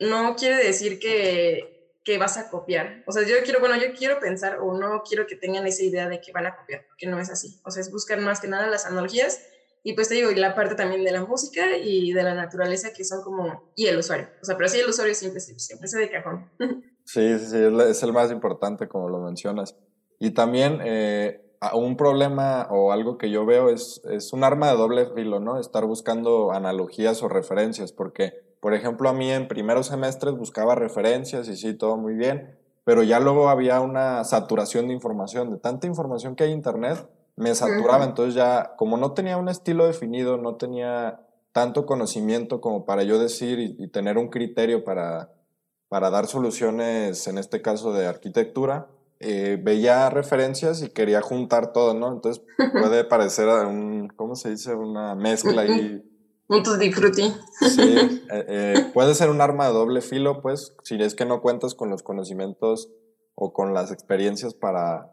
no 0.00 0.36
quiere 0.36 0.56
decir 0.56 0.98
que, 0.98 1.92
que, 2.02 2.16
vas 2.16 2.38
a 2.38 2.48
copiar. 2.48 3.02
O 3.06 3.12
sea, 3.12 3.24
yo 3.24 3.36
quiero, 3.44 3.60
bueno, 3.60 3.76
yo 3.76 3.94
quiero 3.94 4.18
pensar 4.20 4.58
o 4.60 4.78
no 4.78 5.02
quiero 5.02 5.26
que 5.26 5.36
tengan 5.36 5.66
esa 5.66 5.82
idea 5.82 6.08
de 6.08 6.20
que 6.20 6.32
van 6.32 6.46
a 6.46 6.56
copiar, 6.56 6.86
porque 6.86 7.06
no 7.06 7.18
es 7.18 7.30
así. 7.30 7.60
O 7.64 7.70
sea, 7.70 7.82
es 7.82 7.92
buscar 7.92 8.20
más 8.20 8.40
que 8.40 8.48
nada 8.48 8.66
las 8.68 8.86
analogías 8.86 9.40
y 9.82 9.92
pues 9.92 10.08
te 10.08 10.14
digo, 10.14 10.30
y 10.30 10.34
la 10.34 10.54
parte 10.54 10.74
también 10.74 11.04
de 11.04 11.12
la 11.12 11.24
música 11.24 11.76
y 11.76 12.12
de 12.12 12.22
la 12.22 12.34
naturaleza 12.34 12.92
que 12.92 13.04
son 13.04 13.22
como, 13.22 13.70
y 13.76 13.86
el 13.86 13.98
usuario. 13.98 14.28
O 14.40 14.44
sea, 14.44 14.56
pero 14.56 14.68
sí 14.68 14.80
el 14.80 14.88
usuario 14.88 15.14
siempre, 15.14 15.40
siempre 15.40 15.88
se 15.88 15.98
de 15.98 16.10
cajón. 16.10 16.50
Sí, 17.08 17.38
sí, 17.38 17.46
sí, 17.46 17.58
es 17.88 18.02
el 18.02 18.12
más 18.12 18.32
importante 18.32 18.88
como 18.88 19.08
lo 19.08 19.20
mencionas. 19.20 19.76
Y 20.18 20.32
también... 20.32 20.80
Eh, 20.82 21.45
un 21.74 21.96
problema 21.96 22.66
o 22.70 22.92
algo 22.92 23.18
que 23.18 23.30
yo 23.30 23.46
veo 23.46 23.68
es, 23.68 24.02
es 24.10 24.32
un 24.32 24.44
arma 24.44 24.70
de 24.70 24.76
doble 24.76 25.06
filo, 25.06 25.40
¿no? 25.40 25.58
Estar 25.58 25.84
buscando 25.84 26.52
analogías 26.52 27.22
o 27.22 27.28
referencias, 27.28 27.92
porque, 27.92 28.32
por 28.60 28.74
ejemplo, 28.74 29.08
a 29.08 29.12
mí 29.12 29.30
en 29.30 29.48
primeros 29.48 29.86
semestres 29.86 30.36
buscaba 30.36 30.74
referencias 30.74 31.48
y 31.48 31.56
sí, 31.56 31.74
todo 31.74 31.96
muy 31.96 32.14
bien, 32.14 32.56
pero 32.84 33.02
ya 33.02 33.20
luego 33.20 33.48
había 33.48 33.80
una 33.80 34.22
saturación 34.24 34.88
de 34.88 34.94
información, 34.94 35.50
de 35.50 35.58
tanta 35.58 35.86
información 35.86 36.36
que 36.36 36.44
hay 36.44 36.50
en 36.50 36.58
Internet, 36.58 37.08
me 37.36 37.54
saturaba, 37.54 38.04
entonces 38.04 38.34
ya, 38.34 38.74
como 38.76 38.96
no 38.96 39.12
tenía 39.12 39.36
un 39.36 39.48
estilo 39.48 39.86
definido, 39.86 40.38
no 40.38 40.56
tenía 40.56 41.20
tanto 41.52 41.84
conocimiento 41.84 42.60
como 42.60 42.84
para 42.84 43.02
yo 43.02 43.18
decir 43.18 43.58
y, 43.58 43.88
tener 43.88 44.18
un 44.18 44.28
criterio 44.28 44.84
para, 44.84 45.32
para 45.88 46.10
dar 46.10 46.26
soluciones, 46.26 47.26
en 47.26 47.38
este 47.38 47.62
caso 47.62 47.92
de 47.92 48.06
arquitectura, 48.06 48.88
eh, 49.18 49.58
veía 49.62 50.10
referencias 50.10 50.82
y 50.82 50.90
quería 50.90 51.22
juntar 51.22 51.72
todo, 51.72 51.94
¿no? 51.94 52.12
Entonces 52.12 52.44
puede 52.72 53.04
parecer 53.08 53.48
un, 53.48 54.08
¿cómo 54.08 54.36
se 54.36 54.50
dice? 54.50 54.74
Una 54.74 55.14
mezcla 55.14 55.62
ahí. 55.62 56.02
Puntos 56.46 56.78
de 56.78 56.92
frutti. 56.92 57.34
Sí, 57.60 57.82
eh, 57.82 58.22
eh, 58.48 58.90
puede 58.94 59.14
ser 59.14 59.30
un 59.30 59.40
arma 59.40 59.66
de 59.66 59.72
doble 59.72 60.00
filo, 60.00 60.42
pues, 60.42 60.76
si 60.84 61.00
es 61.02 61.14
que 61.14 61.24
no 61.24 61.40
cuentas 61.40 61.74
con 61.74 61.90
los 61.90 62.02
conocimientos 62.02 62.90
o 63.34 63.52
con 63.52 63.74
las 63.74 63.90
experiencias 63.90 64.54
para, 64.54 65.12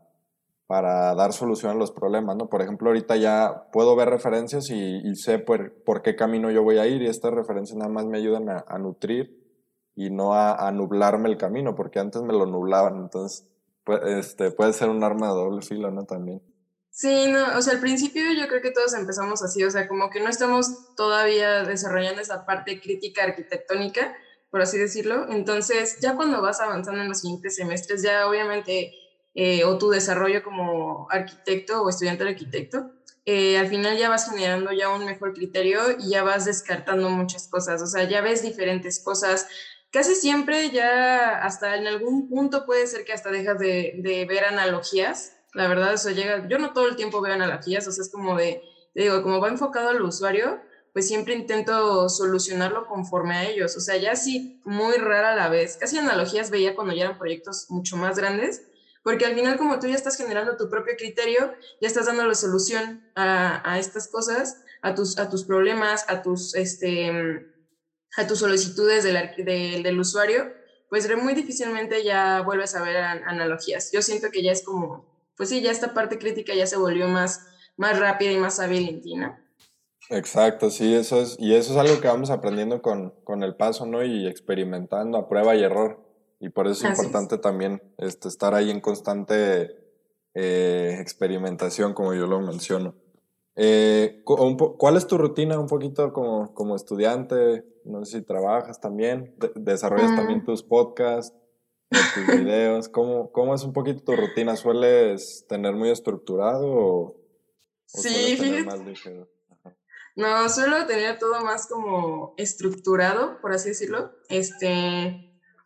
para 0.67 1.15
dar 1.15 1.33
solución 1.33 1.71
a 1.71 1.75
los 1.75 1.91
problemas, 1.91 2.35
¿no? 2.35 2.49
Por 2.49 2.61
ejemplo, 2.61 2.89
ahorita 2.89 3.15
ya 3.15 3.67
puedo 3.73 3.95
ver 3.95 4.09
referencias 4.09 4.69
y, 4.69 5.15
sé 5.15 5.39
por, 5.39 5.73
por, 5.83 6.03
qué 6.03 6.15
camino 6.15 6.51
yo 6.51 6.61
voy 6.61 6.77
a 6.77 6.85
ir 6.85 7.01
y 7.01 7.07
estas 7.07 7.33
referencias 7.33 7.77
nada 7.77 7.89
más 7.89 8.05
me 8.05 8.17
ayudan 8.17 8.49
a, 8.49 8.77
nutrir 8.77 9.41
y 9.95 10.11
no 10.11 10.35
a, 10.35 10.67
a, 10.67 10.71
nublarme 10.71 11.29
el 11.29 11.37
camino, 11.37 11.73
porque 11.73 11.99
antes 11.99 12.21
me 12.21 12.33
lo 12.33 12.45
nublaban, 12.45 12.97
entonces 12.97 13.47
este, 14.05 14.51
puede 14.51 14.73
ser 14.73 14.89
un 14.89 15.03
arma 15.03 15.27
de 15.27 15.33
doble 15.33 15.61
filo, 15.61 15.91
¿no? 15.91 16.05
También. 16.05 16.41
Sí, 16.89 17.25
no, 17.27 17.57
o 17.57 17.61
sea, 17.61 17.73
al 17.73 17.79
principio 17.79 18.21
yo 18.33 18.47
creo 18.47 18.61
que 18.61 18.69
todos 18.69 18.93
empezamos 18.93 19.41
así, 19.41 19.63
o 19.63 19.71
sea, 19.71 19.87
como 19.87 20.11
que 20.11 20.19
no 20.19 20.29
estamos 20.29 20.95
todavía 20.95 21.63
desarrollando 21.63 22.21
esa 22.21 22.45
parte 22.45 22.79
crítica 22.79 23.23
arquitectónica, 23.23 24.15
por 24.51 24.61
así 24.61 24.77
decirlo. 24.77 25.27
Entonces, 25.29 25.97
ya 26.01 26.15
cuando 26.15 26.41
vas 26.41 26.61
avanzando 26.61 27.01
en 27.01 27.09
los 27.09 27.21
siguientes 27.21 27.55
semestres, 27.55 28.03
ya 28.03 28.27
obviamente, 28.27 28.93
eh, 29.33 29.63
o 29.63 29.79
tu 29.79 29.89
desarrollo 29.89 30.43
como 30.43 31.07
arquitecto 31.09 31.81
o 31.81 31.89
estudiante 31.89 32.25
de 32.25 32.29
arquitecto, 32.29 32.91
eh, 33.25 33.57
al 33.57 33.67
final 33.67 33.97
ya 33.97 34.09
vas 34.09 34.29
generando 34.29 34.71
ya 34.73 34.89
un 34.89 35.05
mejor 35.05 35.33
criterio 35.33 35.79
y 35.97 36.09
ya 36.09 36.23
vas 36.23 36.45
descartando 36.45 37.09
muchas 37.09 37.47
cosas, 37.47 37.81
o 37.81 37.87
sea, 37.87 38.03
ya 38.03 38.21
ves 38.21 38.43
diferentes 38.43 39.01
cosas, 39.01 39.47
casi 39.93 40.15
siempre 40.15 40.71
ya 40.71 41.37
hasta 41.43 41.77
en 41.77 41.85
algún 41.85 42.27
punto 42.27 42.65
puede 42.65 42.87
ser 42.87 43.05
que 43.05 43.13
hasta 43.13 43.29
dejas 43.29 43.59
de, 43.59 44.25
ver 44.27 44.43
analogías. 44.45 45.37
La 45.53 45.67
verdad, 45.67 45.93
eso 45.93 46.09
llega, 46.09 46.47
yo 46.49 46.57
no 46.57 46.73
todo 46.73 46.87
el 46.87 46.95
tiempo 46.95 47.21
veo 47.21 47.33
analogías, 47.33 47.87
o 47.87 47.91
sea, 47.91 48.01
es 48.01 48.11
como 48.11 48.35
de, 48.35 48.63
digo, 48.95 49.21
como 49.21 49.39
va 49.39 49.49
enfocado 49.49 49.89
al 49.89 50.01
usuario, 50.01 50.59
pues 50.93 51.07
siempre 51.07 51.35
intento 51.35 52.09
solucionarlo 52.09 52.87
conforme 52.87 53.35
a 53.35 53.47
ellos. 53.47 53.77
O 53.77 53.79
sea, 53.79 53.95
ya 53.97 54.15
sí, 54.15 54.59
muy 54.65 54.95
rara 54.95 55.35
la 55.35 55.49
vez. 55.49 55.77
Casi 55.77 55.99
analogías 55.99 56.49
veía 56.49 56.75
cuando 56.75 56.93
ya 56.93 57.03
eran 57.03 57.19
proyectos 57.19 57.67
mucho 57.69 57.95
más 57.95 58.17
grandes, 58.17 58.63
porque 59.03 59.25
al 59.27 59.35
final 59.35 59.57
como 59.57 59.77
tú 59.77 59.87
ya 59.87 59.95
estás 59.95 60.17
generando 60.17 60.57
tu 60.57 60.69
propio 60.71 60.95
criterio, 60.97 61.53
ya 61.79 61.87
estás 61.87 62.07
dando 62.07 62.25
la 62.25 62.35
solución 62.35 63.07
a, 63.13 63.61
a 63.71 63.77
estas 63.77 64.07
cosas, 64.07 64.63
a 64.81 64.95
tus, 64.95 65.19
a 65.19 65.29
tus 65.29 65.43
problemas, 65.43 66.05
a 66.07 66.23
tus, 66.23 66.55
este, 66.55 67.52
a 68.17 68.27
tus 68.27 68.39
solicitudes 68.39 69.03
del, 69.03 69.83
del 69.83 69.99
usuario, 69.99 70.53
pues 70.89 71.09
muy 71.17 71.33
difícilmente 71.33 72.03
ya 72.03 72.41
vuelves 72.41 72.75
a 72.75 72.83
ver 72.83 72.97
analogías. 72.97 73.91
Yo 73.91 74.01
siento 74.01 74.29
que 74.31 74.43
ya 74.43 74.51
es 74.51 74.63
como, 74.63 75.05
pues 75.35 75.49
sí, 75.49 75.61
ya 75.61 75.71
esta 75.71 75.93
parte 75.93 76.19
crítica 76.19 76.53
ya 76.53 76.67
se 76.67 76.77
volvió 76.77 77.07
más, 77.07 77.47
más 77.77 77.99
rápida 77.99 78.31
y 78.31 78.37
más 78.37 78.59
hábil 78.59 78.87
en 78.87 79.01
ti, 79.01 79.15
¿no? 79.15 79.35
Exacto, 80.09 80.69
sí, 80.69 80.93
eso 80.93 81.21
es, 81.21 81.37
y 81.39 81.55
eso 81.55 81.71
es 81.71 81.79
algo 81.79 81.99
que 81.99 82.07
vamos 82.07 82.29
aprendiendo 82.29 82.81
con, 82.81 83.11
con 83.23 83.41
el 83.41 83.55
paso, 83.55 83.85
¿no? 83.85 84.03
Y 84.03 84.27
experimentando 84.27 85.17
a 85.17 85.27
prueba 85.27 85.55
y 85.55 85.63
error. 85.63 85.99
Y 86.39 86.49
por 86.49 86.67
eso 86.67 86.87
es 86.87 86.99
importante 86.99 87.37
también 87.37 87.81
este, 87.97 88.27
estar 88.27 88.53
ahí 88.53 88.69
en 88.69 88.81
constante 88.81 89.77
eh, 90.35 90.97
experimentación, 90.99 91.93
como 91.93 92.13
yo 92.13 92.27
lo 92.27 92.41
menciono. 92.41 92.95
Eh, 93.55 94.23
¿Cuál 94.25 94.97
es 94.97 95.07
tu 95.07 95.17
rutina 95.17 95.57
un 95.57 95.67
poquito 95.67 96.11
como, 96.11 96.53
como 96.53 96.75
estudiante? 96.75 97.63
No 97.85 98.03
sé 98.05 98.19
si 98.19 98.25
trabajas 98.25 98.79
también, 98.79 99.35
desarrollas 99.55 100.15
también 100.15 100.39
mm. 100.39 100.45
tus 100.45 100.63
podcasts, 100.63 101.35
tus 101.89 102.27
videos. 102.45 102.89
¿Cómo, 102.89 103.31
¿Cómo 103.31 103.53
es 103.53 103.63
un 103.63 103.73
poquito 103.73 104.03
tu 104.03 104.15
rutina? 104.15 104.55
¿Sueles 104.55 105.45
tener 105.47 105.73
muy 105.73 105.89
estructurado 105.89 106.67
o, 106.67 107.15
sí, 107.85 108.37
tener 108.39 108.65
más 108.65 108.79
ligero? 108.79 109.29
No, 110.15 110.47
suelo 110.47 110.85
tener 110.85 111.17
todo 111.17 111.43
más 111.43 111.67
como 111.67 112.35
estructurado, 112.37 113.41
por 113.41 113.51
así 113.51 113.69
decirlo. 113.69 114.11
Este, 114.29 114.67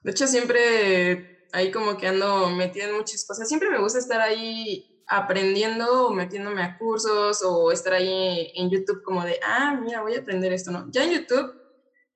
de 0.03 0.11
hecho, 0.11 0.25
siempre 0.25 1.47
ahí 1.51 1.71
como 1.71 1.97
que 1.97 2.07
ando 2.07 2.49
metida 2.49 2.85
en 2.85 2.95
muchas 2.95 3.25
cosas. 3.25 3.47
Siempre 3.47 3.69
me 3.69 3.79
gusta 3.79 3.99
estar 3.99 4.21
ahí 4.21 5.03
aprendiendo 5.07 6.07
o 6.07 6.09
metiéndome 6.11 6.61
a 6.61 6.77
cursos 6.77 7.41
o 7.43 7.71
estar 7.71 7.93
ahí 7.93 8.51
en 8.55 8.69
YouTube 8.69 9.03
como 9.03 9.23
de, 9.23 9.39
ah, 9.45 9.77
mira, 9.81 10.01
voy 10.01 10.15
a 10.15 10.19
aprender 10.19 10.51
esto, 10.53 10.71
¿no? 10.71 10.87
Ya 10.91 11.03
en 11.03 11.11
YouTube 11.11 11.53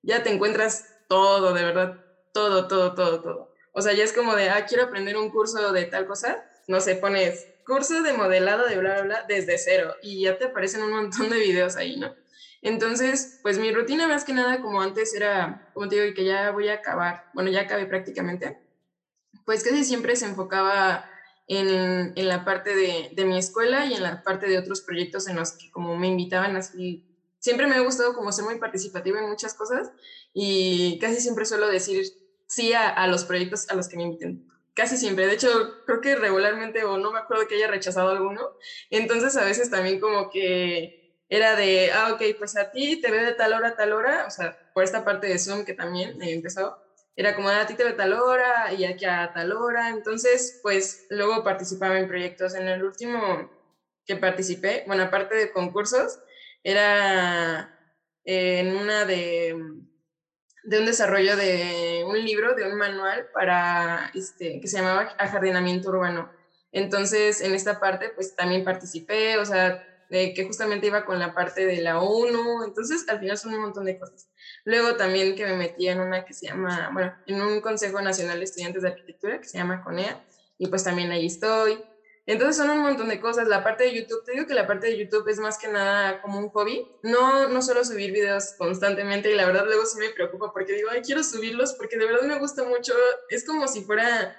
ya 0.02 0.22
te 0.22 0.32
encuentras 0.32 0.86
todo, 1.08 1.52
de 1.52 1.64
verdad, 1.64 2.04
todo, 2.32 2.68
todo, 2.68 2.94
todo, 2.94 3.22
todo. 3.22 3.54
O 3.72 3.80
sea, 3.80 3.92
ya 3.92 4.04
es 4.04 4.12
como 4.12 4.34
de, 4.34 4.50
ah, 4.50 4.66
quiero 4.66 4.84
aprender 4.84 5.16
un 5.16 5.30
curso 5.30 5.72
de 5.72 5.84
tal 5.86 6.06
cosa, 6.06 6.44
no 6.68 6.80
sé, 6.80 6.96
pones 6.96 7.48
curso 7.66 8.02
de 8.02 8.12
modelado 8.12 8.66
de 8.66 8.76
bla, 8.76 8.94
bla, 8.94 9.02
bla, 9.02 9.24
desde 9.28 9.56
cero 9.58 9.94
y 10.02 10.22
ya 10.22 10.36
te 10.36 10.46
aparecen 10.46 10.82
un 10.82 10.92
montón 10.92 11.30
de 11.30 11.38
videos 11.38 11.76
ahí, 11.76 11.96
¿no? 11.96 12.14
Entonces, 12.60 13.40
pues 13.42 13.58
mi 13.58 13.72
rutina 13.72 14.06
más 14.06 14.24
que 14.24 14.32
nada, 14.32 14.60
como 14.60 14.80
antes 14.80 15.14
era, 15.14 15.70
como 15.74 15.88
te 15.88 16.00
digo, 16.00 16.14
que 16.14 16.24
ya 16.24 16.50
voy 16.52 16.68
a 16.68 16.74
acabar, 16.74 17.28
bueno, 17.34 17.50
ya 17.50 17.62
acabé 17.62 17.86
prácticamente, 17.86 18.58
pues 19.44 19.64
casi 19.64 19.84
siempre 19.84 20.14
se 20.14 20.26
enfocaba 20.26 21.08
en, 21.48 22.12
en 22.14 22.28
la 22.28 22.44
parte 22.44 22.76
de, 22.76 23.10
de, 23.14 23.24
mi 23.24 23.36
escuela 23.36 23.86
y 23.86 23.94
en 23.94 24.02
la 24.02 24.22
parte 24.22 24.46
de 24.46 24.58
otros 24.58 24.80
proyectos 24.80 25.26
en 25.26 25.36
los 25.36 25.52
que 25.52 25.70
como 25.72 25.96
me 25.96 26.06
invitaban 26.06 26.54
así 26.54 27.04
siempre 27.42 27.66
me 27.66 27.74
ha 27.74 27.80
gustado 27.80 28.14
como 28.14 28.32
ser 28.32 28.44
muy 28.44 28.58
participativa 28.58 29.18
en 29.18 29.28
muchas 29.28 29.52
cosas 29.52 29.90
y 30.32 30.98
casi 31.00 31.20
siempre 31.20 31.44
suelo 31.44 31.66
decir 31.68 32.06
sí 32.46 32.72
a, 32.72 33.06
los 33.08 33.24
proyectos 33.24 33.68
a 33.68 33.74
los 33.74 33.88
que 33.88 33.96
me 33.96 34.04
inviten. 34.04 34.46
Casi 34.74 34.96
siempre, 34.96 35.26
de 35.26 35.34
hecho, 35.34 35.48
creo 35.84 36.00
que 36.00 36.14
regularmente 36.16 36.84
o 36.84 36.96
no 36.98 37.10
me 37.12 37.18
acuerdo 37.18 37.46
que 37.46 37.56
haya 37.56 37.66
rechazado 37.66 38.10
alguno. 38.10 38.40
Entonces, 38.90 39.36
a 39.36 39.44
veces 39.44 39.70
también 39.70 40.00
como 40.00 40.30
que 40.30 41.18
era 41.28 41.56
de, 41.56 41.90
ah, 41.92 42.12
ok, 42.12 42.22
pues 42.38 42.56
a 42.56 42.70
ti 42.70 43.00
te 43.00 43.10
veo 43.10 43.24
de 43.24 43.32
tal 43.32 43.52
hora 43.54 43.68
a 43.68 43.76
tal 43.76 43.92
hora, 43.92 44.24
o 44.26 44.30
sea, 44.30 44.56
por 44.72 44.84
esta 44.84 45.04
parte 45.04 45.26
de 45.26 45.38
Zoom 45.38 45.64
que 45.64 45.74
también 45.74 46.16
me 46.18 46.32
empezó, 46.32 46.78
era 47.16 47.34
como, 47.34 47.48
ah, 47.48 47.62
a 47.62 47.66
ti 47.66 47.74
te 47.74 47.84
veo 47.84 47.96
tal 47.96 48.12
hora 48.12 48.72
y 48.72 48.84
aquí 48.84 49.04
a 49.04 49.32
tal 49.34 49.52
hora. 49.52 49.88
Entonces, 49.90 50.60
pues 50.62 51.06
luego 51.10 51.42
participaba 51.42 51.98
en 51.98 52.08
proyectos. 52.08 52.54
En 52.54 52.68
el 52.68 52.84
último 52.84 53.50
que 54.06 54.16
participé, 54.16 54.84
bueno, 54.86 55.02
aparte 55.04 55.34
de 55.34 55.52
concursos, 55.52 56.18
era 56.62 57.78
en 58.24 58.76
una 58.76 59.04
de, 59.04 59.56
de 60.64 60.78
un 60.78 60.86
desarrollo 60.86 61.36
de 61.36 62.04
un 62.06 62.24
libro, 62.24 62.54
de 62.54 62.70
un 62.70 62.76
manual 62.76 63.28
para, 63.34 64.10
este, 64.14 64.60
que 64.60 64.68
se 64.68 64.78
llamaba 64.78 65.14
Ajardinamiento 65.18 65.90
Urbano. 65.90 66.30
Entonces, 66.70 67.40
en 67.40 67.54
esta 67.54 67.80
parte, 67.80 68.10
pues 68.10 68.34
también 68.34 68.64
participé, 68.64 69.36
o 69.38 69.44
sea, 69.44 69.86
que 70.08 70.44
justamente 70.46 70.86
iba 70.86 71.04
con 71.04 71.18
la 71.18 71.34
parte 71.34 71.64
de 71.64 71.80
la 71.80 72.00
ONU, 72.00 72.64
entonces 72.64 73.08
al 73.08 73.18
final 73.18 73.38
son 73.38 73.54
un 73.54 73.62
montón 73.62 73.86
de 73.86 73.98
cosas. 73.98 74.28
Luego 74.64 74.96
también 74.96 75.34
que 75.34 75.46
me 75.46 75.56
metí 75.56 75.88
en 75.88 76.00
una 76.00 76.24
que 76.24 76.34
se 76.34 76.46
llama, 76.46 76.90
bueno, 76.92 77.14
en 77.26 77.40
un 77.40 77.60
Consejo 77.60 78.00
Nacional 78.02 78.38
de 78.38 78.44
Estudiantes 78.44 78.82
de 78.82 78.88
Arquitectura 78.88 79.40
que 79.40 79.48
se 79.48 79.56
llama 79.56 79.82
CONEA, 79.82 80.22
y 80.58 80.66
pues 80.68 80.84
también 80.84 81.10
ahí 81.10 81.26
estoy. 81.26 81.82
Entonces 82.24 82.56
son 82.56 82.70
un 82.70 82.82
montón 82.82 83.08
de 83.08 83.20
cosas. 83.20 83.48
La 83.48 83.64
parte 83.64 83.84
de 83.84 83.94
YouTube, 83.94 84.24
te 84.24 84.32
digo 84.32 84.46
que 84.46 84.54
la 84.54 84.66
parte 84.66 84.86
de 84.86 84.98
YouTube 84.98 85.28
es 85.28 85.38
más 85.38 85.58
que 85.58 85.68
nada 85.68 86.22
como 86.22 86.38
un 86.38 86.50
hobby. 86.50 86.86
No, 87.02 87.48
no 87.48 87.62
suelo 87.62 87.84
subir 87.84 88.12
videos 88.12 88.54
constantemente 88.56 89.30
y 89.30 89.34
la 89.34 89.46
verdad 89.46 89.64
luego 89.64 89.84
sí 89.86 89.98
me 89.98 90.10
preocupa 90.10 90.52
porque 90.52 90.74
digo, 90.74 90.90
ay, 90.90 91.02
quiero 91.02 91.24
subirlos 91.24 91.72
porque 91.74 91.96
de 91.96 92.06
verdad 92.06 92.22
me 92.22 92.38
gusta 92.38 92.64
mucho. 92.64 92.94
Es 93.28 93.44
como 93.44 93.66
si 93.68 93.82
fuera... 93.82 94.38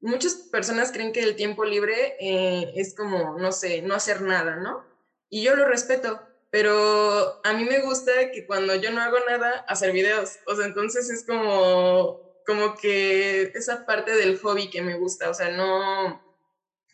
Muchas 0.00 0.34
personas 0.34 0.92
creen 0.92 1.14
que 1.14 1.22
el 1.22 1.34
tiempo 1.34 1.64
libre 1.64 2.16
eh, 2.20 2.74
es 2.76 2.94
como, 2.94 3.38
no 3.38 3.52
sé, 3.52 3.80
no 3.80 3.94
hacer 3.94 4.20
nada, 4.20 4.56
¿no? 4.56 4.84
Y 5.30 5.42
yo 5.42 5.56
lo 5.56 5.64
respeto, 5.64 6.20
pero 6.50 7.40
a 7.42 7.54
mí 7.54 7.64
me 7.64 7.80
gusta 7.80 8.30
que 8.30 8.46
cuando 8.46 8.74
yo 8.74 8.90
no 8.90 9.00
hago 9.00 9.16
nada, 9.26 9.64
hacer 9.66 9.92
videos. 9.92 10.36
O 10.46 10.54
sea, 10.54 10.66
entonces 10.66 11.08
es 11.08 11.24
como, 11.24 12.20
como 12.46 12.76
que 12.76 13.50
esa 13.54 13.86
parte 13.86 14.14
del 14.14 14.38
hobby 14.40 14.68
que 14.68 14.82
me 14.82 14.98
gusta. 14.98 15.30
O 15.30 15.34
sea, 15.34 15.48
no 15.50 16.23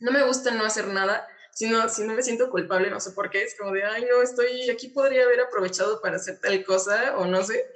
no 0.01 0.11
me 0.11 0.25
gusta 0.25 0.51
no 0.51 0.65
hacer 0.65 0.89
nada, 0.89 1.27
sino 1.53 1.89
si 1.89 2.05
no 2.05 2.15
me 2.15 2.23
siento 2.23 2.51
culpable, 2.51 2.91
no 2.91 3.01
sé 3.01 3.13
por 3.13 3.31
qué, 3.31 3.43
es 3.43 3.57
como 3.59 3.73
de, 3.73 3.85
ay, 3.85 4.07
no, 4.11 4.23
estoy 4.23 4.71
aquí, 4.71 4.89
podría 4.89 5.25
haber 5.25 5.41
aprovechado 5.41 6.01
para 6.01 6.17
hacer 6.17 6.41
tal 6.41 6.65
cosa 6.65 7.17
o 7.17 7.27
no 7.27 7.43
sé. 7.45 7.67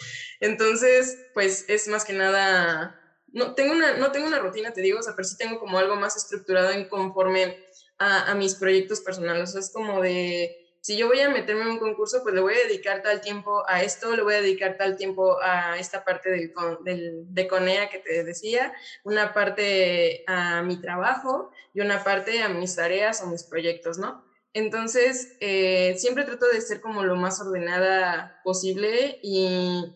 Entonces, 0.41 1.19
pues 1.35 1.65
es 1.69 1.89
más 1.89 2.05
que 2.05 2.13
nada, 2.13 3.01
no 3.29 3.55
tengo 3.55 3.73
una, 3.73 3.97
no 3.97 4.13
tengo 4.13 4.27
una 4.27 4.39
rutina, 4.39 4.73
te 4.73 4.81
digo, 4.81 5.01
o 5.01 5.03
sea, 5.03 5.15
pero 5.15 5.29
sí 5.29 5.37
tengo 5.37 5.59
como 5.59 5.79
algo 5.79 5.97
más 5.97 6.17
estructurado 6.17 6.71
en 6.71 6.89
conforme 6.89 7.59
a, 7.99 8.31
a 8.31 8.35
mis 8.35 8.55
proyectos 8.55 9.01
personales. 9.01 9.51
O 9.51 9.53
sea, 9.53 9.61
es 9.61 9.73
como 9.73 10.01
de, 10.01 10.64
si 10.85 10.99
yo 10.99 11.07
voy 11.07 11.19
a 11.21 11.31
meterme 11.31 11.63
en 11.63 11.69
un 11.69 11.79
concurso, 11.79 12.23
pues 12.23 12.35
le 12.35 12.43
voy 12.43 12.53
a 12.53 12.69
dedicar 12.69 13.03
tal 13.03 13.23
tiempo 13.23 13.65
a 13.67 13.83
esto, 13.83 14.15
le 14.15 14.23
voy 14.23 14.35
a 14.35 14.43
dedicar 14.43 14.77
tal 14.77 14.99
tiempo 14.99 15.39
a 15.43 15.79
esta 15.79 16.05
parte 16.05 16.29
del, 16.31 16.53
del, 16.85 17.25
de 17.33 17.49
Conea 17.49 17.89
que 17.89 18.01
te 18.01 18.23
decía, 18.23 18.71
una 19.03 19.33
parte 19.33 20.25
a 20.27 20.61
mi 20.61 20.79
trabajo 20.79 21.53
y 21.73 21.81
una 21.81 22.05
parte 22.05 22.43
a 22.43 22.51
mis 22.51 22.77
tareas 22.77 23.23
o 23.23 23.29
mis 23.29 23.45
proyectos, 23.45 23.97
¿no? 23.97 24.27
Entonces, 24.53 25.39
eh, 25.41 25.95
siempre 25.97 26.25
trato 26.25 26.49
de 26.49 26.61
ser 26.61 26.83
como 26.83 27.03
lo 27.03 27.17
más 27.17 27.41
ordenada 27.41 28.43
posible 28.45 29.21
y, 29.23 29.87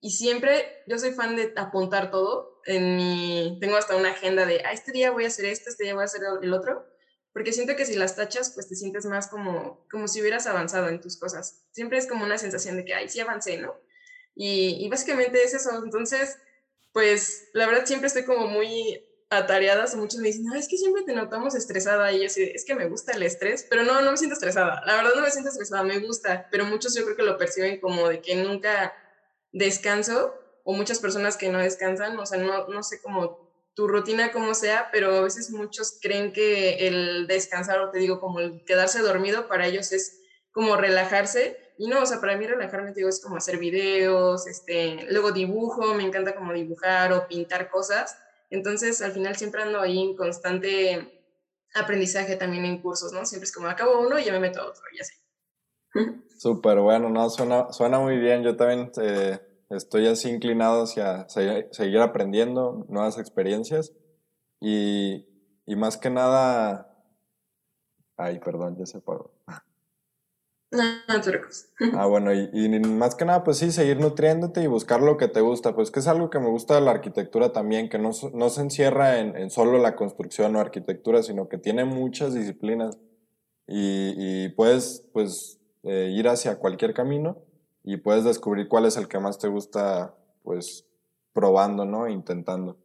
y, 0.00 0.10
siempre 0.10 0.82
yo 0.86 0.98
soy 0.98 1.12
fan 1.12 1.36
de 1.36 1.52
apuntar 1.56 2.10
todo. 2.10 2.62
En 2.64 2.96
mi, 2.96 3.58
tengo 3.60 3.76
hasta 3.76 3.94
una 3.94 4.12
agenda 4.12 4.46
de, 4.46 4.62
ah, 4.64 4.72
este 4.72 4.92
día 4.92 5.10
voy 5.10 5.24
a 5.24 5.28
hacer 5.28 5.44
esto, 5.44 5.68
este 5.68 5.84
día 5.84 5.92
voy 5.92 6.02
a 6.02 6.06
hacer 6.06 6.22
el 6.40 6.54
otro 6.54 6.86
porque 7.32 7.52
siento 7.52 7.76
que 7.76 7.86
si 7.86 7.94
las 7.94 8.16
tachas, 8.16 8.52
pues 8.54 8.68
te 8.68 8.74
sientes 8.74 9.06
más 9.06 9.28
como, 9.28 9.86
como 9.90 10.08
si 10.08 10.20
hubieras 10.20 10.46
avanzado 10.46 10.88
en 10.88 11.00
tus 11.00 11.16
cosas. 11.16 11.62
Siempre 11.70 11.98
es 11.98 12.06
como 12.06 12.24
una 12.24 12.38
sensación 12.38 12.76
de 12.76 12.84
que, 12.84 12.94
ay, 12.94 13.08
sí 13.08 13.20
avancé, 13.20 13.58
¿no? 13.58 13.76
Y, 14.34 14.88
básicamente 14.88 15.42
es 15.42 15.54
eso. 15.54 15.70
Entonces, 15.84 16.38
pues 16.92 17.48
la 17.52 17.66
verdad 17.66 17.86
siempre 17.86 18.08
estoy 18.08 18.24
como 18.24 18.46
muy 18.46 19.06
atareada. 19.28 19.86
Muchos 19.96 20.20
me 20.20 20.28
dicen, 20.28 20.44
es 20.56 20.66
que 20.66 20.76
siempre 20.76 21.04
te 21.04 21.14
notamos 21.14 21.54
estresada. 21.54 22.12
Y 22.12 22.22
yo 22.22 22.28
sí, 22.28 22.42
es 22.42 22.64
que 22.64 22.74
me 22.74 22.88
gusta 22.88 23.12
el 23.12 23.22
estrés, 23.22 23.66
pero 23.68 23.84
no, 23.84 24.00
no 24.00 24.10
me 24.10 24.16
siento 24.16 24.34
estresada. 24.34 24.82
La 24.86 24.96
verdad 24.96 25.12
no 25.14 25.22
me 25.22 25.30
siento 25.30 25.50
estresada, 25.50 25.84
me 25.84 25.98
gusta, 26.00 26.48
pero 26.50 26.64
muchos 26.64 26.94
yo 26.94 27.04
creo 27.04 27.16
que 27.16 27.22
lo 27.22 27.38
perciben 27.38 27.80
como 27.80 28.08
de 28.08 28.20
que 28.20 28.34
nunca 28.34 28.92
descanso 29.52 30.34
o 30.64 30.72
muchas 30.72 30.98
personas 30.98 31.36
que 31.36 31.48
no 31.48 31.58
descansan, 31.58 32.18
o 32.18 32.26
sea, 32.26 32.38
no, 32.38 32.68
no 32.68 32.82
sé 32.82 33.00
cómo 33.00 33.49
tu 33.74 33.86
rutina 33.88 34.32
como 34.32 34.54
sea, 34.54 34.88
pero 34.92 35.16
a 35.16 35.20
veces 35.20 35.50
muchos 35.50 35.98
creen 36.00 36.32
que 36.32 36.86
el 36.86 37.26
descansar 37.26 37.80
o 37.80 37.90
te 37.90 37.98
digo 37.98 38.20
como 38.20 38.40
el 38.40 38.64
quedarse 38.64 39.00
dormido 39.00 39.48
para 39.48 39.66
ellos 39.66 39.92
es 39.92 40.20
como 40.52 40.76
relajarse 40.76 41.56
y 41.78 41.86
no, 41.86 42.02
o 42.02 42.06
sea, 42.06 42.20
para 42.20 42.36
mí 42.36 42.46
relajarme 42.46 42.92
te 42.92 43.00
digo 43.00 43.08
es 43.08 43.22
como 43.22 43.36
hacer 43.36 43.58
videos, 43.58 44.46
este, 44.46 45.06
luego 45.10 45.32
dibujo, 45.32 45.94
me 45.94 46.02
encanta 46.02 46.34
como 46.34 46.52
dibujar 46.52 47.12
o 47.12 47.26
pintar 47.28 47.70
cosas, 47.70 48.18
entonces 48.50 49.00
al 49.02 49.12
final 49.12 49.36
siempre 49.36 49.62
ando 49.62 49.80
ahí 49.80 49.98
en 49.98 50.16
constante 50.16 51.24
aprendizaje 51.74 52.36
también 52.36 52.64
en 52.64 52.82
cursos, 52.82 53.12
¿no? 53.12 53.24
Siempre 53.24 53.44
es 53.44 53.52
como 53.52 53.68
acabo 53.68 54.00
uno 54.00 54.18
y 54.18 54.24
ya 54.24 54.32
me 54.32 54.40
meto 54.40 54.60
a 54.60 54.66
otro, 54.66 54.82
ya 54.98 55.04
sé. 55.04 55.14
Súper 56.38 56.80
bueno, 56.80 57.08
no, 57.08 57.30
suena, 57.30 57.72
suena 57.72 58.00
muy 58.00 58.18
bien, 58.18 58.42
yo 58.42 58.56
también... 58.56 58.90
Eh 59.00 59.49
estoy 59.70 60.06
así 60.06 60.28
inclinado 60.28 60.82
hacia 60.82 61.28
seguir 61.28 62.00
aprendiendo 62.00 62.84
nuevas 62.88 63.18
experiencias 63.18 63.92
y, 64.60 65.26
y 65.66 65.76
más 65.76 65.96
que 65.96 66.10
nada... 66.10 66.86
Ay, 68.16 68.38
perdón, 68.40 68.76
ya 68.76 68.86
se 68.86 69.00
paró. 69.00 69.32
Ah, 71.94 72.06
bueno, 72.06 72.32
y, 72.32 72.48
y, 72.52 72.68
más 72.78 73.16
que 73.16 73.24
nada, 73.24 73.42
pues 73.42 73.58
sí, 73.58 73.72
seguir 73.72 73.98
nutriéndote 73.98 74.62
y 74.62 74.68
buscar 74.68 75.02
lo 75.02 75.16
que 75.16 75.26
te 75.26 75.40
gusta, 75.40 75.74
pues 75.74 75.90
que 75.90 75.98
es 75.98 76.06
algo 76.06 76.30
que 76.30 76.38
me 76.38 76.48
gusta 76.48 76.76
de 76.76 76.80
la 76.80 76.92
arquitectura 76.92 77.52
también, 77.52 77.88
que 77.88 77.98
no, 77.98 78.12
no 78.34 78.50
se 78.50 78.60
encierra 78.60 79.18
en, 79.18 79.36
en, 79.36 79.50
solo 79.50 79.78
la 79.78 79.96
construcción 79.96 80.54
o 80.54 80.60
arquitectura, 80.60 81.24
sino 81.24 81.48
que 81.48 81.58
tiene 81.58 81.84
muchas 81.84 82.34
disciplinas 82.34 83.00
y, 83.66 84.14
y 84.16 84.48
puedes, 84.50 85.08
pues, 85.12 85.58
eh, 85.82 86.12
ir 86.14 86.28
hacia 86.28 86.60
cualquier 86.60 86.94
camino 86.94 87.49
y 87.82 87.96
puedes 87.96 88.24
descubrir 88.24 88.68
cuál 88.68 88.86
es 88.86 88.96
el 88.96 89.08
que 89.08 89.18
más 89.18 89.38
te 89.38 89.48
gusta, 89.48 90.14
pues, 90.42 90.86
probando, 91.32 91.84
¿no? 91.84 92.08
Intentando. 92.08 92.78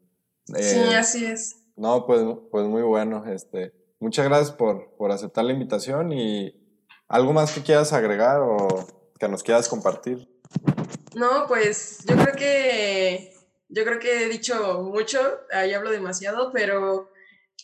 sí, 0.45 0.79
eh, 0.79 0.95
así 0.95 1.25
es. 1.25 1.57
No, 1.75 2.05
pues, 2.05 2.21
pues 2.51 2.65
muy 2.67 2.81
bueno. 2.81 3.25
Este, 3.25 3.73
muchas 3.99 4.25
gracias 4.25 4.51
por, 4.51 4.95
por 4.95 5.11
aceptar 5.11 5.43
la 5.43 5.53
invitación 5.53 6.11
y 6.13 6.55
algo 7.07 7.33
más 7.33 7.51
que 7.51 7.61
quieras 7.61 7.93
agregar 7.93 8.41
o 8.41 8.67
que 9.19 9.27
nos 9.27 9.43
quieras 9.43 9.67
compartir. 9.67 10.29
No, 11.15 11.47
pues 11.47 11.99
yo 12.05 12.15
creo 12.15 12.35
que 12.35 13.33
yo 13.69 13.83
creo 13.83 13.99
que 13.99 14.23
he 14.23 14.29
dicho 14.29 14.83
mucho, 14.83 15.19
ahí 15.51 15.73
hablo 15.73 15.91
demasiado, 15.91 16.51
pero 16.51 17.09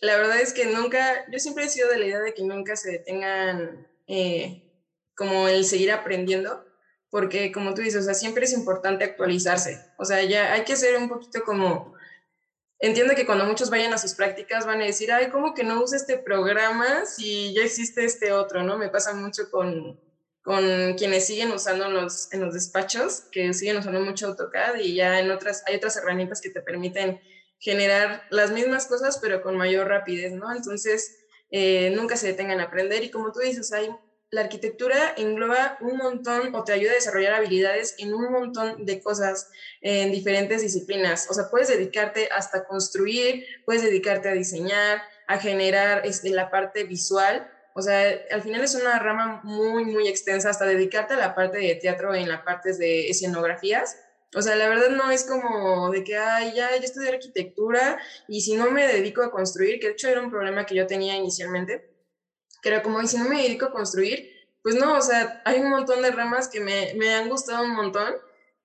la 0.01 0.17
verdad 0.17 0.39
es 0.41 0.53
que 0.53 0.65
nunca, 0.65 1.25
yo 1.31 1.39
siempre 1.39 1.65
he 1.65 1.69
sido 1.69 1.89
de 1.89 1.99
la 1.99 2.05
idea 2.05 2.19
de 2.19 2.33
que 2.33 2.43
nunca 2.43 2.75
se 2.75 2.91
detengan 2.91 3.87
eh, 4.07 4.71
como 5.15 5.47
el 5.47 5.63
seguir 5.63 5.91
aprendiendo 5.91 6.65
porque 7.11 7.51
como 7.51 7.73
tú 7.73 7.81
dices, 7.81 8.01
o 8.01 8.05
sea, 8.05 8.13
siempre 8.13 8.45
es 8.45 8.53
importante 8.53 9.03
actualizarse. 9.03 9.85
O 9.97 10.05
sea, 10.05 10.23
ya 10.23 10.53
hay 10.53 10.63
que 10.63 10.77
ser 10.77 10.97
un 10.97 11.09
poquito 11.09 11.43
como... 11.43 11.93
Entiendo 12.79 13.13
que 13.13 13.27
cuando 13.27 13.45
muchos 13.45 13.69
vayan 13.69 13.93
a 13.93 13.99
sus 13.99 14.15
prácticas 14.15 14.65
van 14.65 14.81
a 14.81 14.85
decir, 14.85 15.11
ay, 15.11 15.29
¿cómo 15.29 15.53
que 15.53 15.63
no 15.63 15.83
usa 15.83 15.97
este 15.97 16.17
programa 16.17 17.05
si 17.05 17.53
ya 17.53 17.61
existe 17.61 18.05
este 18.05 18.31
otro, 18.31 18.63
no? 18.63 18.77
Me 18.77 18.89
pasa 18.89 19.13
mucho 19.13 19.51
con, 19.51 19.99
con 20.41 20.95
quienes 20.95 21.27
siguen 21.27 21.51
usando 21.51 21.89
los, 21.89 22.31
en 22.33 22.39
los 22.39 22.55
despachos, 22.55 23.25
que 23.31 23.53
siguen 23.53 23.77
usando 23.77 23.99
mucho 23.99 24.27
AutoCAD 24.27 24.79
y 24.79 24.95
ya 24.95 25.19
en 25.19 25.29
otras, 25.29 25.63
hay 25.67 25.75
otras 25.75 25.97
herramientas 25.97 26.41
que 26.41 26.49
te 26.49 26.61
permiten 26.61 27.19
generar 27.59 28.23
las 28.31 28.51
mismas 28.51 28.87
cosas, 28.87 29.19
pero 29.21 29.43
con 29.43 29.57
mayor 29.57 29.87
rapidez, 29.87 30.31
¿no? 30.31 30.51
Entonces, 30.51 31.19
eh, 31.51 31.91
nunca 31.95 32.15
se 32.15 32.27
detengan 32.27 32.61
a 32.61 32.63
aprender 32.63 33.03
y 33.03 33.11
como 33.11 33.31
tú 33.31 33.41
dices, 33.41 33.71
hay 33.73 33.89
la 34.31 34.41
arquitectura 34.41 35.13
engloba 35.17 35.77
un 35.81 35.97
montón 35.97 36.55
o 36.55 36.63
te 36.63 36.71
ayuda 36.71 36.91
a 36.91 36.95
desarrollar 36.95 37.33
habilidades 37.33 37.95
en 37.97 38.13
un 38.13 38.31
montón 38.31 38.85
de 38.85 39.01
cosas 39.01 39.49
en 39.81 40.09
diferentes 40.11 40.61
disciplinas. 40.61 41.27
O 41.29 41.33
sea, 41.33 41.49
puedes 41.51 41.67
dedicarte 41.67 42.29
hasta 42.31 42.63
construir, 42.63 43.45
puedes 43.65 43.83
dedicarte 43.83 44.29
a 44.29 44.33
diseñar, 44.33 45.01
a 45.27 45.37
generar 45.37 46.05
este, 46.05 46.29
la 46.29 46.49
parte 46.49 46.85
visual. 46.85 47.51
O 47.75 47.81
sea, 47.81 48.09
al 48.31 48.41
final 48.41 48.61
es 48.61 48.73
una 48.73 48.99
rama 48.99 49.41
muy, 49.43 49.83
muy 49.83 50.07
extensa 50.07 50.49
hasta 50.49 50.65
dedicarte 50.65 51.15
a 51.15 51.17
la 51.17 51.35
parte 51.35 51.57
de 51.57 51.75
teatro 51.75 52.15
en 52.15 52.29
la 52.29 52.45
parte 52.45 52.73
de 52.73 53.09
escenografías. 53.09 53.97
O 54.33 54.41
sea, 54.41 54.55
la 54.55 54.69
verdad 54.69 54.91
no 54.91 55.11
es 55.11 55.25
como 55.25 55.91
de 55.91 56.05
que, 56.05 56.15
ay, 56.15 56.53
ya, 56.55 56.69
ya 56.69 56.85
estudié 56.85 57.09
arquitectura 57.09 57.99
y 58.29 58.39
si 58.39 58.55
no 58.55 58.71
me 58.71 58.87
dedico 58.87 59.23
a 59.23 59.31
construir, 59.31 59.81
que 59.81 59.87
de 59.87 59.93
hecho 59.93 60.07
era 60.07 60.21
un 60.21 60.31
problema 60.31 60.65
que 60.65 60.75
yo 60.75 60.87
tenía 60.87 61.17
inicialmente, 61.17 61.90
era 62.69 62.81
como, 62.83 63.01
no 63.01 63.25
me 63.25 63.41
dedico 63.43 63.65
a 63.65 63.71
construir, 63.71 64.31
pues 64.61 64.75
no, 64.75 64.97
o 64.97 65.01
sea, 65.01 65.41
hay 65.45 65.59
un 65.59 65.69
montón 65.69 66.01
de 66.01 66.11
ramas 66.11 66.47
que 66.47 66.59
me, 66.59 66.93
me 66.95 67.13
han 67.13 67.29
gustado 67.29 67.63
un 67.63 67.75
montón, 67.75 68.13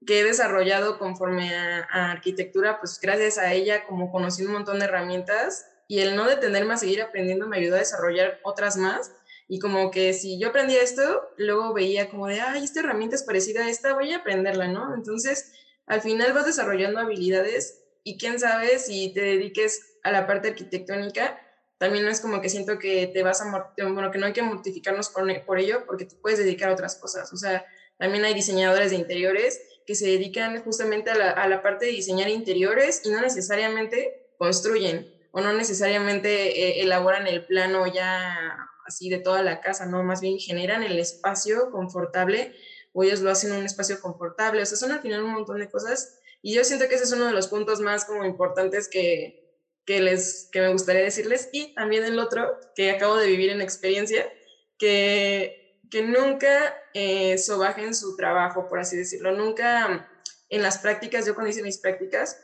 que 0.05 0.21
he 0.21 0.25
desarrollado 0.25 0.99
conforme 0.99 1.55
a, 1.55 2.11
arquitectura, 2.11 2.79
pues 2.79 2.99
gracias 3.01 3.39
a 3.39 3.53
ella, 3.53 3.85
como 3.87 4.11
conocí 4.11 4.45
un 4.45 4.53
montón 4.53 4.79
de 4.79 4.87
herramientas 4.87 5.67
y 5.89 6.01
el 6.01 6.17
no 6.17 6.27
detenerme 6.27 6.75
a 6.75 6.79
seguir 6.79 7.03
aprendiendo 7.03 7.47
me 7.47 7.59
ayudó 7.59 7.77
a 7.77 7.81
desarrollar 7.81 8.41
otras 8.43 8.77
más. 8.77 9.13
Y 9.49 9.61
como 9.61 9.93
que 9.93 10.13
si 10.13 10.41
yo 10.41 10.49
aprendía 10.49 10.83
esto, 10.83 11.29
luego 11.37 11.73
veía 11.73 12.11
como 12.11 12.27
de, 12.27 12.41
ay, 12.41 12.65
esta 12.65 12.81
herramienta 12.81 13.15
es 13.15 13.23
parecida 13.23 13.65
a 13.65 13.71
esta, 13.71 13.95
voy 13.95 14.13
a 14.13 14.19
aprenderla, 14.19 14.67
¿no? 14.67 14.93
Entonces, 14.93 15.53
al 15.87 16.01
final 16.01 16.33
vas 16.33 16.47
desarrollando 16.47 16.99
habilidades 16.99 17.85
y 18.03 18.19
quién 18.19 18.41
sabe 18.41 18.81
si 18.81 19.13
te 19.15 19.21
dediques 19.21 19.99
a 20.03 20.11
la 20.11 20.27
parte 20.27 20.49
arquitectónica, 20.49 21.41
también 21.79 22.05
no 22.05 22.11
es 22.11 22.21
como 22.21 22.41
que 22.41 22.49
siento 22.49 22.79
que 22.79 23.07
te 23.09 23.23
vas 23.23 23.43
a, 23.43 23.73
bueno, 23.77 24.11
que 24.11 24.19
no 24.19 24.27
hay 24.27 24.33
que 24.33 24.43
mortificarnos 24.43 25.11
por, 25.11 25.45
por 25.45 25.59
ello 25.59 25.85
porque 25.87 26.07
te 26.07 26.17
puedes 26.17 26.39
dedicar 26.39 26.71
a 26.71 26.73
otras 26.73 26.97
cosas. 26.97 27.33
O 27.33 27.37
sea, 27.37 27.65
también 27.99 28.25
hay 28.25 28.35
diseñadores 28.35 28.91
de 28.91 28.97
interiores 28.97 29.61
que 29.87 29.95
se 29.95 30.07
dedican 30.07 30.63
justamente 30.63 31.11
a 31.11 31.15
la, 31.15 31.31
a 31.31 31.49
la 31.49 31.63
parte 31.63 31.87
de 31.87 31.93
diseñar 31.93 32.29
interiores 32.29 33.03
y 33.05 33.11
no 33.11 33.21
necesariamente 33.21 34.31
construyen 34.39 35.13
o 35.33 35.41
no 35.41 35.53
necesariamente 35.53 36.79
eh, 36.79 36.83
elaboran 36.83 37.27
el 37.27 37.45
plano 37.45 37.87
ya 37.87 38.57
así 38.87 39.11
de 39.11 39.19
toda 39.19 39.43
la 39.43 39.61
casa, 39.61 39.85
¿no? 39.85 40.03
Más 40.03 40.21
bien 40.21 40.39
generan 40.39 40.83
el 40.83 40.99
espacio 40.99 41.71
confortable 41.71 42.55
o 42.93 43.03
ellos 43.03 43.21
lo 43.21 43.31
hacen 43.31 43.53
un 43.53 43.65
espacio 43.65 44.01
confortable. 44.01 44.63
O 44.63 44.67
sea, 44.67 44.79
son 44.79 44.93
al 44.93 45.01
final 45.01 45.23
un 45.23 45.33
montón 45.33 45.59
de 45.59 45.71
cosas 45.71 46.21
y 46.41 46.55
yo 46.55 46.65
siento 46.65 46.89
que 46.89 46.95
ese 46.95 47.05
es 47.05 47.13
uno 47.13 47.27
de 47.27 47.33
los 47.33 47.49
puntos 47.49 47.81
más 47.81 48.07
como 48.07 48.25
importantes 48.25 48.89
que, 48.89 49.46
que, 49.87 50.01
les, 50.01 50.49
que 50.53 50.61
me 50.61 50.73
gustaría 50.73 51.03
decirles. 51.03 51.49
Y 51.53 51.75
también 51.75 52.05
el 52.05 52.19
otro, 52.19 52.59
que 52.75 52.91
acabo 52.91 53.17
de 53.17 53.29
vivir 53.29 53.51
en 53.51 53.63
experiencia, 53.63 54.31
que, 54.79 55.81
que 55.91 56.03
nunca 56.03 56.77
eh, 56.93 57.39
sobajen 57.39 57.95
su 57.95 58.17
trabajo, 58.17 58.69
por 58.69 58.81
así 58.81 58.97
decirlo. 58.97 59.33
Nunca 59.33 60.11
en 60.49 60.63
las 60.63 60.79
prácticas, 60.79 61.25
yo 61.25 61.35
cuando 61.35 61.51
hice 61.51 61.63
mis 61.63 61.79
prácticas, 61.79 62.39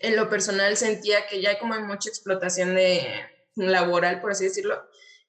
en 0.00 0.16
lo 0.16 0.28
personal 0.28 0.76
sentía 0.76 1.26
que 1.26 1.40
ya 1.40 1.50
hay 1.50 1.58
como 1.58 1.78
mucha 1.80 2.08
explotación 2.08 2.74
de 2.74 3.06
laboral, 3.54 4.20
por 4.20 4.32
así 4.32 4.44
decirlo, 4.44 4.82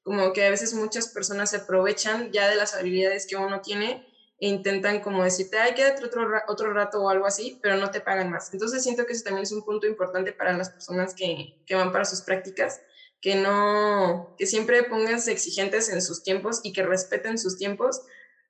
como 0.03 0.33
que 0.33 0.45
a 0.45 0.49
veces 0.49 0.73
muchas 0.73 1.09
personas 1.09 1.49
se 1.49 1.57
aprovechan 1.57 2.31
ya 2.31 2.49
de 2.49 2.55
las 2.55 2.73
habilidades 2.73 3.27
que 3.27 3.35
uno 3.35 3.61
tiene 3.61 4.07
intentan 4.47 4.99
como 4.99 5.23
decirte, 5.23 5.57
ay, 5.57 5.73
quédate 5.73 6.03
otro, 6.05 6.27
otro 6.47 6.73
rato 6.73 7.01
o 7.01 7.09
algo 7.09 7.25
así, 7.25 7.57
pero 7.61 7.75
no 7.77 7.91
te 7.91 8.01
pagan 8.01 8.29
más. 8.29 8.49
Entonces 8.51 8.83
siento 8.83 9.05
que 9.05 9.13
eso 9.13 9.23
también 9.23 9.43
es 9.43 9.51
un 9.51 9.63
punto 9.63 9.87
importante 9.87 10.33
para 10.33 10.53
las 10.53 10.69
personas 10.71 11.13
que, 11.15 11.55
que 11.65 11.75
van 11.75 11.91
para 11.91 12.05
sus 12.05 12.23
prácticas, 12.23 12.81
que 13.21 13.35
no, 13.35 14.33
que 14.37 14.45
siempre 14.45 14.83
pónganse 14.83 15.31
exigentes 15.31 15.89
en 15.89 16.01
sus 16.01 16.23
tiempos 16.23 16.59
y 16.63 16.73
que 16.73 16.83
respeten 16.83 17.37
sus 17.37 17.57
tiempos, 17.57 18.01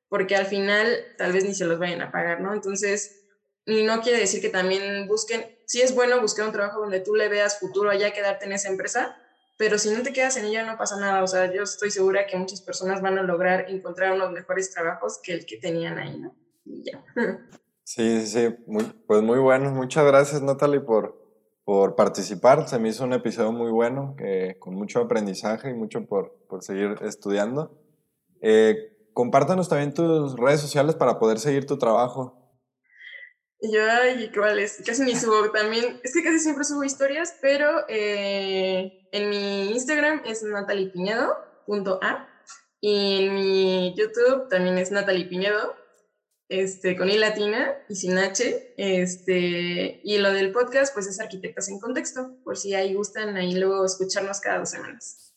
porque 0.10 0.36
al 0.36 0.48
final 0.48 1.06
tal 1.18 1.32
vez 1.32 1.44
ni 1.44 1.54
se 1.54 1.66
los 1.66 1.80
vayan 1.80 2.02
a 2.02 2.12
pagar, 2.12 2.42
¿no? 2.42 2.54
Entonces, 2.54 3.20
no 3.66 4.02
quiere 4.02 4.20
decir 4.20 4.42
que 4.42 4.50
también 4.50 5.08
busquen, 5.08 5.46
sí 5.66 5.82
es 5.82 5.94
bueno 5.94 6.20
buscar 6.22 6.46
un 6.46 6.52
trabajo 6.52 6.82
donde 6.82 7.00
tú 7.00 7.16
le 7.16 7.30
veas 7.30 7.60
futuro 7.60 7.90
allá, 7.90 8.12
quedarte 8.12 8.46
en 8.46 8.54
esa 8.54 8.70
empresa, 8.70 9.16
pero 9.58 9.78
si 9.78 9.90
no 9.90 10.02
te 10.02 10.14
quedas 10.14 10.38
en 10.38 10.46
ella 10.46 10.66
no 10.66 10.78
pasa 10.78 11.00
nada. 11.00 11.24
O 11.24 11.28
sea, 11.28 11.52
yo 11.54 11.64
estoy 11.64 11.92
segura 11.92 12.26
que 12.26 12.38
muchas 12.38 12.62
personas 12.62 13.02
van 13.02 13.18
a 13.18 13.24
lograr 13.24 13.70
encontrar 13.70 14.14
unos 14.14 14.32
mejores 14.32 14.72
trabajos 14.72 15.20
que 15.24 15.34
el 15.34 15.46
que 15.46 15.58
tenían 15.58 15.98
ahí, 15.98 16.20
¿no? 16.20 16.36
Y 16.66 16.84
ya. 16.84 17.04
Sí, 17.86 18.26
sí, 18.26 18.56
muy, 18.66 18.86
pues 19.06 19.22
muy 19.22 19.40
bueno. 19.40 19.70
Muchas 19.72 20.06
gracias, 20.06 20.42
Natalie, 20.42 20.80
por, 20.80 21.22
por 21.66 21.96
participar. 21.96 22.68
Se 22.68 22.80
me 22.80 22.90
hizo 22.90 23.04
un 23.04 23.12
episodio 23.12 23.52
muy 23.52 23.72
bueno, 23.72 24.16
con 24.60 24.76
mucho 24.76 25.02
aprendizaje 25.02 25.70
y 25.70 25.74
mucho 25.74 26.06
por, 26.06 26.34
por 26.48 26.64
seguir 26.64 26.96
estudiando. 27.02 27.78
Eh, 28.42 29.10
compártanos 29.14 29.70
también 29.70 29.94
tus 29.94 30.38
redes 30.38 30.62
sociales 30.62 30.96
para 30.96 31.20
poder 31.20 31.40
seguir 31.40 31.66
tu 31.66 31.78
trabajo. 31.78 32.43
Yo, 33.64 33.82
ay, 33.90 34.30
¿cuál 34.34 34.60
es? 34.60 34.82
Casi 34.86 35.04
ni 35.04 35.16
subo 35.16 35.50
también. 35.52 36.00
Es 36.04 36.14
que 36.14 36.22
casi 36.22 36.40
siempre 36.40 36.66
subo 36.66 36.84
historias, 36.84 37.38
pero 37.42 37.86
eh, 37.88 39.08
en 39.12 39.30
mi 39.30 39.72
Instagram 39.72 40.22
es 40.26 40.44
nataliepiñedo.a 40.44 42.30
y 42.82 43.26
en 43.26 43.36
mi 43.36 43.96
YouTube 43.96 44.50
también 44.50 44.78
es 44.78 44.92
Natalie 44.92 45.26
Piñedo 45.26 45.74
este, 46.50 46.98
con 46.98 47.10
I 47.10 47.18
latina 47.18 47.74
y 47.88 47.96
sin 47.96 48.18
H. 48.18 48.74
Este, 48.78 50.02
y 50.04 50.18
lo 50.18 50.34
del 50.34 50.52
podcast, 50.52 50.94
pues 50.94 51.08
es 51.08 51.22
Arquitectas 51.22 51.70
en 51.70 51.80
Contexto, 51.80 52.38
por 52.44 52.58
si 52.58 52.76
ahí 52.76 52.94
gustan 52.94 53.38
ahí 53.38 53.56
luego 53.56 53.86
escucharnos 53.86 54.42
cada 54.42 54.60
dos 54.60 54.70
semanas. 54.70 55.34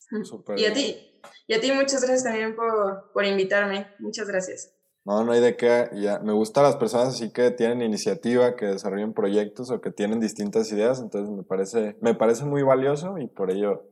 Y 0.57 0.65
a 0.65 0.73
ti, 0.73 1.21
y 1.47 1.55
a 1.55 1.61
ti 1.61 1.71
muchas 1.71 2.03
gracias 2.03 2.25
también 2.25 2.57
por, 2.57 3.13
por 3.13 3.25
invitarme. 3.25 3.95
Muchas 4.01 4.27
gracias. 4.27 4.76
No, 5.07 5.23
no 5.23 5.33
hay 5.33 5.41
de 5.41 5.57
qué. 5.57 5.89
Ya, 5.93 6.19
me 6.19 6.33
gustan 6.33 6.65
las 6.65 6.75
personas 6.75 7.09
así 7.09 7.31
que 7.31 7.53
tienen 7.53 7.81
iniciativa, 7.81 8.57
que 8.57 8.67
desarrollan 8.67 9.13
proyectos 9.13 9.71
o 9.71 9.81
que 9.81 9.93
tienen 9.93 10.19
distintas 10.19 10.71
ideas. 10.73 11.01
Entonces 11.01 11.31
me 11.35 11.45
parece, 11.45 11.97
me 12.01 12.15
parece 12.15 12.45
muy 12.45 12.65
valioso 12.65 13.17
y 13.19 13.29
por 13.29 13.53
ello 13.53 13.85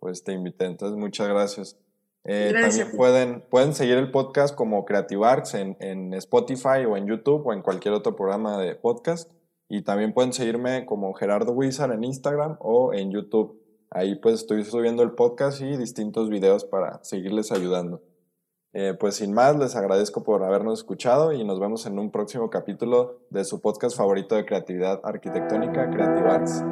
pues 0.00 0.24
te 0.24 0.32
invité. 0.32 0.64
Entonces 0.64 0.98
muchas 0.98 1.28
gracias. 1.28 1.76
Eh, 2.24 2.54
también 2.58 2.96
pueden, 2.96 3.44
pueden 3.50 3.74
seguir 3.74 3.98
el 3.98 4.10
podcast 4.10 4.54
como 4.54 4.86
Creative 4.86 5.26
Arts 5.26 5.54
en, 5.54 5.76
en, 5.80 6.14
Spotify 6.14 6.86
o 6.88 6.96
en 6.96 7.06
YouTube 7.06 7.46
o 7.46 7.52
en 7.52 7.60
cualquier 7.60 7.92
otro 7.92 8.16
programa 8.16 8.56
de 8.56 8.74
podcast. 8.74 9.30
Y 9.68 9.82
también 9.82 10.14
pueden 10.14 10.32
seguirme 10.32 10.86
como 10.86 11.12
Gerardo 11.12 11.52
Wizard 11.52 11.92
en 11.92 12.02
Instagram 12.02 12.56
o 12.60 12.94
en 12.94 13.10
YouTube. 13.10 13.60
Ahí 13.90 14.14
pues 14.14 14.36
estoy 14.36 14.64
subiendo 14.64 15.02
el 15.02 15.10
podcast 15.12 15.60
y 15.60 15.76
distintos 15.76 16.30
videos 16.30 16.64
para 16.64 17.04
seguirles 17.04 17.52
ayudando. 17.52 18.00
Eh, 18.74 18.94
pues 18.98 19.16
sin 19.16 19.34
más, 19.34 19.56
les 19.56 19.76
agradezco 19.76 20.22
por 20.22 20.42
habernos 20.42 20.78
escuchado 20.78 21.32
y 21.32 21.44
nos 21.44 21.60
vemos 21.60 21.84
en 21.86 21.98
un 21.98 22.10
próximo 22.10 22.48
capítulo 22.48 23.20
de 23.28 23.44
su 23.44 23.60
podcast 23.60 23.96
favorito 23.96 24.34
de 24.34 24.46
creatividad 24.46 25.00
arquitectónica, 25.04 25.90
Creative 25.90 26.30
Arts. 26.30 26.64